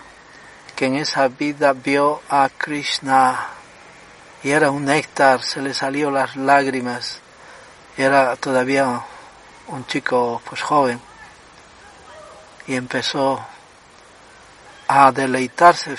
que 0.75 0.85
en 0.87 0.95
esa 0.97 1.29
vida 1.29 1.71
vio 1.71 2.21
a 2.29 2.49
Krishna 2.49 3.47
y 4.43 4.51
era 4.51 4.69
un 4.69 4.85
néctar, 4.85 5.41
se 5.41 5.61
le 5.61 5.73
salió 5.73 6.11
las 6.11 6.35
lágrimas 6.35 7.19
Era 7.95 8.35
todavía 8.35 9.01
un 9.67 9.85
chico 9.87 10.41
pues 10.47 10.61
joven 10.61 10.99
y 12.67 12.75
empezó 12.75 13.39
a 14.89 15.11
deleitarse 15.13 15.95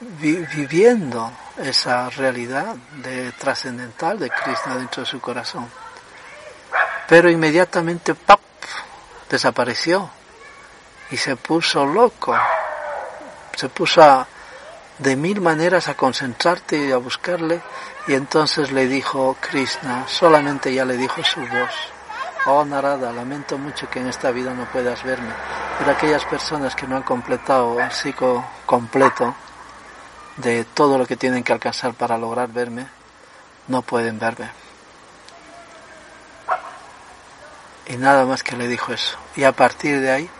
viviendo 0.00 1.30
esa 1.58 2.08
realidad 2.08 2.76
de 3.02 3.30
trascendental 3.32 4.18
de 4.18 4.30
Krishna 4.30 4.76
dentro 4.76 5.02
de 5.02 5.08
su 5.08 5.20
corazón. 5.20 5.68
Pero 7.06 7.30
inmediatamente 7.30 8.14
¡pap! 8.14 8.40
Desapareció 9.32 10.10
y 11.10 11.16
se 11.16 11.36
puso 11.36 11.86
loco. 11.86 12.36
Se 13.56 13.70
puso 13.70 14.26
de 14.98 15.16
mil 15.16 15.40
maneras 15.40 15.88
a 15.88 15.94
concentrarte 15.94 16.76
y 16.76 16.92
a 16.92 16.98
buscarle 16.98 17.62
y 18.06 18.12
entonces 18.12 18.70
le 18.72 18.86
dijo 18.86 19.36
Krishna, 19.40 20.06
solamente 20.06 20.72
ya 20.72 20.84
le 20.84 20.98
dijo 20.98 21.24
su 21.24 21.40
voz. 21.40 21.74
Oh 22.44 22.64
Narada, 22.64 23.10
lamento 23.12 23.56
mucho 23.56 23.88
que 23.88 24.00
en 24.00 24.08
esta 24.08 24.32
vida 24.32 24.52
no 24.52 24.66
puedas 24.66 25.02
verme, 25.02 25.32
pero 25.78 25.92
aquellas 25.92 26.24
personas 26.26 26.74
que 26.74 26.86
no 26.86 26.96
han 26.96 27.02
completado 27.02 27.80
el 27.80 27.90
ciclo 27.90 28.44
completo 28.66 29.34
de 30.36 30.64
todo 30.64 30.98
lo 30.98 31.06
que 31.06 31.16
tienen 31.16 31.42
que 31.42 31.52
alcanzar 31.52 31.94
para 31.94 32.18
lograr 32.18 32.52
verme, 32.52 32.86
no 33.68 33.80
pueden 33.80 34.18
verme. 34.18 34.61
Y 37.92 37.98
nada 37.98 38.24
más 38.24 38.42
que 38.42 38.56
le 38.56 38.68
dijo 38.68 38.94
eso. 38.94 39.18
Y 39.36 39.44
a 39.44 39.52
partir 39.52 40.00
de 40.00 40.10
ahí, 40.10 40.30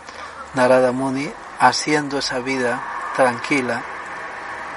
Narada 0.55 0.91
Muni, 0.91 1.31
haciendo 1.59 2.17
esa 2.17 2.39
vida 2.39 2.81
tranquila, 3.15 3.83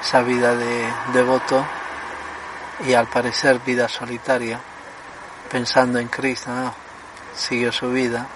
esa 0.02 0.20
vida 0.20 0.54
de 0.54 0.86
devoto 1.14 1.64
y 2.86 2.92
al 2.92 3.06
parecer 3.06 3.60
vida 3.60 3.88
solitaria, 3.88 4.60
pensando 5.50 5.98
en 5.98 6.08
Krishna, 6.08 6.74
siguió 7.34 7.72
su 7.72 7.90
vida, 7.90 8.26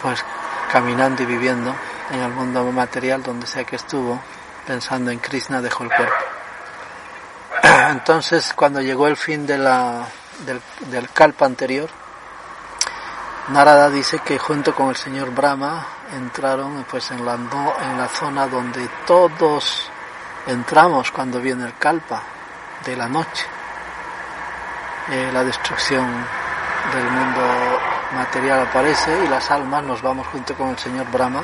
pues 0.00 0.24
caminando 0.70 1.24
y 1.24 1.26
viviendo 1.26 1.74
en 2.12 2.20
el 2.20 2.30
mundo 2.30 2.62
material 2.70 3.20
donde 3.20 3.48
sea 3.48 3.64
que 3.64 3.74
estuvo, 3.74 4.20
pensando 4.64 5.10
en 5.10 5.18
Krishna 5.18 5.60
dejó 5.60 5.82
el 5.82 5.90
cuerpo. 5.90 6.14
Entonces, 7.90 8.52
cuando 8.54 8.80
llegó 8.80 9.08
el 9.08 9.16
fin 9.16 9.44
de 9.44 9.58
la, 9.58 10.06
del, 10.46 10.62
del 10.92 11.10
kalpa 11.10 11.44
anterior, 11.44 11.90
Narada 13.50 13.88
dice 13.88 14.18
que 14.18 14.38
junto 14.38 14.74
con 14.74 14.90
el 14.90 14.96
señor 14.96 15.30
Brahma 15.30 15.86
entraron 16.14 16.84
pues 16.90 17.10
en 17.12 17.24
la, 17.24 17.34
en 17.34 17.98
la 17.98 18.06
zona 18.08 18.46
donde 18.46 18.86
todos 19.06 19.90
entramos 20.46 21.10
cuando 21.10 21.40
viene 21.40 21.64
el 21.64 21.74
kalpa 21.78 22.22
de 22.84 22.94
la 22.94 23.08
noche, 23.08 23.46
eh, 25.10 25.30
la 25.32 25.42
destrucción 25.44 26.06
del 26.92 27.10
mundo 27.10 27.40
material 28.14 28.66
aparece 28.66 29.24
y 29.24 29.28
las 29.28 29.50
almas 29.50 29.82
nos 29.82 30.02
vamos 30.02 30.26
junto 30.26 30.54
con 30.54 30.68
el 30.68 30.78
señor 30.78 31.10
Brahma 31.10 31.42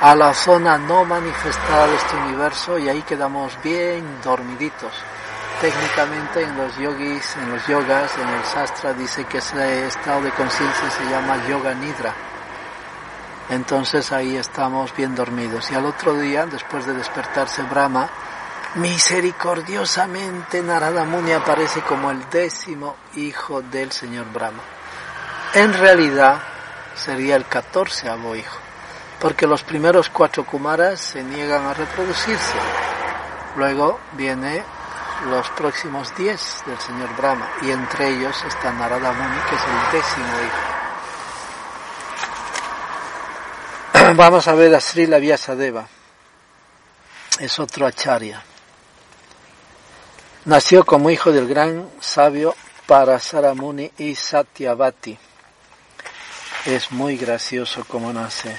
a 0.00 0.14
la 0.14 0.32
zona 0.32 0.78
no 0.78 1.04
manifestada 1.04 1.88
de 1.88 1.96
este 1.96 2.16
universo 2.16 2.78
y 2.78 2.88
ahí 2.88 3.02
quedamos 3.02 3.56
bien 3.62 4.20
dormiditos. 4.22 4.92
Técnicamente 5.60 6.42
en 6.42 6.56
los 6.56 6.76
yogis, 6.76 7.36
en 7.36 7.50
los 7.50 7.66
yogas, 7.66 8.12
en 8.18 8.28
el 8.28 8.44
sastra 8.44 8.92
dice 8.92 9.24
que 9.24 9.38
ese 9.38 9.86
estado 9.86 10.20
de 10.20 10.30
conciencia 10.32 10.90
se 10.90 11.04
llama 11.04 11.46
yoga 11.48 11.72
nidra. 11.72 12.14
Entonces 13.48 14.12
ahí 14.12 14.36
estamos 14.36 14.94
bien 14.94 15.14
dormidos. 15.14 15.70
Y 15.70 15.74
al 15.74 15.86
otro 15.86 16.14
día, 16.14 16.44
después 16.44 16.84
de 16.84 16.92
despertarse 16.92 17.62
Brahma, 17.62 18.08
misericordiosamente 18.74 20.62
Narada 20.62 21.04
Muni 21.04 21.32
aparece 21.32 21.80
como 21.80 22.10
el 22.10 22.28
décimo 22.28 22.96
hijo 23.14 23.62
del 23.62 23.92
señor 23.92 24.26
Brahma. 24.32 24.62
En 25.54 25.72
realidad 25.72 26.38
sería 26.94 27.36
el 27.36 27.46
catorceavo 27.46 28.36
hijo, 28.36 28.58
porque 29.18 29.46
los 29.46 29.62
primeros 29.62 30.10
cuatro 30.10 30.44
Kumaras 30.44 31.00
se 31.00 31.22
niegan 31.22 31.64
a 31.64 31.72
reproducirse. 31.72 32.58
Luego 33.56 34.00
viene 34.12 34.62
los 35.24 35.48
próximos 35.50 36.14
diez 36.16 36.62
del 36.66 36.78
señor 36.78 37.14
Brahma 37.16 37.48
y 37.62 37.70
entre 37.70 38.10
ellos 38.10 38.36
está 38.46 38.70
Narada 38.72 39.12
Muni 39.12 39.40
que 39.48 39.54
es 39.56 39.62
el 39.62 39.92
décimo 39.92 40.26
hijo. 44.06 44.14
Vamos 44.16 44.46
a 44.46 44.54
ver 44.54 44.74
a 44.74 44.80
Srila 44.80 45.18
Vyasadeva. 45.18 45.88
Es 47.40 47.58
otro 47.58 47.86
acharya. 47.86 48.42
Nació 50.46 50.84
como 50.84 51.10
hijo 51.10 51.32
del 51.32 51.48
gran 51.48 51.90
sabio 52.00 52.54
Parasaramuni 52.86 53.90
y 53.98 54.14
Satyavati. 54.14 55.18
Es 56.66 56.92
muy 56.92 57.16
gracioso 57.16 57.84
como 57.84 58.12
nace 58.12 58.56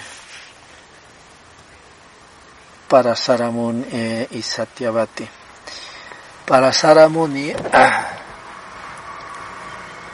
Parasaramuni 2.89 3.85
eh, 3.91 4.27
y 4.31 4.41
Satyavati. 4.41 5.27
Parasaramuni 6.47 7.53
ah, 7.73 8.07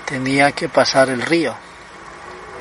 tenía 0.04 0.52
que 0.52 0.68
pasar 0.68 1.10
el 1.10 1.22
río. 1.22 1.56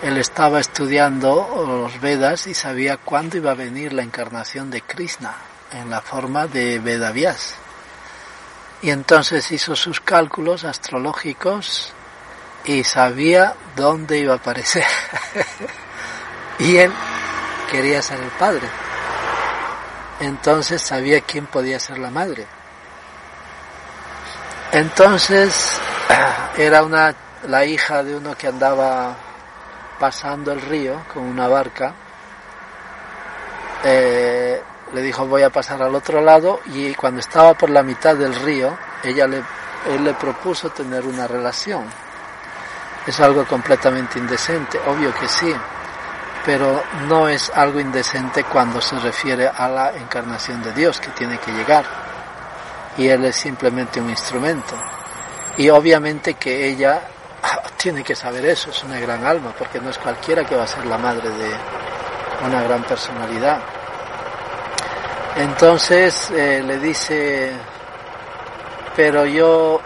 Él 0.03 0.19
estaba 0.19 0.61
estudiando 0.61 1.65
los 1.67 1.99
Vedas 1.99 2.47
y 2.49 2.53
sabía 2.53 2.99
cuándo 2.99 3.39
iba 3.39 3.53
a 3.53 3.55
venir 3.55 3.95
la 3.95 4.03
encarnación 4.03 4.71
de 4.71 4.83
Krishna 4.83 5.35
en 5.73 5.89
la 5.89 6.03
forma 6.03 6.47
de 6.47 6.81
Vedavyas 6.81 7.55
y 8.83 8.91
entonces 8.91 9.51
hizo 9.53 9.75
sus 9.75 10.01
cálculos 10.01 10.65
astrológicos 10.65 11.95
y 12.67 12.85
sabía 12.85 13.55
dónde 13.75 14.19
iba 14.19 14.35
a 14.35 14.37
aparecer. 14.37 14.85
y 16.59 16.77
él 16.77 16.93
quería 17.71 18.03
ser 18.03 18.21
el 18.21 18.31
padre. 18.33 18.69
Entonces 20.21 20.83
sabía 20.83 21.23
quién 21.23 21.47
podía 21.47 21.81
ser 21.81 21.99
la 21.99 22.11
madre. 22.11 22.47
Entonces 24.73 25.79
era 26.57 26.83
una 26.83 27.15
la 27.47 27.65
hija 27.67 28.03
de 28.03 28.17
uno 28.17 28.35
que 28.35 28.47
andaba 28.47 29.15
pasando 29.99 30.51
el 30.53 30.63
río 30.63 31.03
con 31.13 31.25
una 31.25 31.47
barca. 31.47 31.93
Eh, 33.85 34.63
le 34.95 35.03
dijo 35.03 35.27
voy 35.27 35.43
a 35.43 35.51
pasar 35.51 35.83
al 35.83 35.95
otro 35.95 36.23
lado 36.23 36.61
y 36.67 36.95
cuando 36.95 37.21
estaba 37.21 37.53
por 37.53 37.69
la 37.69 37.83
mitad 37.83 38.17
del 38.17 38.35
río, 38.35 38.79
ella 39.03 39.27
le, 39.27 39.43
él 39.91 40.05
le 40.05 40.15
propuso 40.15 40.71
tener 40.71 41.05
una 41.05 41.27
relación. 41.27 41.85
Es 43.07 43.21
algo 43.21 43.45
completamente 43.45 44.19
indecente, 44.19 44.79
obvio 44.87 45.13
que 45.15 45.29
sí, 45.29 45.55
pero 46.47 46.83
no 47.09 47.29
es 47.29 47.51
algo 47.55 47.79
indecente 47.79 48.45
cuando 48.45 48.81
se 48.81 48.99
refiere 48.99 49.49
a 49.49 49.69
la 49.69 49.93
encarnación 49.97 50.63
de 50.63 50.73
Dios 50.73 50.99
que 50.99 51.11
tiene 51.11 51.37
que 51.39 51.53
llegar. 51.53 52.12
Y 52.97 53.09
él 53.09 53.25
es 53.25 53.37
simplemente 53.37 54.01
un 54.01 54.11
instrumento. 54.11 54.75
Y 55.57 55.69
obviamente 55.71 56.35
que 56.35 56.69
ella 56.69 57.03
tiene 57.77 58.03
que 58.03 58.15
saber 58.15 58.45
eso, 58.47 58.71
es 58.71 58.83
una 58.85 58.99
gran 59.01 59.25
alma, 59.25 59.53
porque 59.57 59.81
no 59.81 59.91
es 59.91 59.99
cualquiera 59.99 60.45
que 60.45 60.57
va 60.57 60.65
a 60.65 60.67
ser 60.67 60.87
la 60.87 60.99
madre 60.99 61.29
de 61.29 61.51
una 62.47 62.63
gran 62.63 62.83
personalidad. 62.85 63.61
Entonces 65.37 66.31
eh, 66.31 66.63
le 66.65 66.79
dice, 66.79 67.53
pero 68.95 69.25
yo, 69.25 69.81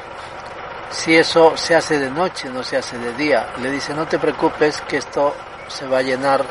si 0.90 1.16
eso 1.16 1.56
se 1.56 1.74
hace 1.74 1.98
de 1.98 2.10
noche, 2.10 2.48
no 2.48 2.62
se 2.62 2.78
hace 2.78 2.96
de 2.98 3.12
día, 3.14 3.48
le 3.60 3.70
dice, 3.70 3.92
no 3.94 4.06
te 4.06 4.18
preocupes 4.18 4.80
que 4.82 4.96
esto 4.98 5.34
se 5.68 5.86
va 5.86 5.98
a 5.98 6.02
llenar 6.02 6.44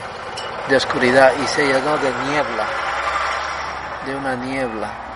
de 0.70 0.76
oscuridad 0.76 1.34
y 1.42 1.48
se 1.48 1.66
llenó 1.66 1.98
de 1.98 2.12
niebla, 2.30 2.66
de 4.06 4.16
una 4.16 4.36
niebla. 4.36 5.11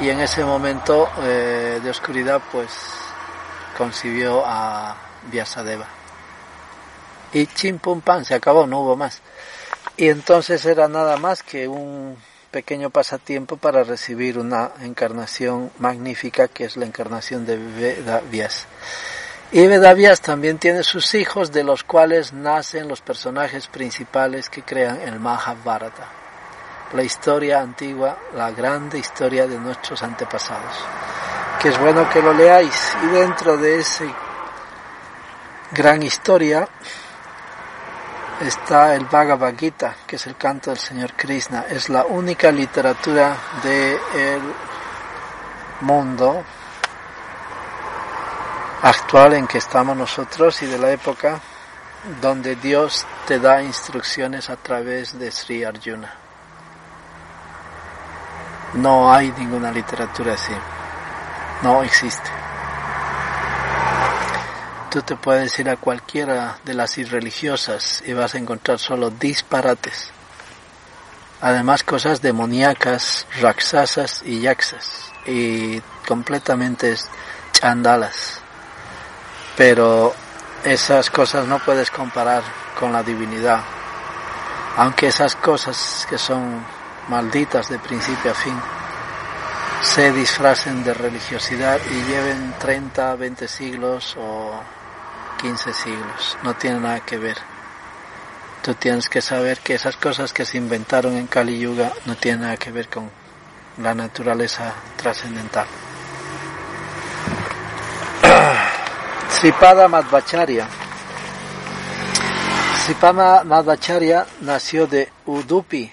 Y 0.00 0.10
en 0.10 0.20
ese 0.20 0.44
momento 0.44 1.10
eh, 1.22 1.80
de 1.82 1.90
oscuridad 1.90 2.40
pues 2.52 2.70
concibió 3.76 4.42
a 4.44 4.96
Vyasadeva. 5.30 5.86
Y 7.32 7.46
chim 7.46 7.78
pum 7.78 8.00
pan, 8.00 8.24
se 8.24 8.34
acabó, 8.34 8.66
no 8.66 8.80
hubo 8.80 8.96
más. 8.96 9.20
Y 9.96 10.08
entonces 10.08 10.64
era 10.64 10.88
nada 10.88 11.16
más 11.16 11.42
que 11.42 11.68
un 11.68 12.16
pequeño 12.50 12.90
pasatiempo 12.90 13.56
para 13.56 13.84
recibir 13.84 14.38
una 14.38 14.70
encarnación 14.80 15.70
magnífica 15.78 16.48
que 16.48 16.64
es 16.64 16.76
la 16.76 16.86
encarnación 16.86 17.44
de 17.44 17.56
Vedavyas. 17.56 18.66
Y 19.50 19.66
Vedavyas 19.66 20.20
también 20.20 20.58
tiene 20.58 20.82
sus 20.82 21.14
hijos 21.14 21.52
de 21.52 21.64
los 21.64 21.82
cuales 21.84 22.32
nacen 22.32 22.88
los 22.88 23.00
personajes 23.00 23.66
principales 23.66 24.48
que 24.48 24.62
crean 24.62 25.00
el 25.00 25.18
Mahabharata, 25.20 26.08
la 26.92 27.02
historia 27.02 27.60
antigua, 27.60 28.16
la 28.34 28.50
grande 28.50 28.98
historia 28.98 29.46
de 29.46 29.58
nuestros 29.58 30.02
antepasados. 30.02 30.84
Que 31.60 31.68
es 31.68 31.78
bueno 31.78 32.08
que 32.08 32.22
lo 32.22 32.32
leáis 32.32 32.96
y 33.04 33.06
dentro 33.08 33.56
de 33.56 33.80
esa 33.80 34.04
gran 35.72 36.02
historia 36.02 36.68
está 38.40 38.94
el 38.94 39.06
Bhagavad 39.06 39.54
Gita, 39.56 39.96
que 40.06 40.16
es 40.16 40.26
el 40.26 40.36
canto 40.36 40.70
del 40.70 40.78
Señor 40.78 41.12
Krishna. 41.14 41.66
Es 41.68 41.88
la 41.88 42.04
única 42.04 42.50
literatura 42.50 43.36
del 43.62 44.40
mundo 45.80 46.44
actual 48.82 49.34
en 49.34 49.46
que 49.46 49.58
estamos 49.58 49.96
nosotros 49.96 50.62
y 50.62 50.66
de 50.66 50.78
la 50.78 50.90
época 50.90 51.40
donde 52.20 52.56
Dios 52.56 53.04
te 53.26 53.38
da 53.38 53.62
instrucciones 53.62 54.48
a 54.50 54.56
través 54.56 55.18
de 55.18 55.30
Sri 55.30 55.64
Arjuna. 55.64 56.27
No 58.74 59.12
hay 59.12 59.32
ninguna 59.32 59.70
literatura 59.70 60.34
así. 60.34 60.52
No 61.62 61.82
existe. 61.82 62.30
Tú 64.90 65.02
te 65.02 65.16
puedes 65.16 65.58
ir 65.58 65.68
a 65.68 65.76
cualquiera 65.76 66.58
de 66.64 66.74
las 66.74 66.96
irreligiosas 66.98 68.02
y 68.06 68.12
vas 68.12 68.34
a 68.34 68.38
encontrar 68.38 68.78
solo 68.78 69.10
disparates. 69.10 70.10
Además 71.40 71.82
cosas 71.82 72.20
demoníacas, 72.20 73.26
raksasas 73.40 74.22
y 74.24 74.40
yaksas 74.40 75.12
y 75.26 75.80
completamente 76.06 76.96
chandalas. 77.52 78.40
Pero 79.56 80.14
esas 80.64 81.10
cosas 81.10 81.46
no 81.46 81.58
puedes 81.58 81.90
comparar 81.90 82.42
con 82.78 82.92
la 82.92 83.02
divinidad. 83.02 83.60
Aunque 84.76 85.08
esas 85.08 85.36
cosas 85.36 86.06
que 86.08 86.18
son 86.18 86.64
malditas 87.08 87.68
de 87.68 87.78
principio 87.78 88.30
a 88.30 88.34
fin 88.34 88.58
se 89.82 90.12
disfracen 90.12 90.82
de 90.82 90.92
religiosidad 90.92 91.78
y 91.90 92.02
lleven 92.10 92.54
30, 92.58 93.14
20 93.16 93.48
siglos 93.48 94.16
o 94.18 94.60
15 95.40 95.72
siglos. 95.72 96.38
No 96.42 96.54
tiene 96.54 96.80
nada 96.80 97.00
que 97.00 97.16
ver. 97.16 97.36
Tú 98.62 98.74
tienes 98.74 99.08
que 99.08 99.22
saber 99.22 99.58
que 99.60 99.74
esas 99.74 99.96
cosas 99.96 100.32
que 100.32 100.44
se 100.44 100.58
inventaron 100.58 101.16
en 101.16 101.26
Kali 101.28 101.58
Yuga 101.58 101.92
no 102.06 102.16
tienen 102.16 102.42
nada 102.42 102.56
que 102.56 102.72
ver 102.72 102.88
con 102.88 103.10
la 103.78 103.94
naturaleza 103.94 104.74
trascendental. 104.96 105.66
Sripada 109.30 109.86
Madhvacharya. 109.86 110.68
Sripada 112.84 113.44
Madhvacharya 113.44 114.26
nació 114.40 114.86
de 114.88 115.10
Udupi, 115.26 115.92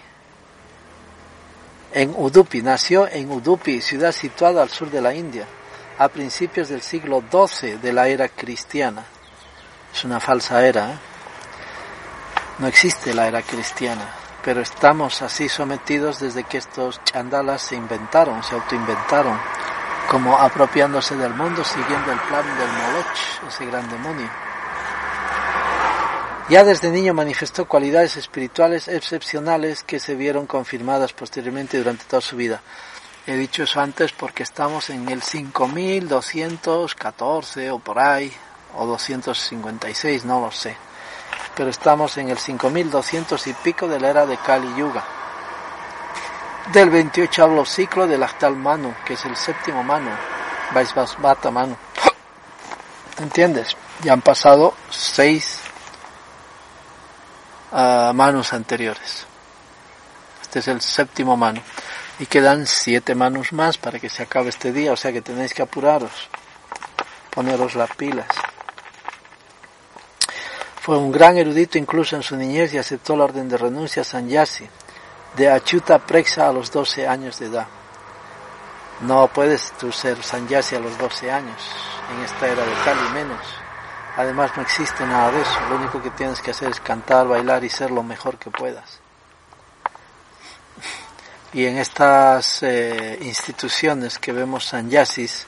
en 1.96 2.14
Udupi, 2.14 2.62
nació 2.62 3.08
en 3.08 3.32
Udupi, 3.32 3.80
ciudad 3.80 4.12
situada 4.12 4.62
al 4.62 4.70
sur 4.70 4.92
de 4.92 5.02
la 5.02 5.14
India, 5.14 5.48
a 5.98 6.10
principios 6.10 6.68
del 6.68 6.82
siglo 6.82 7.24
XII 7.32 7.78
de 7.78 7.94
la 7.94 8.10
era 8.10 8.28
cristiana. 8.28 9.06
Es 9.94 10.04
una 10.04 10.20
falsa 10.20 10.68
era, 10.68 10.92
¿eh? 10.92 10.98
no 12.60 12.68
existe 12.68 13.14
la 13.14 13.30
era 13.30 13.42
cristiana, 13.42 14.14
pero 14.44 14.60
estamos 14.60 15.22
así 15.22 15.48
sometidos 15.48 16.20
desde 16.20 16.44
que 16.44 16.58
estos 16.58 17.02
chandalas 17.06 17.62
se 17.62 17.78
inventaron, 17.78 18.44
se 18.44 18.56
autoinventaron 18.56 19.40
como 20.10 20.38
apropiándose 20.38 21.16
del 21.16 21.34
mundo 21.34 21.64
siguiendo 21.64 22.12
el 22.12 22.20
plan 22.20 22.46
del 22.58 22.70
Moloch, 22.74 23.48
ese 23.48 23.66
gran 23.68 23.90
demonio. 23.90 24.45
Ya 26.48 26.64
desde 26.64 26.92
niño 26.92 27.16
manifestó 27.16 27.66
cualidades 27.66 28.18
espirituales 28.18 28.88
excepcionales 28.88 29.82
que 29.84 30.00
se 30.00 30.14
vieron 30.14 30.46
confirmadas 30.46 31.12
posteriormente 31.14 31.80
durante 31.80 32.06
toda 32.06 32.22
su 32.22 32.36
vida. 32.36 32.62
He 33.26 33.36
dicho 33.36 33.64
eso 33.64 33.82
antes 33.82 34.12
porque 34.12 34.44
estamos 34.44 34.92
en 34.92 35.10
el 35.10 35.24
5214 35.24 37.72
o 37.72 37.80
por 37.80 37.98
ahí, 37.98 38.32
o 38.76 38.86
256, 38.86 40.26
no 40.26 40.40
lo 40.40 40.52
sé. 40.52 40.78
Pero 41.56 41.72
estamos 41.72 42.16
en 42.18 42.30
el 42.30 42.38
5200 42.38 43.48
y 43.48 43.54
pico 43.54 43.88
de 43.88 44.00
la 44.00 44.12
era 44.12 44.28
de 44.28 44.38
Kali 44.38 44.72
Yuga 44.78 45.04
del 46.74 46.90
28 46.90 47.66
ciclo 47.66 48.08
del 48.08 48.24
actual 48.24 48.56
Manu, 48.56 48.94
que 49.06 49.14
es 49.14 49.26
el 49.26 49.36
séptimo 49.36 49.84
Manu, 49.84 50.10
Vaisvasvata 50.74 51.52
Manu. 51.52 51.76
¿Entiendes? 53.20 53.76
Ya 54.04 54.14
han 54.14 54.22
pasado 54.22 54.74
seis 54.90 55.60
Manus 58.14 58.54
anteriores. 58.54 59.26
Este 60.42 60.60
es 60.60 60.68
el 60.70 60.82
séptimo 60.82 61.36
Manu. 61.36 61.62
Y 62.20 62.26
quedan 62.28 62.66
siete 62.66 63.14
Manus 63.16 63.52
más 63.52 63.78
para 63.78 64.00
que 64.00 64.08
se 64.08 64.24
acabe 64.24 64.50
este 64.50 64.72
día, 64.72 64.94
o 64.94 64.96
sea 64.96 65.12
que 65.12 65.22
tenéis 65.22 65.54
que 65.54 65.62
apuraros, 65.62 66.30
poneros 67.30 67.76
las 67.76 67.94
pilas. 67.96 68.28
Fue 70.82 70.98
un 70.98 71.12
gran 71.12 71.38
erudito 71.38 71.78
incluso 71.78 72.16
en 72.16 72.24
su 72.24 72.38
niñez 72.38 72.74
y 72.74 72.78
aceptó 72.78 73.18
la 73.18 73.26
orden 73.26 73.50
de 73.50 73.58
renuncia 73.58 74.04
a 74.04 74.06
Sanyasi 74.06 74.70
de 75.36 75.50
Achuta 75.50 76.00
Prexa 76.00 76.48
a 76.48 76.54
los 76.54 76.72
12 76.72 77.08
años 77.08 77.40
de 77.40 77.48
edad. 77.48 77.68
No 79.02 79.28
puedes 79.28 79.74
tú 79.74 79.92
ser 79.92 80.24
sanyasi 80.24 80.76
a 80.76 80.80
los 80.80 80.98
12 80.98 81.30
años, 81.30 81.62
en 82.14 82.24
esta 82.24 82.48
era 82.48 82.64
de 82.66 82.74
Cali 82.86 83.10
menos. 83.14 83.65
Además 84.18 84.52
no 84.56 84.62
existe 84.62 85.06
nada 85.06 85.32
de 85.32 85.42
eso, 85.42 85.60
lo 85.70 85.76
único 85.76 86.02
que 86.02 86.10
tienes 86.12 86.42
que 86.42 86.52
hacer 86.52 86.70
es 86.70 86.80
cantar, 86.80 87.28
bailar 87.28 87.64
y 87.64 87.70
ser 87.70 87.92
lo 87.92 88.02
mejor 88.02 88.38
que 88.38 88.50
puedas. 88.50 89.00
Y 91.52 91.66
en 91.66 91.78
estas 91.78 92.64
eh, 92.64 93.18
instituciones 93.22 94.20
que 94.20 94.32
vemos 94.32 94.66
sanyasis, 94.66 95.48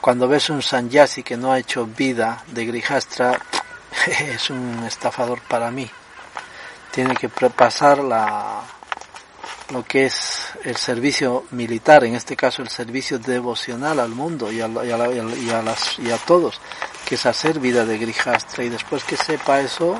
cuando 0.00 0.28
ves 0.28 0.50
un 0.50 0.62
sanyasi 0.62 1.22
que 1.22 1.36
no 1.36 1.52
ha 1.52 1.58
hecho 1.58 1.86
vida 1.86 2.42
de 2.48 2.66
Grijastra, 2.66 3.40
es 4.06 4.50
un 4.50 4.84
estafador 4.84 5.40
para 5.42 5.70
mí. 5.70 5.90
Tiene 6.90 7.14
que 7.16 7.28
pasar 7.28 7.98
la, 7.98 8.62
lo 9.70 9.82
que 9.84 10.06
es 10.06 10.52
el 10.64 10.76
servicio 10.76 11.44
militar, 11.52 12.04
en 12.04 12.14
este 12.14 12.36
caso 12.36 12.62
el 12.62 12.68
servicio 12.68 13.18
devocional 13.18 13.98
al 13.98 14.10
mundo 14.10 14.52
y 14.52 14.60
a, 14.60 14.68
y 14.68 14.90
a, 14.90 15.08
y 15.36 15.50
a, 15.50 15.62
las, 15.62 15.98
y 15.98 16.10
a 16.10 16.18
todos, 16.18 16.60
que 17.06 17.14
es 17.14 17.26
hacer 17.26 17.58
vida 17.60 17.84
de 17.84 17.98
grijastra 17.98 18.64
y 18.64 18.68
después 18.68 19.04
que 19.04 19.16
sepa 19.16 19.60
eso, 19.60 19.98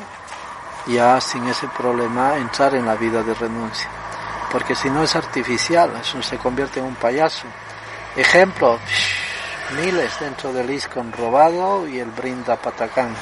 ya 0.86 1.20
sin 1.20 1.46
ese 1.46 1.68
problema 1.68 2.36
entrar 2.36 2.74
en 2.74 2.86
la 2.86 2.94
vida 2.94 3.22
de 3.22 3.34
renuncia. 3.34 3.88
Porque 4.52 4.74
si 4.74 4.90
no 4.90 5.02
es 5.02 5.16
artificial, 5.16 5.92
eso 6.00 6.22
se 6.22 6.38
convierte 6.38 6.78
en 6.80 6.86
un 6.86 6.94
payaso. 6.94 7.46
Ejemplo, 8.16 8.78
miles 9.82 10.12
dentro 10.20 10.52
del 10.52 10.70
ISKCON 10.70 11.12
robado 11.12 11.88
y 11.88 11.98
el 11.98 12.10
Brinda 12.10 12.56
Patacán 12.56 13.14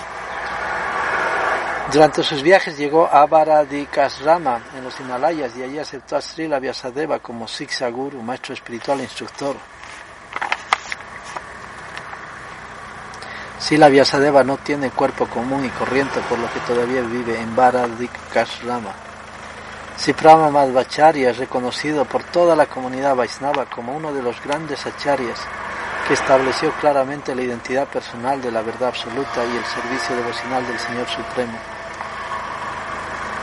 durante 1.92 2.22
sus 2.22 2.42
viajes 2.42 2.78
llegó 2.78 3.06
a 3.06 3.26
Varadikasrama 3.26 4.62
en 4.74 4.84
los 4.84 4.98
Himalayas 4.98 5.54
y 5.56 5.62
allí 5.62 5.78
aceptó 5.78 6.16
a 6.16 6.22
Srila 6.22 6.58
Vyasadeva 6.58 7.18
como 7.18 7.46
Siksha 7.46 7.90
Guru, 7.90 8.22
maestro 8.22 8.54
espiritual 8.54 9.00
e 9.00 9.02
instructor. 9.02 9.56
Srila 13.60 13.90
Vyasadeva 13.90 14.42
no 14.42 14.56
tiene 14.56 14.90
cuerpo 14.90 15.26
común 15.26 15.66
y 15.66 15.68
corriente, 15.68 16.20
por 16.28 16.38
lo 16.38 16.50
que 16.50 16.60
todavía 16.60 17.02
vive 17.02 17.38
en 17.38 17.54
Varadikasrama. 17.54 18.94
Siprama 19.96 20.50
Madhvacharya 20.50 21.30
es 21.30 21.36
reconocido 21.36 22.06
por 22.06 22.24
toda 22.24 22.56
la 22.56 22.66
comunidad 22.66 23.14
Vaisnava 23.14 23.66
como 23.66 23.94
uno 23.94 24.14
de 24.14 24.22
los 24.22 24.42
grandes 24.42 24.86
acharyas 24.86 25.38
que 26.08 26.14
estableció 26.14 26.72
claramente 26.80 27.34
la 27.34 27.42
identidad 27.42 27.86
personal 27.86 28.40
de 28.40 28.50
la 28.50 28.62
verdad 28.62 28.88
absoluta 28.88 29.44
y 29.44 29.56
el 29.56 29.64
servicio 29.64 30.16
devocional 30.16 30.66
del 30.66 30.78
Señor 30.78 31.06
Supremo. 31.06 31.81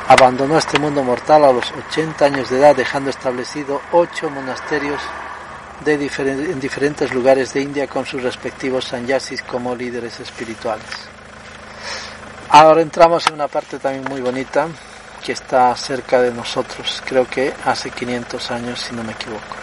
Abandonó 0.10 0.57
este 0.57 0.80
mundo 0.80 1.03
mortal 1.03 1.45
a 1.45 1.53
los 1.53 1.72
80 1.72 2.26
años 2.26 2.49
de 2.49 2.57
edad, 2.57 2.76
dejando 2.76 3.12
establecido 3.12 3.80
ocho 3.91 4.28
monasterios 4.32 4.99
en 5.86 6.60
diferentes 6.60 7.14
lugares 7.14 7.53
de 7.53 7.62
India 7.62 7.86
con 7.86 8.07
sus 8.07 8.24
respectivos 8.24 8.86
sanyasis 8.86 9.43
como 9.43 9.76
líderes 9.76 10.20
espirituales. 10.20 10.88
Ahora 12.49 12.82
entramos 12.82 13.28
en 13.28 13.36
una 13.36 13.47
parte 13.47 13.78
también 13.78 14.03
muy 14.10 14.20
bonita 14.20 14.68
que 15.24 15.34
está 15.34 15.76
cerca 15.76 16.20
de 16.20 16.34
nosotros, 16.34 17.03
creo 17.05 17.28
que 17.28 17.53
hace 17.64 17.91
500 17.91 18.49
años 18.49 18.80
si 18.80 18.95
no 18.95 19.03
me 19.03 19.12
equivoco. 19.12 19.55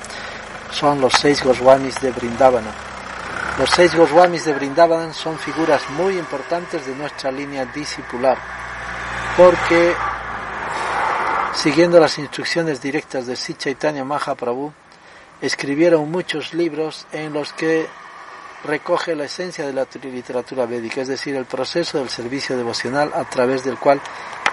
Son 0.70 1.00
los 1.00 1.12
seis 1.14 1.42
Goswamis 1.42 2.00
de 2.00 2.12
Brindavana. 2.12 2.70
Los 3.58 3.70
seis 3.70 3.96
Goswamis 3.96 4.44
de 4.44 4.54
Brindavana 4.54 5.12
son 5.12 5.40
figuras 5.40 5.82
muy 5.90 6.16
importantes 6.16 6.86
de 6.86 6.94
nuestra 6.94 7.32
línea 7.32 7.64
discipular, 7.64 8.38
porque 9.36 9.92
Siguiendo 11.56 11.98
las 11.98 12.18
instrucciones 12.18 12.82
directas 12.82 13.26
de 13.26 13.34
Sri 13.34 13.54
Chaitanya 13.54 14.04
Mahaprabhu, 14.04 14.74
escribieron 15.40 16.10
muchos 16.10 16.52
libros 16.52 17.06
en 17.12 17.32
los 17.32 17.54
que 17.54 17.86
recoge 18.62 19.16
la 19.16 19.24
esencia 19.24 19.66
de 19.66 19.72
la 19.72 19.86
literatura 20.02 20.66
védica, 20.66 21.00
es 21.00 21.08
decir, 21.08 21.34
el 21.34 21.46
proceso 21.46 21.98
del 21.98 22.10
servicio 22.10 22.58
devocional 22.58 23.10
a 23.14 23.24
través 23.24 23.64
del 23.64 23.78
cual 23.78 24.02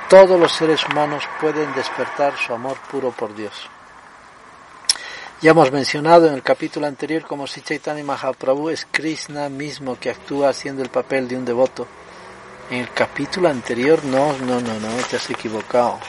todos 0.10 0.39
los 0.39 0.54
seres 0.54 0.86
humanos 0.86 1.24
pueden 1.41 1.76
despertar 1.76 2.38
su 2.38 2.54
amor 2.54 2.78
puro 2.89 3.12
por 3.12 3.36
Dios. 3.36 3.70
Ya 5.41 5.51
hemos 5.51 5.74
mencionado 5.74 6.28
en 6.28 6.36
el 6.36 6.41
capítulo 6.41 6.88
anterior 6.88 7.24
como 7.24 7.47
Sri 7.47 7.64
Chaitanya 7.64 8.06
Mahaprabhu 8.06 8.70
es 8.70 8.88
Krishna 8.89 9.49
mismo 9.49 9.99
que 9.99 10.10
actúa 10.10 10.49
haciendo 10.49 10.82
el 10.82 10.89
papel 10.89 11.28
de 11.28 11.36
un 11.36 11.43
devoto. 11.43 11.86
En 12.70 12.80
el 12.80 12.91
capítulo 12.91 13.49
anterior, 13.49 14.06
no, 14.06 14.32
no, 14.38 14.62
no, 14.62 14.80
no, 14.80 14.89
te 15.10 15.18
has 15.18 15.30
equivocado. 15.30 15.99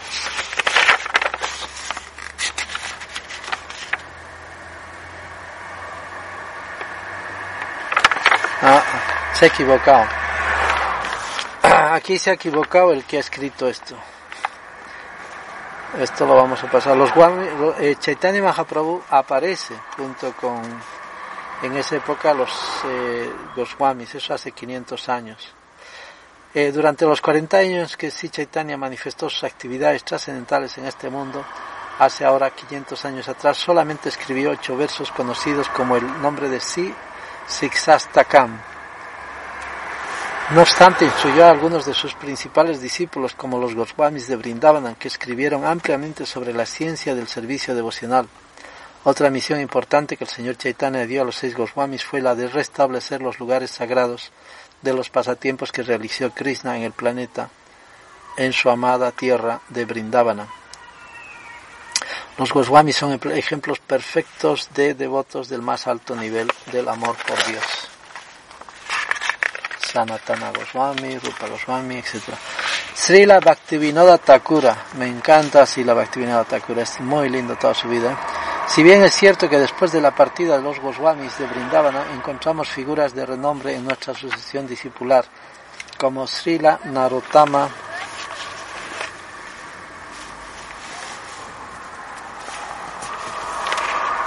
Se 9.34 9.44
ha 9.44 9.48
equivocado. 9.48 10.06
Aquí 11.92 12.18
se 12.18 12.30
ha 12.30 12.32
equivocado 12.34 12.92
el 12.92 13.04
que 13.04 13.18
ha 13.18 13.20
escrito 13.20 13.68
esto. 13.68 13.94
Esto 15.98 16.24
lo 16.24 16.34
vamos 16.34 16.64
a 16.64 16.70
pasar. 16.70 16.96
Los 16.96 17.10
eh, 17.78 17.96
Chaitanya 17.98 18.42
Mahaprabhu 18.42 19.02
aparece 19.10 19.74
junto 19.96 20.32
con, 20.32 20.62
en 21.62 21.76
esa 21.76 21.96
época, 21.96 22.32
los 22.32 22.50
eh, 22.86 23.30
Goswamis, 23.54 24.14
eso 24.14 24.32
hace 24.32 24.52
500 24.52 25.08
años. 25.10 25.52
Eh, 26.54 26.72
durante 26.72 27.04
los 27.04 27.20
40 27.20 27.58
años 27.58 27.96
que 27.98 28.10
Sri 28.10 28.30
Chaitanya 28.30 28.78
manifestó 28.78 29.28
sus 29.28 29.44
actividades 29.44 30.04
trascendentales 30.04 30.78
en 30.78 30.86
este 30.86 31.10
mundo, 31.10 31.44
hace 31.98 32.24
ahora 32.24 32.50
500 32.50 33.04
años 33.04 33.28
atrás, 33.28 33.58
solamente 33.58 34.08
escribió 34.08 34.52
ocho 34.52 34.76
versos 34.76 35.12
conocidos 35.12 35.68
como 35.68 35.96
el 35.96 36.22
nombre 36.22 36.48
de 36.48 36.60
Si 36.60 36.94
No 40.50 40.60
obstante, 40.60 41.06
instruyó 41.06 41.46
a 41.46 41.50
algunos 41.50 41.86
de 41.86 41.94
sus 41.94 42.14
principales 42.14 42.80
discípulos, 42.80 43.34
como 43.34 43.58
los 43.58 43.74
Goswamis 43.74 44.28
de 44.28 44.36
Brindavan, 44.36 44.94
que 44.96 45.08
escribieron 45.08 45.64
ampliamente 45.64 46.26
sobre 46.26 46.52
la 46.52 46.66
ciencia 46.66 47.14
del 47.14 47.28
servicio 47.28 47.74
devocional. 47.74 48.28
Otra 49.04 49.30
misión 49.30 49.60
importante 49.60 50.16
que 50.16 50.24
el 50.24 50.30
señor 50.30 50.56
Chaitanya 50.56 51.06
dio 51.06 51.22
a 51.22 51.24
los 51.24 51.36
seis 51.36 51.56
Goswamis 51.56 52.04
fue 52.04 52.20
la 52.20 52.34
de 52.34 52.48
restablecer 52.48 53.22
los 53.22 53.38
lugares 53.38 53.70
sagrados 53.70 54.32
de 54.82 54.92
los 54.92 55.08
pasatiempos 55.10 55.72
que 55.72 55.82
realizó 55.82 56.30
Krishna 56.30 56.76
en 56.76 56.82
el 56.84 56.92
planeta, 56.92 57.48
en 58.36 58.52
su 58.52 58.68
amada 58.68 59.12
tierra 59.12 59.60
de 59.70 59.84
Brindavana. 59.86 60.46
Los 62.36 62.52
Goswamis 62.52 62.96
son 62.96 63.20
ejemplos 63.32 63.78
perfectos 63.78 64.68
de 64.74 64.94
devotos 64.94 65.48
del 65.48 65.62
más 65.62 65.86
alto 65.86 66.16
nivel 66.16 66.50
del 66.72 66.88
amor 66.88 67.16
por 67.26 67.44
Dios. 67.46 67.64
Sanatana 69.78 70.50
Goswami, 70.50 71.16
Rupa 71.18 71.46
Goswami, 71.46 71.98
etc. 71.98 72.34
Srila 72.92 73.38
Bhaktivinoda 73.38 74.18
Thakura, 74.18 74.76
me 74.98 75.06
encanta 75.06 75.64
Srila 75.64 75.94
Bhaktivinoda 75.94 76.42
Thakura, 76.42 76.82
es 76.82 76.98
muy 77.00 77.28
lindo 77.28 77.54
toda 77.54 77.72
su 77.72 77.88
vida. 77.88 78.18
Si 78.66 78.82
bien 78.82 79.04
es 79.04 79.14
cierto 79.14 79.48
que 79.48 79.60
después 79.60 79.92
de 79.92 80.00
la 80.00 80.12
partida 80.12 80.56
de 80.56 80.62
los 80.62 80.80
Goswamis 80.80 81.38
de 81.38 81.46
Brindavana 81.46 82.06
encontramos 82.14 82.68
figuras 82.68 83.14
de 83.14 83.24
renombre 83.24 83.76
en 83.76 83.84
nuestra 83.84 84.12
sucesión 84.12 84.66
discipular, 84.66 85.24
como 85.96 86.26
Srila 86.26 86.80
Narottama 86.86 87.68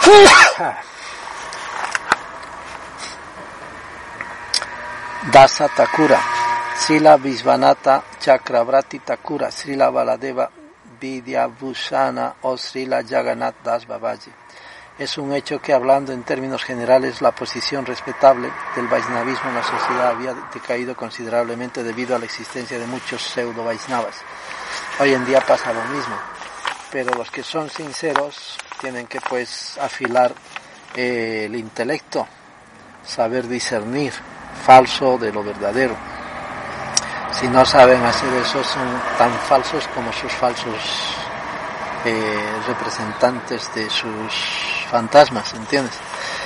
Dasa 5.32 5.68
Takura, 5.68 6.20
Srila 6.78 7.18
Visvanata 7.18 8.03
Chakrabrati 8.18 9.01
Takura, 9.03 9.51
Srila 9.51 9.91
Baladeva 9.91 10.49
Vidyabhushana 10.99 12.36
o 12.43 12.55
Srila 12.55 13.03
Jagannath 13.03 13.62
Das 13.62 13.86
Babaji. 13.86 14.32
Es 14.97 15.18
un 15.18 15.34
hecho 15.34 15.60
que, 15.60 15.74
hablando 15.74 16.14
en 16.14 16.24
términos 16.24 16.64
generales, 16.64 17.22
la 17.22 17.36
posición 17.36 17.86
respetable 17.86 18.49
del 18.76 18.88
Vaishnavismo 18.88 19.49
en 19.49 19.55
la 19.55 19.64
sociedad 19.64 20.08
había 20.08 20.34
decaído 20.53 20.95
considerablemente 20.95 21.84
debido 21.84 22.16
a 22.16 22.20
la 22.20 22.26
existencia 22.26 22.80
de 22.80 22.88
muchos 22.88 23.22
pseudo 23.22 23.66
Vaishnavas. 23.66 24.16
Hoy 24.99 25.14
en 25.14 25.26
día 25.26 25.41
pasa 25.41 25.74
lo 25.74 25.84
mismo, 25.84 26.16
pero 26.91 27.13
los 27.15 27.29
que 27.31 27.43
son 27.43 27.69
sinceros 27.69 28.57
tienen 28.79 29.07
que 29.07 29.19
pues 29.21 29.77
afilar 29.79 30.33
eh, 30.95 31.43
el 31.45 31.55
intelecto, 31.55 32.27
saber 33.05 33.47
discernir 33.47 34.13
falso 34.65 35.17
de 35.17 35.31
lo 35.31 35.43
verdadero 35.43 35.95
si 37.39 37.47
no 37.47 37.63
saben 37.65 38.03
hacer 38.03 38.33
eso 38.33 38.63
son 38.63 38.99
tan 39.17 39.31
falsos 39.31 39.88
como 39.89 40.11
sus 40.11 40.31
falsos 40.33 41.15
eh, 42.03 42.61
representantes 42.65 43.73
de 43.75 43.88
sus 43.91 44.33
fantasmas, 44.89 45.53
¿entiendes? 45.53 45.93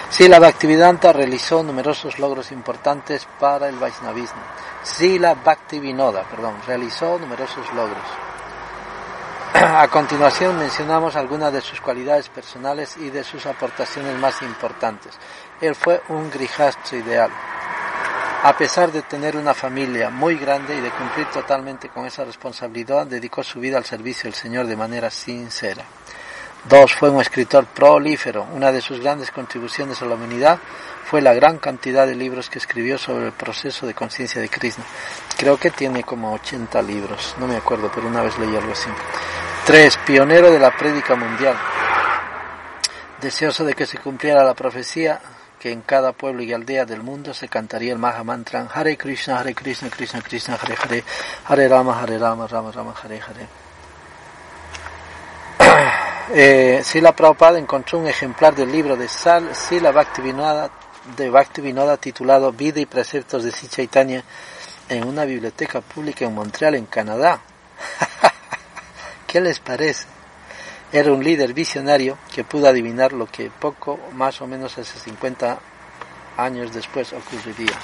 Sila 0.10 0.40
Bhaktivedanta 0.40 1.14
realizó 1.14 1.64
numerosos 1.64 2.20
logros 2.20 2.52
importantes 2.52 3.26
para 3.40 3.70
el 3.70 3.78
Vaishnavismo. 3.78 4.42
Sila 4.84 5.36
Bhaktivinoda, 5.36 6.24
perdón, 6.24 6.56
realizó 6.68 7.18
numerosos 7.18 7.66
logros. 7.74 8.04
A 9.54 9.88
continuación 9.90 10.58
mencionamos 10.58 11.16
algunas 11.16 11.52
de 11.52 11.62
sus 11.62 11.82
cualidades 11.82 12.30
personales 12.30 12.96
y 12.98 13.10
de 13.10 13.24
sus 13.24 13.46
aportaciones 13.46 14.18
más 14.18 14.42
importantes. 14.42 15.14
Él 15.60 15.76
fue 15.76 16.02
un 16.10 16.30
grijastro 16.32 16.98
ideal. 16.98 17.30
A 18.44 18.58
pesar 18.58 18.92
de 18.92 19.02
tener 19.02 19.36
una 19.36 19.54
familia 19.54 20.10
muy 20.10 20.36
grande 20.38 20.76
y 20.76 20.82
de 20.82 20.90
cumplir 20.90 21.28
totalmente 21.28 21.90
con 21.90 22.06
esa 22.06 22.24
responsabilidad, 22.24 23.06
dedicó 23.06 23.44
su 23.44 23.60
vida 23.60 23.78
al 23.78 23.86
servicio 23.86 24.24
del 24.24 24.34
Señor 24.34 24.68
de 24.68 24.78
manera 24.78 25.12
sincera. 25.12 25.84
Dos, 26.64 26.94
fue 26.94 27.10
un 27.10 27.20
escritor 27.20 27.66
prolífero. 27.66 28.48
Una 28.54 28.72
de 28.72 28.82
sus 28.82 29.00
grandes 29.00 29.32
contribuciones 29.32 30.02
a 30.02 30.06
la 30.06 30.16
humanidad 30.16 30.60
fue 31.12 31.22
la 31.22 31.34
gran 31.34 31.58
cantidad 31.58 32.08
de 32.08 32.16
libros 32.16 32.50
que 32.50 32.58
escribió 32.58 32.98
sobre 32.98 33.26
el 33.26 33.32
proceso 33.34 33.86
de 33.86 33.94
conciencia 33.94 34.40
de 34.42 34.48
Krishna. 34.48 34.86
Creo 35.38 35.58
que 35.58 35.70
tiene 35.70 36.06
como 36.06 36.32
80 36.32 36.82
libros, 36.84 37.36
no 37.38 37.48
me 37.48 37.58
acuerdo, 37.58 37.92
pero 37.94 38.08
una 38.08 38.22
vez 38.22 38.40
leí 38.40 38.56
algo 38.56 38.72
así. 38.72 38.90
Tres, 39.66 39.98
pionero 40.06 40.50
de 40.50 40.58
la 40.58 40.72
prédica 40.72 41.16
mundial. 41.16 41.58
Deseoso 43.20 43.66
de 43.66 43.74
que 43.74 43.86
se 43.86 43.98
cumpliera 43.98 44.46
la 44.46 44.54
profecía, 44.54 45.20
que 45.60 45.74
en 45.74 45.82
cada 45.82 46.14
pueblo 46.14 46.44
y 46.44 46.54
aldea 46.54 46.86
del 46.86 47.04
mundo 47.04 47.34
se 47.34 47.50
cantaría 47.50 47.92
el 47.92 48.00
Mahamantra 48.00 48.70
Hare 48.74 48.96
Krishna, 48.96 49.38
Hare 49.38 49.54
Krishna, 49.54 49.90
Krishna 49.90 50.22
Krishna, 50.22 50.56
Hare 50.56 50.78
Hare, 50.82 51.04
Hare 51.44 51.68
Rama, 51.68 52.02
Hare 52.02 52.18
Rama, 52.18 52.48
Rama 52.48 52.72
Rama, 52.72 52.96
Hare 53.04 53.20
Hare. 53.20 53.48
Eh, 56.34 56.80
Sila 56.86 57.14
Prabhupada 57.14 57.60
encontró 57.60 58.00
un 58.00 58.08
ejemplar 58.08 58.56
del 58.56 58.72
libro 58.72 58.96
de 58.96 59.10
Sal, 59.10 59.54
Sila 59.54 59.92
Bhaktivinoda, 59.92 60.72
de 61.18 61.30
Bhaktivinoda 61.30 61.98
titulado 61.98 62.52
Vida 62.52 62.80
y 62.80 62.86
Preceptos 62.86 63.44
de 63.44 63.52
Sichaitanya 63.52 64.24
en 64.90 65.08
una 65.08 65.26
biblioteca 65.26 65.82
pública 65.82 66.26
en 66.26 66.34
Montreal, 66.34 66.76
en 66.76 66.86
Canadá. 66.86 67.42
¿Qué 69.28 69.42
les 69.42 69.60
parece? 69.60 70.06
Era 70.92 71.12
un 71.14 71.24
líder 71.24 71.54
visionario 71.54 72.18
que 72.34 72.44
pudo 72.44 72.68
adivinar 72.68 73.14
lo 73.14 73.26
que 73.26 73.50
poco 73.50 74.00
más 74.14 74.42
o 74.42 74.48
menos 74.48 74.78
hace 74.78 75.00
50 75.00 75.60
años 76.38 76.74
después 76.74 77.14
ocurriría. 77.14 77.78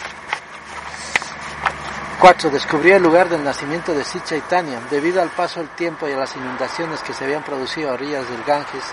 4. 2.20 2.49
Descubrió 2.49 2.97
el 2.97 3.03
lugar 3.03 3.30
del 3.30 3.43
nacimiento 3.43 3.93
de 3.93 4.03
Sichaitanya. 4.03 4.82
Debido 4.89 5.22
al 5.22 5.30
paso 5.30 5.59
del 5.59 5.70
tiempo 5.70 6.07
y 6.07 6.13
a 6.13 6.18
las 6.18 6.36
inundaciones 6.36 6.99
que 7.01 7.13
se 7.13 7.24
habían 7.24 7.43
producido 7.43 7.91
a 7.91 7.93
orillas 7.93 8.28
del 8.30 8.43
Ganges 8.43 8.84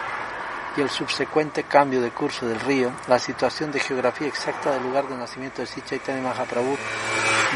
y 0.76 0.80
el 0.80 0.90
subsecuente 0.90 1.64
cambio 1.64 2.00
de 2.00 2.10
curso 2.10 2.46
del 2.46 2.60
río, 2.60 2.92
la 3.08 3.18
situación 3.18 3.70
de 3.70 3.80
geografía 3.80 4.26
exacta 4.26 4.72
del 4.72 4.82
lugar 4.82 5.08
del 5.08 5.18
nacimiento 5.18 5.62
de 5.62 5.66
Sichaitanya 5.66 6.22
Mahaprabhu 6.22 6.76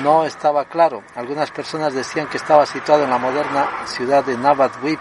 no 0.02 0.24
estaba 0.24 0.64
claro. 0.66 1.02
Algunas 1.16 1.50
personas 1.50 1.94
decían 1.94 2.28
que 2.28 2.36
estaba 2.36 2.64
situado 2.66 3.04
en 3.04 3.10
la 3.10 3.18
moderna 3.18 3.68
ciudad 3.86 4.24
de 4.24 4.36
Navadvip, 4.36 5.00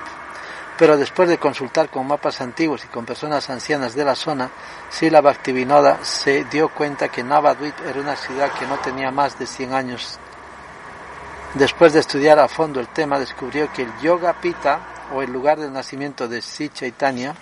pero 0.77 0.97
después 0.97 1.27
de 1.29 1.37
consultar 1.37 1.89
con 1.89 2.07
mapas 2.07 2.41
antiguos 2.41 2.85
y 2.85 2.87
con 2.87 3.05
personas 3.05 3.49
ancianas 3.49 3.95
de 3.95 4.05
la 4.05 4.15
zona, 4.15 4.49
Sila 4.89 5.21
Bhaktivinoda 5.21 6.03
se 6.03 6.43
dio 6.45 6.69
cuenta 6.69 7.09
que 7.09 7.23
Navadvip 7.23 7.75
era 7.85 7.99
una 7.99 8.15
ciudad 8.15 8.51
que 8.51 8.67
no 8.67 8.77
tenía 8.77 9.11
más 9.11 9.37
de 9.37 9.47
100 9.47 9.73
años. 9.73 10.19
Después 11.53 11.93
de 11.93 11.99
estudiar 11.99 12.37
a 12.39 12.47
fondo 12.47 12.79
el 12.79 12.87
tema, 12.89 13.19
descubrió 13.19 13.71
que 13.71 13.83
el 13.83 13.97
Yoga 13.99 14.33
Pita, 14.33 14.79
o 15.13 15.21
el 15.21 15.31
lugar 15.31 15.57
del 15.57 15.71
nacimiento 15.71 16.27
de 16.27 16.41
Sri 16.41 16.69
Chaitanya, 16.69 17.33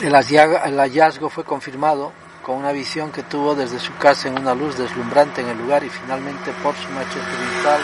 el 0.00 0.78
hallazgo 0.78 1.28
fue 1.28 1.44
confirmado 1.44 2.12
con 2.42 2.56
una 2.56 2.72
visión 2.72 3.12
que 3.12 3.22
tuvo 3.22 3.54
desde 3.54 3.78
su 3.78 3.94
casa 3.96 4.28
en 4.28 4.38
una 4.38 4.54
luz 4.54 4.78
deslumbrante 4.78 5.42
en 5.42 5.48
el 5.48 5.58
lugar 5.58 5.84
y 5.84 5.90
finalmente 5.90 6.52
por 6.62 6.74
su 6.74 6.88
macho 6.88 7.18
espiritual 7.18 7.80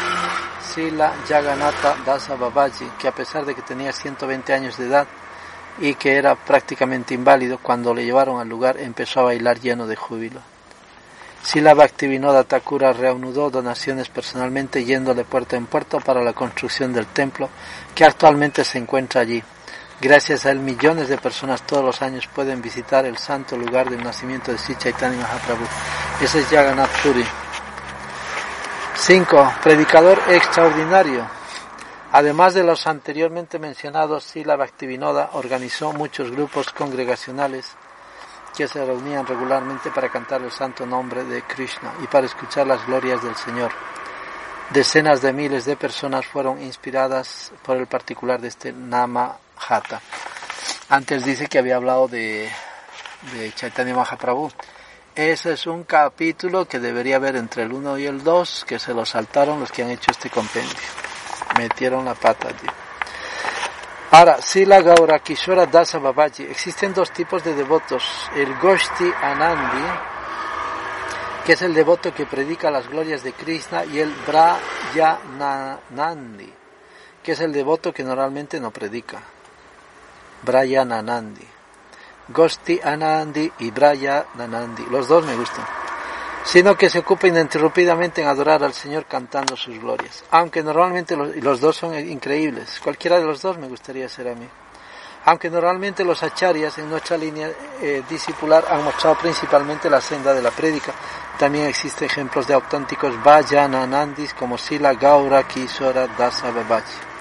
Sila 0.63 1.13
Jagannatha 1.29 1.97
Dasa 2.05 2.35
Babaji, 2.37 2.87
que 2.99 3.09
a 3.09 3.13
pesar 3.13 3.45
de 3.45 3.55
que 3.55 3.63
tenía 3.63 3.93
120 3.93 4.53
años 4.53 4.79
de 4.79 4.87
edad 4.87 5.07
y 5.79 5.95
que 5.95 6.17
era 6.17 6.35
prácticamente 6.35 7.15
inválido, 7.15 7.59
cuando 7.59 7.93
le 7.93 8.05
llevaron 8.05 8.41
al 8.41 8.49
lugar 8.49 8.79
empezó 8.79 9.21
a 9.21 9.25
bailar 9.25 9.61
lleno 9.61 9.87
de 9.87 9.97
júbilo. 9.97 10.41
Sila 11.43 11.75
Bhaktivinoda 11.75 12.45
Thakura 12.45 12.93
reanudó 12.93 13.51
donaciones 13.51 14.09
personalmente 14.09 14.85
yéndole 14.85 15.25
puerta 15.25 15.57
en 15.57 15.67
puerta 15.67 16.01
para 16.01 16.25
la 16.25 16.33
construcción 16.33 16.93
del 16.93 17.07
templo 17.07 17.51
que 17.95 18.05
actualmente 18.05 18.65
se 18.65 18.79
encuentra 18.79 19.21
allí. 19.21 19.43
Gracias 19.99 20.45
a 20.45 20.51
él 20.51 20.61
millones 20.61 21.09
de 21.09 21.17
personas 21.17 21.63
todos 21.63 21.83
los 21.83 22.03
años 22.03 22.27
pueden 22.27 22.61
visitar 22.61 23.07
el 23.07 23.17
santo 23.17 23.57
lugar 23.57 23.89
del 23.89 24.05
nacimiento 24.05 24.53
de 24.53 24.59
Sri 24.59 24.77
Chaitanya 24.77 25.23
Mahaprabhu. 25.23 25.65
Ese 26.21 26.41
es 26.41 26.47
Jagannath 26.49 26.91
Puri. 27.03 27.25
5. 28.95 29.55
Predicador 29.63 30.21
extraordinario. 30.29 31.27
Además 32.13 32.53
de 32.53 32.63
los 32.63 32.87
anteriormente 32.87 33.59
mencionados, 33.59 34.25
Sila 34.25 34.57
Bhaktivinoda 34.57 35.31
organizó 35.33 35.95
muchos 35.95 36.31
grupos 36.31 36.73
congregacionales 36.73 37.75
que 38.55 38.69
se 38.69 38.85
reunían 38.85 39.27
regularmente 39.27 39.91
para 39.91 40.11
cantar 40.11 40.43
el 40.43 40.53
santo 40.53 40.85
nombre 40.85 41.25
de 41.25 41.41
Krishna 41.43 41.95
y 42.03 42.07
para 42.07 42.27
escuchar 42.27 42.67
las 42.67 42.87
glorias 42.87 43.23
del 43.23 43.35
Señor. 43.35 43.73
Decenas 44.71 45.23
de 45.23 45.33
miles 45.33 45.65
de 45.65 45.77
personas 45.77 46.27
fueron 46.27 46.61
inspiradas 46.61 47.51
por 47.63 47.79
el 47.79 47.87
particular 47.87 48.43
de 48.43 48.49
este 48.49 48.73
Nama 48.73 49.37
Hata. 49.57 50.01
Antes 50.89 51.25
dice 51.25 51.47
que 51.49 51.59
había 51.59 51.77
hablado 51.77 52.09
de, 52.09 52.51
de 53.33 53.53
Chaitanya 53.53 53.95
Mahaprabhu. 53.95 54.51
Ese 55.15 55.55
es 55.55 55.67
un 55.67 55.85
capítulo 55.85 56.67
que 56.67 56.79
debería 56.79 57.17
haber 57.17 57.37
entre 57.37 57.63
el 57.63 57.73
1 57.73 57.99
y 57.99 58.07
el 58.07 58.23
2, 58.23 58.65
que 58.67 58.79
se 58.79 58.93
lo 58.93 59.07
saltaron 59.07 59.59
los 59.59 59.73
que 59.73 59.83
han 59.83 59.91
hecho 59.91 60.11
este 60.11 60.29
compendio. 60.29 60.77
Metieron 61.59 62.05
la 62.05 62.15
pata 62.15 62.49
allí. 62.49 62.69
Ahora, 64.11 64.41
Sila 64.41 64.83
Gaura 64.83 65.19
Kishora 65.19 65.67
Dasa 65.67 65.99
Babaji. 65.99 66.45
Existen 66.45 66.95
dos 66.95 67.11
tipos 67.11 67.43
de 67.43 67.55
devotos. 67.55 68.31
El 68.37 68.55
Goshti 68.59 69.11
Anandi, 69.23 69.85
que 71.45 71.55
es 71.55 71.63
el 71.63 71.75
devoto 71.75 72.15
que 72.15 72.27
predica 72.27 72.71
las 72.71 72.89
glorias 72.89 73.25
de 73.25 73.33
Krishna, 73.33 73.85
y 73.85 73.99
el 73.99 74.15
Brayanandi, 74.95 76.53
que 77.23 77.33
es 77.33 77.41
el 77.41 77.53
devoto 77.53 77.93
que 77.93 78.05
normalmente 78.05 78.61
no 78.61 78.71
predica. 78.71 79.21
Brayananandi. 80.43 81.47
Gosti 82.29 82.81
Anandi 82.83 83.51
y 83.61 83.71
Brayananandi. 83.71 84.87
Los 84.91 85.09
dos 85.09 85.25
me 85.25 85.35
gustan. 85.37 85.65
Sino 86.45 86.77
que 86.77 86.89
se 86.89 87.01
ocupa 87.01 87.27
ininterrumpidamente 87.27 88.23
en 88.23 88.29
adorar 88.29 88.63
al 88.63 88.73
Señor 88.73 89.07
cantando 89.07 89.57
sus 89.57 89.79
glorias. 89.79 90.25
Aunque 90.31 90.63
normalmente 90.63 91.17
los, 91.17 91.61
dos 91.61 91.77
son 91.77 91.99
increíbles. 91.99 92.81
Cualquiera 92.83 93.19
de 93.19 93.27
los 93.27 93.43
dos 93.43 93.59
me 93.59 93.69
gustaría 93.69 94.09
ser 94.09 94.29
a 94.29 94.35
mí 94.35 94.49
aunque 95.27 95.51
normalmente 95.51 96.05
los 96.05 96.23
acharyas 96.23 96.79
en 96.79 96.89
nuestra 96.89 97.17
línea 97.17 97.51
eh, 97.83 98.05
discipular 98.09 98.65
han 98.71 98.85
mostrado 98.85 99.19
principalmente 99.19 99.91
la 99.91 100.01
senda 100.01 100.33
de 100.33 100.41
la 100.41 100.53
prédica, 100.53 100.95
también 101.37 101.67
existen 101.67 102.07
ejemplos 102.07 102.47
de 102.47 102.55
auténticos 102.55 103.13
Vajananandis 103.25 104.33
como 104.35 104.57
Sila 104.57 104.95
Gaura 104.95 105.43
Kisora 105.43 106.07
Dasa 106.17 106.53
Babaji. 106.53 107.16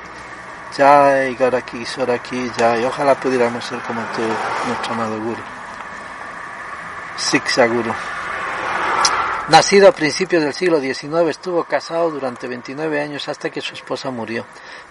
Jai 0.76 1.36
Gaura 1.36 1.62
Kisora 1.62 2.18
Ki 2.20 2.52
Jai. 2.58 2.84
Ojalá 2.84 3.16
pudiéramos 3.16 3.64
ser 3.64 3.80
como 3.80 4.02
tú, 4.14 4.22
nuestro 4.68 4.94
amado 4.94 5.22
Guru. 5.22 5.42
Siksha 7.18 7.66
Guru. 7.68 7.94
Nacido 9.48 9.88
a 9.88 9.92
principios 9.94 10.44
del 10.44 10.54
siglo 10.54 10.82
XIX, 10.82 11.30
estuvo 11.30 11.64
casado 11.64 12.10
durante 12.12 12.48
29 12.48 13.00
años 13.00 13.30
hasta 13.30 13.50
que 13.50 13.62
su 13.62 13.74
esposa 13.74 14.10
murió. 14.10 14.46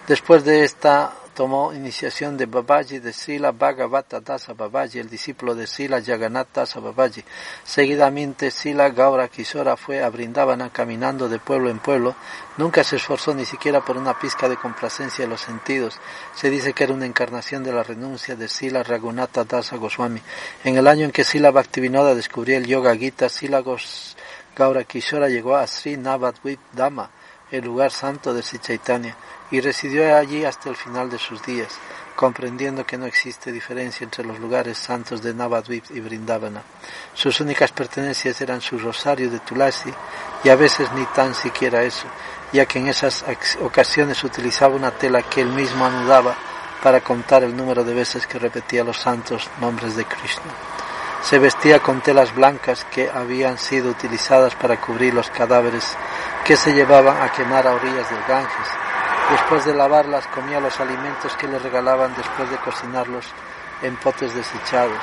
Después 0.07 0.45
de 0.45 0.63
esta 0.63 1.15
tomó 1.33 1.73
iniciación 1.73 2.37
de 2.37 2.45
Babaji 2.45 2.99
de 2.99 3.11
Sila 3.11 3.51
Bhagavata 3.51 4.19
Dasa 4.19 4.53
Babaji, 4.53 4.99
el 4.99 5.09
discípulo 5.09 5.55
de 5.55 5.65
Sila 5.65 5.99
Jagannath 5.99 6.49
Dasa 6.53 6.79
Babaji. 6.79 7.23
Seguidamente 7.63 8.51
Sila 8.51 8.89
Gaura 8.91 9.27
Kishora 9.29 9.75
fue 9.75 10.03
a 10.03 10.09
Brindavana 10.09 10.69
caminando 10.69 11.27
de 11.27 11.39
pueblo 11.39 11.71
en 11.71 11.79
pueblo. 11.79 12.15
Nunca 12.57 12.83
se 12.83 12.97
esforzó 12.97 13.33
ni 13.33 13.45
siquiera 13.45 13.83
por 13.83 13.97
una 13.97 14.19
pizca 14.19 14.47
de 14.47 14.57
complacencia 14.57 15.25
de 15.25 15.29
los 15.29 15.41
sentidos. 15.41 15.99
Se 16.35 16.51
dice 16.51 16.73
que 16.73 16.83
era 16.83 16.93
una 16.93 17.07
encarnación 17.07 17.63
de 17.63 17.73
la 17.73 17.81
renuncia 17.81 18.35
de 18.35 18.47
Sila 18.47 18.83
Raghunatha 18.83 19.43
Dasa 19.43 19.75
Goswami. 19.77 20.21
En 20.63 20.77
el 20.77 20.85
año 20.85 21.05
en 21.05 21.11
que 21.11 21.23
Sila 21.23 21.49
Bhaktivinoda 21.49 22.13
descubrió 22.13 22.57
el 22.57 22.67
Yoga 22.67 22.95
Gita, 22.95 23.27
Sila 23.27 23.63
Gaura 24.55 24.83
Kishora 24.83 25.29
llegó 25.29 25.55
a 25.55 25.65
Sri 25.65 25.97
Navadvip 25.97 26.59
Dama, 26.73 27.09
el 27.57 27.65
lugar 27.65 27.91
santo 27.91 28.33
de 28.33 28.43
Chaitanya 28.43 29.15
y 29.51 29.61
residió 29.61 30.15
allí 30.15 30.43
hasta 30.45 30.69
el 30.69 30.75
final 30.75 31.09
de 31.09 31.17
sus 31.17 31.41
días, 31.43 31.69
comprendiendo 32.15 32.85
que 32.85 32.97
no 32.97 33.05
existe 33.05 33.51
diferencia 33.51 34.03
entre 34.03 34.23
los 34.23 34.39
lugares 34.39 34.77
santos 34.77 35.21
de 35.21 35.33
Navadvip 35.33 35.85
y 35.91 35.99
Brindavana. 35.99 36.63
Sus 37.13 37.39
únicas 37.41 37.71
pertenencias 37.71 38.39
eran 38.41 38.61
su 38.61 38.79
rosario 38.79 39.29
de 39.29 39.39
Tulasi 39.39 39.93
y 40.43 40.49
a 40.49 40.55
veces 40.55 40.91
ni 40.93 41.05
tan 41.07 41.35
siquiera 41.35 41.83
eso, 41.83 42.07
ya 42.51 42.65
que 42.65 42.79
en 42.79 42.87
esas 42.87 43.23
ocasiones 43.61 44.23
utilizaba 44.23 44.75
una 44.75 44.91
tela 44.91 45.21
que 45.21 45.41
él 45.41 45.49
mismo 45.49 45.85
anudaba 45.85 46.35
para 46.81 47.01
contar 47.01 47.43
el 47.43 47.55
número 47.55 47.83
de 47.83 47.93
veces 47.93 48.27
que 48.27 48.39
repetía 48.39 48.83
los 48.83 48.97
santos 48.97 49.49
nombres 49.59 49.95
de 49.95 50.05
Krishna. 50.05 50.53
Se 51.23 51.39
vestía 51.39 51.79
con 51.79 52.01
telas 52.01 52.35
blancas 52.35 52.85
que 52.85 53.09
habían 53.09 53.57
sido 53.57 53.89
utilizadas 53.89 54.53
para 54.53 54.79
cubrir 54.79 55.13
los 55.13 55.31
cadáveres 55.31 55.97
que 56.45 56.55
se 56.55 56.73
llevaban 56.73 57.21
a 57.21 57.31
quemar 57.31 57.67
a 57.67 57.73
orillas 57.73 58.09
del 58.09 58.23
Ganges 58.27 58.69
Después 59.31 59.65
de 59.65 59.73
lavarlas 59.73 60.27
comía 60.27 60.59
los 60.59 60.79
alimentos 60.79 61.35
que 61.35 61.47
le 61.47 61.57
regalaban 61.57 62.13
después 62.15 62.47
de 62.51 62.57
cocinarlos 62.57 63.25
en 63.81 63.95
potes 63.95 64.35
desechados. 64.35 65.01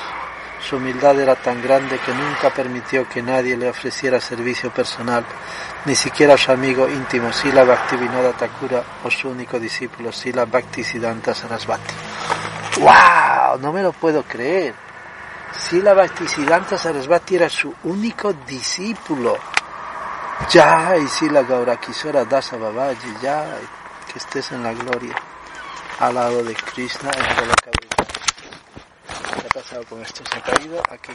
Su 0.60 0.76
humildad 0.76 1.18
era 1.18 1.34
tan 1.34 1.60
grande 1.60 1.98
que 1.98 2.14
nunca 2.14 2.50
permitió 2.50 3.08
que 3.08 3.20
nadie 3.20 3.56
le 3.56 3.68
ofreciera 3.68 4.20
servicio 4.20 4.70
personal, 4.70 5.24
ni 5.86 5.96
siquiera 5.96 6.36
su 6.36 6.52
amigo 6.52 6.88
íntimo 6.88 7.32
Sila 7.32 7.64
Bhaktivinoda 7.64 8.32
Thakura 8.32 8.84
o 9.02 9.10
su 9.10 9.28
único 9.28 9.58
discípulo 9.58 10.12
Sila 10.12 10.44
Bhaktisiddhanta 10.44 11.34
Sarasvati. 11.34 11.94
¡Wow! 12.78 13.58
No 13.60 13.72
me 13.72 13.82
lo 13.82 13.92
puedo 13.92 14.22
creer. 14.22 14.72
Sila 15.58 15.94
Bhaktisiddhanta 15.94 16.78
Sarasvati 16.78 17.34
era 17.34 17.48
su 17.48 17.74
único 17.82 18.32
discípulo. 18.32 19.36
Ya, 20.50 20.96
y 20.96 21.06
Sila 21.08 21.42
Gaurakisora 21.42 22.24
Dasa 22.24 22.56
Babaji, 22.56 23.14
ya 23.22 23.58
que 24.12 24.18
estés 24.18 24.52
en 24.52 24.62
la 24.62 24.72
gloria 24.72 25.14
al 25.98 26.14
lado 26.14 26.42
de 26.42 26.54
Krishna 26.54 27.10
en 27.10 27.48
la 27.48 27.54
cabeza. 27.54 28.04
¿Qué 29.40 29.46
ha 29.46 29.54
pasado 29.54 29.84
con 29.84 30.02
esto? 30.02 30.22
Se 30.30 30.36
ha 30.36 30.42
caído 30.42 30.82
aquí. 30.90 31.12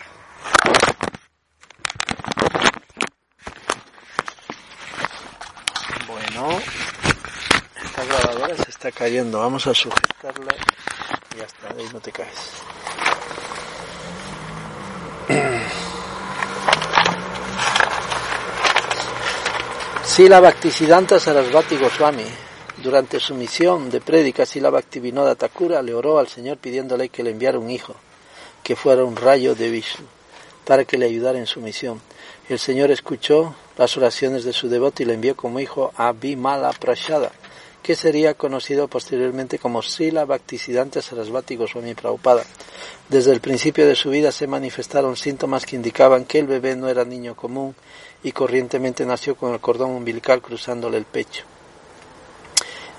Bueno, 6.07 6.59
esta 7.75 8.05
grabadora 8.05 8.55
se 8.55 8.69
está 8.69 8.91
cayendo. 8.91 9.39
Vamos 9.39 9.67
a 9.67 9.73
sujetarla 9.73 10.55
y 11.35 11.37
ya 11.37 11.45
está, 11.45 11.67
ahí 11.77 11.89
no 11.93 11.99
te 11.99 12.11
caes. 12.11 12.63
Sila 20.07 20.39
Bhaktisiddhanta 20.39 21.19
Sarasvati 21.19 21.75
Goswami 21.75 22.23
durante 22.81 23.19
su 23.19 23.35
misión 23.35 23.89
de 23.91 23.99
prédica, 23.99 24.45
Sila 24.45 24.69
Bhaktivinoda 24.69 25.35
Thakura 25.35 25.81
le 25.81 25.93
oró 25.93 26.17
al 26.17 26.29
Señor 26.29 26.57
pidiéndole 26.57 27.09
que 27.09 27.23
le 27.23 27.31
enviara 27.31 27.59
un 27.59 27.69
hijo, 27.69 27.93
que 28.63 28.77
fuera 28.77 29.03
un 29.03 29.17
rayo 29.17 29.53
de 29.53 29.69
Vishnu, 29.69 30.05
para 30.65 30.85
que 30.85 30.97
le 30.97 31.05
ayudara 31.07 31.37
en 31.37 31.45
su 31.45 31.59
misión. 31.59 32.01
El 32.47 32.57
Señor 32.57 32.89
escuchó 32.89 33.53
las 33.77 33.95
oraciones 33.97 34.45
de 34.45 34.53
su 34.53 34.69
devoto 34.69 35.03
y 35.03 35.05
le 35.05 35.13
envió 35.13 35.35
como 35.35 35.59
hijo 35.59 35.91
a 35.97 36.13
Bimala 36.13 36.71
Prashada, 36.71 37.31
que 37.83 37.93
sería 37.93 38.33
conocido 38.33 38.87
posteriormente 38.87 39.59
como 39.59 39.83
Sila 39.83 40.25
Bhaktisiddhanta 40.25 41.01
Sarasvati 41.01 41.57
Goswami 41.57 41.93
Prabhupada. 41.93 42.43
Desde 43.09 43.33
el 43.33 43.41
principio 43.41 43.85
de 43.85 43.95
su 43.95 44.09
vida 44.09 44.31
se 44.31 44.47
manifestaron 44.47 45.17
síntomas 45.17 45.65
que 45.65 45.75
indicaban 45.75 46.25
que 46.25 46.39
el 46.39 46.47
bebé 46.47 46.77
no 46.77 46.87
era 46.87 47.03
niño 47.03 47.35
común 47.35 47.75
y 48.27 48.31
corrientemente 48.31 49.05
nació 49.05 49.35
con 49.35 49.53
el 49.53 49.59
cordón 49.59 49.91
umbilical 49.91 50.41
cruzándole 50.41 50.97
el 50.97 51.05
pecho 51.05 51.43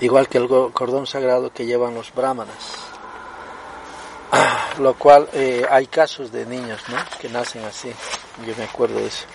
igual 0.00 0.28
que 0.28 0.38
el 0.38 0.48
cordón 0.48 1.06
sagrado 1.06 1.52
que 1.52 1.66
llevan 1.66 1.94
los 1.94 2.12
brahmanas. 2.14 2.56
Lo 4.78 4.94
cual 4.94 5.28
eh, 5.32 5.64
hay 5.68 5.86
casos 5.86 6.30
de 6.30 6.46
niños 6.46 6.80
¿no? 6.88 6.96
que 7.20 7.28
nacen 7.28 7.64
así, 7.64 7.90
yo 8.46 8.54
me 8.56 8.64
acuerdo 8.64 8.96
de 8.96 9.06
eso. 9.06 9.26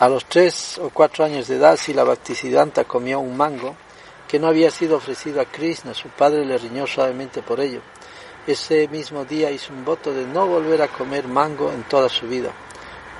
A 0.00 0.08
los 0.08 0.24
tres 0.24 0.78
o 0.78 0.90
cuatro 0.90 1.24
años 1.24 1.48
de 1.48 1.56
edad, 1.56 1.76
si 1.76 1.92
la 1.92 2.04
Bhaktisiddhanta 2.04 2.84
comió 2.84 3.20
un 3.20 3.36
mango 3.36 3.76
que 4.28 4.38
no 4.38 4.46
había 4.46 4.70
sido 4.70 4.96
ofrecido 4.96 5.40
a 5.40 5.44
Krishna, 5.46 5.92
su 5.92 6.08
padre 6.08 6.44
le 6.44 6.56
riñó 6.56 6.86
suavemente 6.86 7.42
por 7.42 7.60
ello. 7.60 7.80
Ese 8.46 8.86
mismo 8.88 9.24
día 9.24 9.50
hizo 9.50 9.72
un 9.72 9.84
voto 9.84 10.12
de 10.14 10.24
no 10.26 10.46
volver 10.46 10.80
a 10.82 10.88
comer 10.88 11.26
mango 11.26 11.72
en 11.72 11.82
toda 11.82 12.08
su 12.08 12.26
vida. 12.28 12.52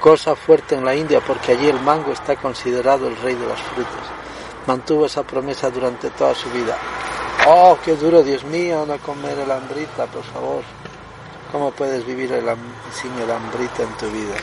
Cosa 0.01 0.37
fuerte 0.37 0.75
en 0.75 0.85
la 0.85 0.95
India 0.95 1.21
porque 1.21 1.53
allí 1.53 1.69
el 1.69 1.81
mango 1.81 2.13
está 2.13 2.37
considerado 2.37 3.09
el 3.09 3.17
rey 3.17 3.35
de 3.35 3.47
las 3.47 3.61
frutas 3.61 4.19
mantuvo 4.69 5.07
esa 5.07 5.23
promesa 5.23 5.71
durante 5.71 6.11
toda 6.11 6.35
su 6.35 6.51
vida. 6.51 6.77
Oh, 7.47 7.79
qué 7.83 7.97
duro, 7.97 8.23
Dios 8.23 8.45
mío, 8.45 8.85
no 8.87 8.99
comer 8.99 9.39
el 9.39 9.51
hambrita, 9.51 10.05
por 10.07 10.23
favor. 10.25 10.63
¿Cómo 11.51 11.71
puedes 11.71 12.05
vivir 12.05 12.31
el, 12.33 12.45
sin 12.93 13.13
el 13.19 13.31
hambrita 13.31 13.83
en 13.83 13.97
tu 13.97 14.07
vida? 14.11 14.37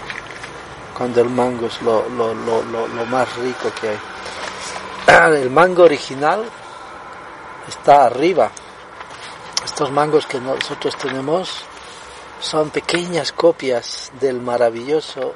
Cuando 0.98 1.22
el 1.22 1.30
mango 1.30 1.68
es 1.68 1.80
lo, 1.84 2.10
lo, 2.10 3.06
más 3.06 3.38
rico 3.38 3.70
que 3.80 3.90
hay. 3.90 5.44
El 5.44 5.52
mango 5.52 5.84
original 5.84 6.44
está 7.68 8.08
arriba. 8.08 8.50
Estos 9.64 9.92
mangos 9.92 10.26
que 10.26 10.40
nosotros 10.40 10.98
tenemos 10.98 11.66
son 12.40 12.72
pequeñas 12.72 13.32
copias 13.32 14.12
del 14.20 14.42
maravilloso 14.42 15.36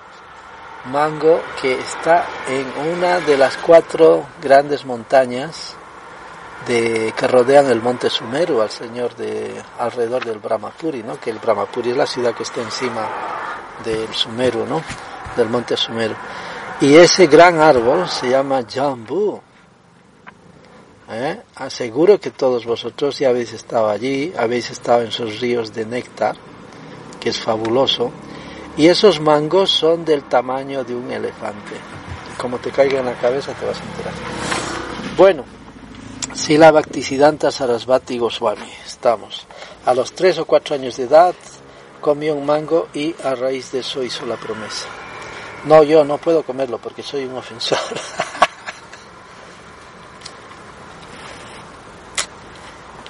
mango 0.86 1.42
que 1.62 1.80
está 1.80 2.26
en 2.48 2.66
una 2.94 3.20
de 3.20 3.38
las 3.38 3.58
cuatro 3.58 4.26
grandes 4.42 4.86
montañas 4.86 5.76
de, 6.66 7.14
que 7.16 7.28
rodean 7.28 7.68
el 7.68 7.82
monte 7.82 8.10
Sumeru 8.10 8.62
al 8.62 8.70
señor 8.70 9.16
de 9.16 9.62
alrededor 9.78 10.26
del 10.26 10.40
Brahmapuri, 10.40 11.04
¿no? 11.04 11.20
que 11.20 11.30
el 11.30 11.40
Brahmapuri 11.40 11.92
es 11.92 11.98
la 11.98 12.06
ciudad 12.06 12.34
que 12.34 12.44
está 12.44 12.62
encima 12.62 13.08
del 13.84 14.14
Sumeru, 14.14 14.66
¿no? 14.66 14.82
Del 15.36 15.50
monte 15.50 15.78
Sumeru. 15.78 16.16
Y 16.82 16.96
ese 16.96 17.28
gran 17.28 17.60
árbol 17.60 18.08
se 18.08 18.30
llama 18.30 18.62
Jambu. 18.70 19.42
¿Eh? 21.12 21.42
Aseguro 21.56 22.20
que 22.20 22.30
todos 22.30 22.66
vosotros 22.66 23.18
ya 23.18 23.30
habéis 23.30 23.54
estado 23.54 23.90
allí, 23.90 24.34
habéis 24.38 24.70
estado 24.70 25.02
en 25.02 25.12
sus 25.12 25.40
ríos 25.40 25.74
de 25.74 25.86
néctar, 25.86 26.36
que 27.20 27.30
es 27.30 27.40
fabuloso. 27.40 28.12
Y 28.78 28.88
esos 28.88 29.20
mangos 29.20 29.70
son 29.70 30.06
del 30.06 30.24
tamaño 30.24 30.84
de 30.84 30.96
un 30.96 31.12
elefante. 31.12 31.76
Como 32.38 32.58
te 32.60 32.72
caiga 32.72 33.00
en 33.00 33.06
la 33.06 33.14
cabeza 33.16 33.54
te 33.54 33.66
vas 33.66 33.80
a 33.80 33.84
enterar. 33.84 34.14
Bueno, 35.18 35.44
Sila 36.34 36.72
Bhaktisiddhanta 36.72 37.52
Sarasvati 37.52 38.18
Goswami, 38.18 38.72
estamos. 38.86 39.46
A 39.86 39.94
los 39.94 40.14
tres 40.14 40.38
o 40.38 40.46
cuatro 40.46 40.76
años 40.76 40.96
de 40.98 41.04
edad 41.04 41.36
comió 42.00 42.36
un 42.36 42.46
mango 42.46 42.88
y 42.94 43.14
a 43.24 43.36
raíz 43.36 43.72
de 43.72 43.80
eso 43.80 44.04
hizo 44.04 44.26
la 44.26 44.38
promesa. 44.38 44.88
No, 45.66 45.84
yo 45.84 46.06
no 46.06 46.18
puedo 46.18 46.44
comerlo 46.44 46.78
porque 46.78 47.04
soy 47.04 47.26
un 47.26 47.36
ofensor. 47.36 47.78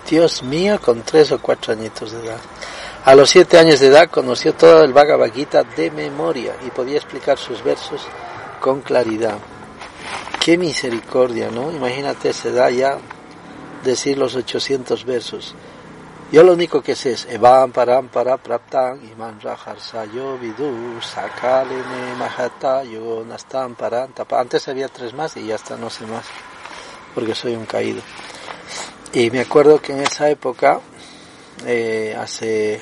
Dios 0.09 0.41
mío, 0.41 0.79
con 0.81 1.03
tres 1.03 1.31
o 1.31 1.39
cuatro 1.39 1.73
añitos 1.73 2.11
de 2.11 2.25
edad. 2.25 2.39
A 3.05 3.15
los 3.15 3.29
siete 3.29 3.57
años 3.57 3.79
de 3.79 3.87
edad 3.87 4.09
conoció 4.09 4.53
todo 4.53 4.83
el 4.83 4.91
Bhagavad 4.91 5.31
Gita 5.31 5.63
de 5.63 5.89
memoria 5.89 6.55
y 6.65 6.69
podía 6.69 6.97
explicar 6.97 7.37
sus 7.37 7.63
versos 7.63 8.01
con 8.59 8.81
claridad. 8.81 9.37
Qué 10.43 10.57
misericordia, 10.57 11.49
¿no? 11.49 11.71
Imagínate 11.71 12.29
esa 12.29 12.49
edad 12.49 12.69
ya 12.69 12.97
decir 13.83 14.17
los 14.17 14.35
800 14.35 15.05
versos. 15.05 15.55
Yo 16.31 16.43
lo 16.43 16.53
único 16.53 16.81
que 16.81 16.95
sé 16.95 17.13
es 17.13 17.25
Evam 17.25 17.71
Param 17.71 18.09
Para 18.09 18.37
Praptan 18.37 19.01
Iman 19.11 19.39
Sayo 19.79 20.37
Vidu 20.37 21.01
Sakalene 21.01 22.13
Mahata 22.19 22.83
Nastam 23.27 23.75
Parantapa. 23.75 24.39
Antes 24.39 24.67
había 24.67 24.89
tres 24.89 25.13
más 25.13 25.35
y 25.37 25.47
ya 25.47 25.55
está, 25.55 25.75
no 25.75 25.89
sé 25.89 26.05
más, 26.05 26.25
porque 27.15 27.33
soy 27.33 27.55
un 27.55 27.65
caído. 27.65 28.01
Y 29.11 29.31
me 29.31 29.39
acuerdo 29.39 29.81
que 29.81 29.93
en 29.93 30.01
esa 30.01 30.29
época, 30.29 30.79
eh, 31.65 32.15
hace, 32.19 32.79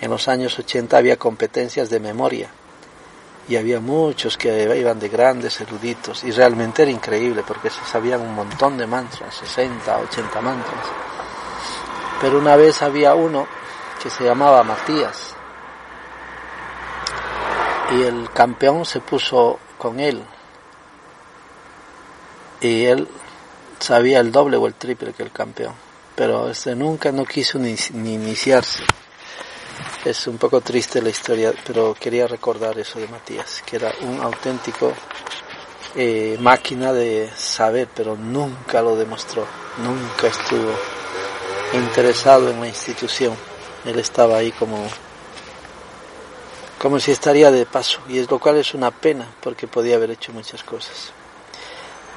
en 0.00 0.10
los 0.10 0.28
años 0.28 0.58
80 0.58 0.96
había 0.96 1.16
competencias 1.16 1.90
de 1.90 2.00
memoria 2.00 2.50
y 3.48 3.56
había 3.56 3.80
muchos 3.80 4.36
que 4.36 4.78
iban 4.78 5.00
de 5.00 5.08
grandes 5.08 5.60
eruditos 5.60 6.22
y 6.24 6.30
realmente 6.30 6.82
era 6.82 6.90
increíble 6.90 7.42
porque 7.46 7.70
se 7.70 7.84
sabían 7.84 8.20
un 8.20 8.34
montón 8.34 8.78
de 8.78 8.86
mantras, 8.86 9.34
60, 9.34 9.98
80 9.98 10.40
mantras. 10.40 10.86
Pero 12.20 12.38
una 12.38 12.54
vez 12.54 12.80
había 12.82 13.14
uno 13.14 13.46
que 14.02 14.08
se 14.08 14.24
llamaba 14.24 14.62
Matías 14.62 15.34
y 17.92 18.02
el 18.02 18.30
campeón 18.30 18.84
se 18.84 19.00
puso 19.00 19.58
con 19.78 19.98
él 19.98 20.22
y 22.60 22.84
él 22.84 23.08
sabía 23.78 24.20
el 24.20 24.30
doble 24.30 24.56
o 24.56 24.66
el 24.66 24.74
triple 24.74 25.12
que 25.12 25.22
el 25.22 25.32
campeón, 25.32 25.74
pero 26.20 26.50
este 26.50 26.76
nunca 26.76 27.10
no 27.12 27.24
quiso 27.24 27.58
ni, 27.58 27.74
iniciarse. 27.94 28.84
Es 30.04 30.26
un 30.26 30.36
poco 30.36 30.60
triste 30.60 31.00
la 31.00 31.08
historia, 31.08 31.50
pero 31.66 31.96
quería 31.98 32.26
recordar 32.26 32.78
eso 32.78 33.00
de 33.00 33.08
Matías, 33.08 33.62
que 33.64 33.76
era 33.76 33.90
un 34.02 34.20
auténtico 34.20 34.92
eh, 35.96 36.36
máquina 36.38 36.92
de 36.92 37.30
saber, 37.34 37.88
pero 37.96 38.16
nunca 38.16 38.82
lo 38.82 38.96
demostró, 38.96 39.46
nunca 39.78 40.26
estuvo 40.26 40.74
interesado 41.72 42.50
en 42.50 42.60
la 42.60 42.68
institución. 42.68 43.34
Él 43.86 43.98
estaba 43.98 44.36
ahí 44.36 44.52
como 44.52 44.86
como 46.76 47.00
si 47.00 47.12
estaría 47.12 47.50
de 47.50 47.64
paso, 47.64 48.00
y 48.10 48.18
es 48.18 48.30
lo 48.30 48.38
cual 48.38 48.58
es 48.58 48.74
una 48.74 48.90
pena, 48.90 49.26
porque 49.40 49.66
podía 49.66 49.96
haber 49.96 50.10
hecho 50.10 50.32
muchas 50.32 50.62
cosas. 50.64 51.14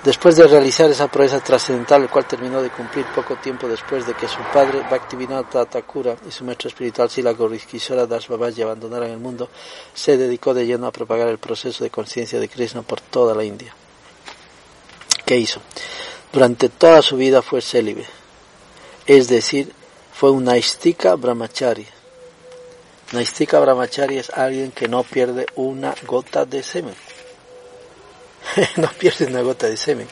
Después 0.04 0.36
de 0.36 0.46
realizar 0.48 0.90
esa 0.92 1.08
proeza 1.08 1.40
trascendental, 1.40 2.02
el 2.02 2.10
cual 2.10 2.26
terminó 2.26 2.62
de 2.62 2.70
cumplir 2.70 3.06
poco 3.16 3.38
tiempo 3.38 3.70
después 3.70 4.06
de 4.06 4.14
que 4.14 4.28
su 4.28 4.40
padre 4.52 4.82
Bhaktivinoda 4.92 5.64
Thakura 5.64 6.18
y 6.28 6.32
su 6.32 6.44
maestro 6.44 6.68
espiritual 6.68 7.10
Sila 7.10 7.32
Gaurikishora 7.32 8.06
Das 8.06 8.28
Babaji 8.28 8.64
abandonaran 8.64 9.12
el 9.12 9.20
mundo, 9.20 9.48
se 9.94 10.18
dedicó 10.18 10.54
de 10.54 10.66
lleno 10.66 10.88
a 10.88 10.92
propagar 10.92 11.30
el 11.30 11.38
proceso 11.38 11.86
de 11.86 11.90
conciencia 11.90 12.38
de 12.38 12.50
Krishna 12.50 12.82
por 12.82 13.00
toda 13.00 13.34
la 13.34 13.46
India. 13.46 13.74
¿Qué 15.26 15.38
hizo? 15.38 15.62
Durante 16.34 16.68
toda 16.68 17.02
su 17.02 17.16
vida 17.16 17.42
fue 17.42 17.62
célibe, 17.62 18.06
es 19.06 19.30
decir, 19.30 19.72
fue 20.14 20.32
un 20.32 20.44
Naistika 20.44 21.16
Brahmachari. 21.16 21.88
Naistika 23.14 23.58
Brahmachari 23.62 24.18
es 24.18 24.32
alguien 24.32 24.72
que 24.72 24.90
no 24.90 25.04
pierde 25.04 25.46
una 25.56 25.96
gota 26.06 26.44
de 26.46 26.62
semen 26.62 26.96
no 28.78 28.88
pierdes 28.88 29.30
una 29.30 29.42
gota 29.42 29.68
de 29.68 29.78
semen. 29.78 30.08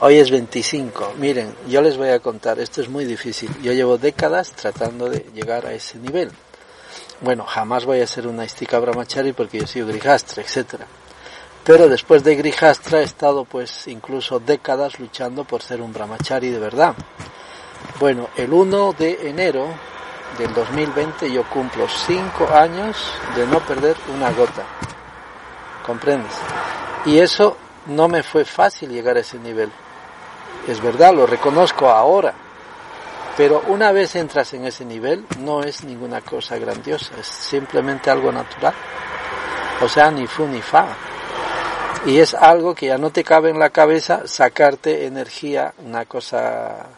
Hoy 0.00 0.18
es 0.18 0.30
25. 0.30 1.14
Miren, 1.18 1.54
yo 1.68 1.80
les 1.80 1.96
voy 1.96 2.08
a 2.08 2.18
contar, 2.18 2.58
esto 2.58 2.80
es 2.80 2.88
muy 2.88 3.04
difícil. 3.04 3.50
Yo 3.62 3.72
llevo 3.72 3.98
décadas 3.98 4.50
tratando 4.52 5.08
de 5.08 5.26
llegar 5.32 5.66
a 5.66 5.72
ese 5.72 5.98
nivel. 5.98 6.30
Bueno, 7.20 7.44
jamás 7.44 7.84
voy 7.84 8.00
a 8.00 8.06
ser 8.06 8.26
una 8.26 8.44
estica 8.44 8.80
brahmachari 8.80 9.32
porque 9.32 9.60
yo 9.60 9.66
soy 9.66 9.82
grijastra, 9.82 10.42
etcétera. 10.42 10.86
Pero 11.64 11.88
después 11.88 12.24
de 12.24 12.34
grijastra 12.34 13.00
he 13.00 13.04
estado 13.04 13.44
pues 13.44 13.86
incluso 13.86 14.40
décadas 14.40 14.98
luchando 14.98 15.44
por 15.44 15.62
ser 15.62 15.80
un 15.80 15.92
brahmachari 15.92 16.50
de 16.50 16.58
verdad. 16.58 16.94
Bueno, 18.00 18.28
el 18.36 18.52
1 18.52 18.94
de 18.98 19.28
enero 19.28 19.68
del 20.36 20.52
2020 20.52 21.32
yo 21.32 21.48
cumplo 21.48 21.86
5 21.88 22.48
años 22.52 22.96
de 23.36 23.46
no 23.46 23.60
perder 23.60 23.96
una 24.12 24.32
gota. 24.32 24.64
¿Comprendes? 25.86 26.32
Y 27.04 27.18
eso 27.18 27.56
no 27.86 28.06
me 28.06 28.22
fue 28.22 28.44
fácil 28.44 28.90
llegar 28.90 29.16
a 29.16 29.20
ese 29.20 29.38
nivel. 29.38 29.70
Es 30.68 30.80
verdad, 30.80 31.12
lo 31.12 31.26
reconozco 31.26 31.88
ahora. 31.88 32.32
Pero 33.36 33.62
una 33.66 33.90
vez 33.92 34.14
entras 34.14 34.52
en 34.54 34.66
ese 34.66 34.84
nivel, 34.84 35.26
no 35.38 35.62
es 35.62 35.82
ninguna 35.84 36.20
cosa 36.20 36.58
grandiosa, 36.58 37.12
es 37.18 37.26
simplemente 37.26 38.10
algo 38.10 38.30
natural. 38.30 38.74
O 39.80 39.88
sea, 39.88 40.10
ni 40.10 40.26
fu 40.26 40.46
ni 40.46 40.60
fa. 40.60 40.86
Y 42.06 42.18
es 42.18 42.34
algo 42.34 42.74
que 42.74 42.86
ya 42.86 42.98
no 42.98 43.10
te 43.10 43.24
cabe 43.24 43.50
en 43.50 43.58
la 43.58 43.70
cabeza 43.70 44.26
sacarte 44.26 45.06
energía, 45.06 45.72
una 45.84 46.04
cosa 46.04 46.88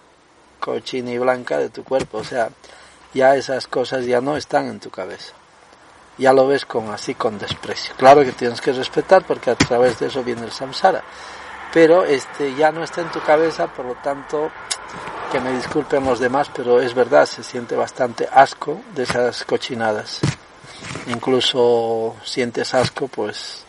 cochina 0.60 1.10
y 1.12 1.18
blanca 1.18 1.58
de 1.58 1.70
tu 1.70 1.84
cuerpo. 1.84 2.18
O 2.18 2.24
sea, 2.24 2.50
ya 3.14 3.36
esas 3.36 3.68
cosas 3.68 4.04
ya 4.04 4.20
no 4.20 4.36
están 4.36 4.66
en 4.66 4.80
tu 4.80 4.90
cabeza 4.90 5.34
ya 6.18 6.32
lo 6.32 6.46
ves 6.46 6.64
con 6.64 6.90
así 6.90 7.14
con 7.14 7.38
desprecio. 7.38 7.94
Claro 7.96 8.22
que 8.22 8.32
tienes 8.32 8.60
que 8.60 8.72
respetar 8.72 9.24
porque 9.24 9.50
a 9.50 9.56
través 9.56 9.98
de 9.98 10.06
eso 10.06 10.22
viene 10.22 10.44
el 10.44 10.52
samsara, 10.52 11.02
pero 11.72 12.04
este 12.04 12.54
ya 12.54 12.70
no 12.70 12.84
está 12.84 13.00
en 13.00 13.10
tu 13.10 13.20
cabeza, 13.20 13.66
por 13.66 13.84
lo 13.84 13.94
tanto 13.96 14.50
que 15.32 15.40
me 15.40 15.52
disculpen 15.52 16.04
los 16.04 16.20
demás, 16.20 16.50
pero 16.54 16.80
es 16.80 16.94
verdad, 16.94 17.26
se 17.26 17.42
siente 17.42 17.74
bastante 17.74 18.28
asco 18.30 18.80
de 18.94 19.02
esas 19.02 19.44
cochinadas. 19.44 20.20
Incluso 21.08 22.16
sientes 22.24 22.72
asco 22.74 23.08
pues 23.08 23.64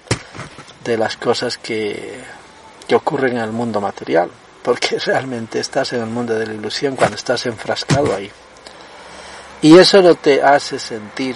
de 0.84 0.98
las 0.98 1.18
cosas 1.18 1.58
que, 1.58 2.24
que 2.88 2.96
ocurren 2.96 3.38
en 3.38 3.44
el 3.44 3.52
mundo 3.52 3.82
material, 3.82 4.30
porque 4.62 5.00
realmente 5.06 5.60
estás 5.60 5.94
en 5.94 6.02
el 6.02 6.10
mundo 6.10 6.36
de 6.36 6.46
la 6.46 6.54
ilusión 6.54 6.96
cuando 6.96 7.16
estás 7.16 7.46
enfrascado 7.48 8.14
ahí. 8.16 8.32
Y 9.62 9.78
eso 9.80 10.02
no 10.04 10.14
te 10.14 10.44
hace 10.44 10.78
sentir 10.78 11.36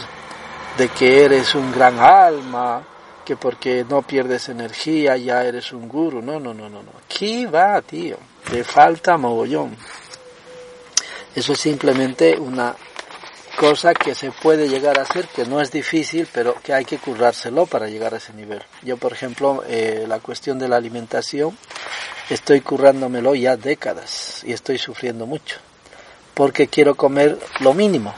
de 0.79 0.87
que 0.87 1.25
eres 1.25 1.55
un 1.55 1.73
gran 1.73 1.99
alma, 1.99 2.81
que 3.25 3.35
porque 3.35 3.85
no 3.89 4.01
pierdes 4.01 4.47
energía 4.47 5.17
ya 5.17 5.43
eres 5.43 5.73
un 5.73 5.89
guru. 5.89 6.21
No, 6.21 6.39
no, 6.39 6.53
no, 6.53 6.69
no, 6.69 6.81
no. 6.81 6.91
Aquí 7.03 7.45
va, 7.45 7.81
tío. 7.81 8.17
Te 8.49 8.63
falta 8.63 9.17
mogollón. 9.17 9.75
Eso 11.35 11.51
es 11.51 11.59
simplemente 11.59 12.39
una 12.39 12.73
cosa 13.57 13.93
que 13.93 14.15
se 14.15 14.31
puede 14.31 14.69
llegar 14.69 14.97
a 14.97 15.01
hacer, 15.01 15.27
que 15.27 15.45
no 15.45 15.59
es 15.59 15.69
difícil, 15.69 16.29
pero 16.31 16.55
que 16.63 16.73
hay 16.73 16.85
que 16.85 16.97
currárselo 16.97 17.65
para 17.65 17.89
llegar 17.89 18.13
a 18.13 18.17
ese 18.17 18.31
nivel. 18.31 18.63
Yo, 18.81 18.95
por 18.95 19.11
ejemplo, 19.11 19.65
eh, 19.67 20.05
la 20.07 20.19
cuestión 20.19 20.57
de 20.57 20.69
la 20.69 20.77
alimentación, 20.77 21.57
estoy 22.29 22.61
currándomelo 22.61 23.35
ya 23.35 23.57
décadas 23.57 24.45
y 24.45 24.53
estoy 24.53 24.77
sufriendo 24.77 25.25
mucho, 25.25 25.57
porque 26.33 26.67
quiero 26.67 26.95
comer 26.95 27.37
lo 27.59 27.73
mínimo, 27.73 28.15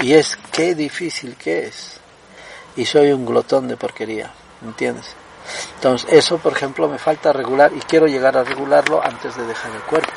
y 0.00 0.14
es 0.14 0.38
qué 0.50 0.74
difícil 0.74 1.36
que 1.36 1.66
es. 1.66 2.00
Y 2.76 2.84
soy 2.86 3.12
un 3.12 3.26
glotón 3.26 3.68
de 3.68 3.76
porquería, 3.76 4.32
¿entiendes? 4.62 5.14
Entonces, 5.74 6.10
eso, 6.12 6.38
por 6.38 6.52
ejemplo, 6.52 6.88
me 6.88 6.98
falta 6.98 7.32
regular 7.32 7.72
y 7.74 7.80
quiero 7.80 8.06
llegar 8.06 8.36
a 8.36 8.44
regularlo 8.44 9.02
antes 9.02 9.36
de 9.36 9.46
dejar 9.46 9.72
el 9.72 9.82
cuerpo. 9.82 10.12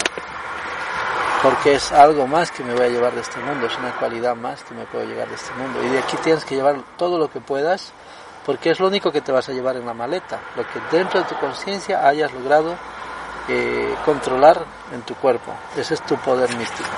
Porque 1.41 1.75
es 1.75 1.91
algo 1.91 2.25
más 2.27 2.51
que 2.51 2.63
me 2.63 2.73
voy 2.73 2.85
a 2.85 2.89
llevar 2.89 3.13
de 3.13 3.21
este 3.21 3.39
mundo, 3.39 3.67
es 3.67 3.77
una 3.77 3.95
cualidad 3.97 4.35
más 4.35 4.63
que 4.63 4.73
me 4.73 4.85
puedo 4.85 5.05
llevar 5.05 5.27
de 5.27 5.35
este 5.35 5.53
mundo. 5.53 5.83
Y 5.83 5.89
de 5.89 5.99
aquí 5.99 6.17
tienes 6.17 6.45
que 6.45 6.55
llevar 6.55 6.77
todo 6.97 7.19
lo 7.19 7.29
que 7.29 7.39
puedas, 7.39 7.93
porque 8.45 8.71
es 8.71 8.79
lo 8.79 8.87
único 8.87 9.11
que 9.11 9.21
te 9.21 9.31
vas 9.31 9.49
a 9.49 9.51
llevar 9.51 9.75
en 9.75 9.85
la 9.85 9.93
maleta, 9.93 10.39
lo 10.55 10.63
que 10.63 10.79
dentro 10.91 11.19
de 11.19 11.27
tu 11.27 11.35
conciencia 11.35 12.07
hayas 12.07 12.31
logrado 12.33 12.75
eh, 13.47 13.93
controlar 14.05 14.65
en 14.91 15.01
tu 15.01 15.13
cuerpo. 15.15 15.53
Ese 15.75 15.95
es 15.95 16.01
tu 16.01 16.15
poder 16.17 16.55
místico. 16.55 16.89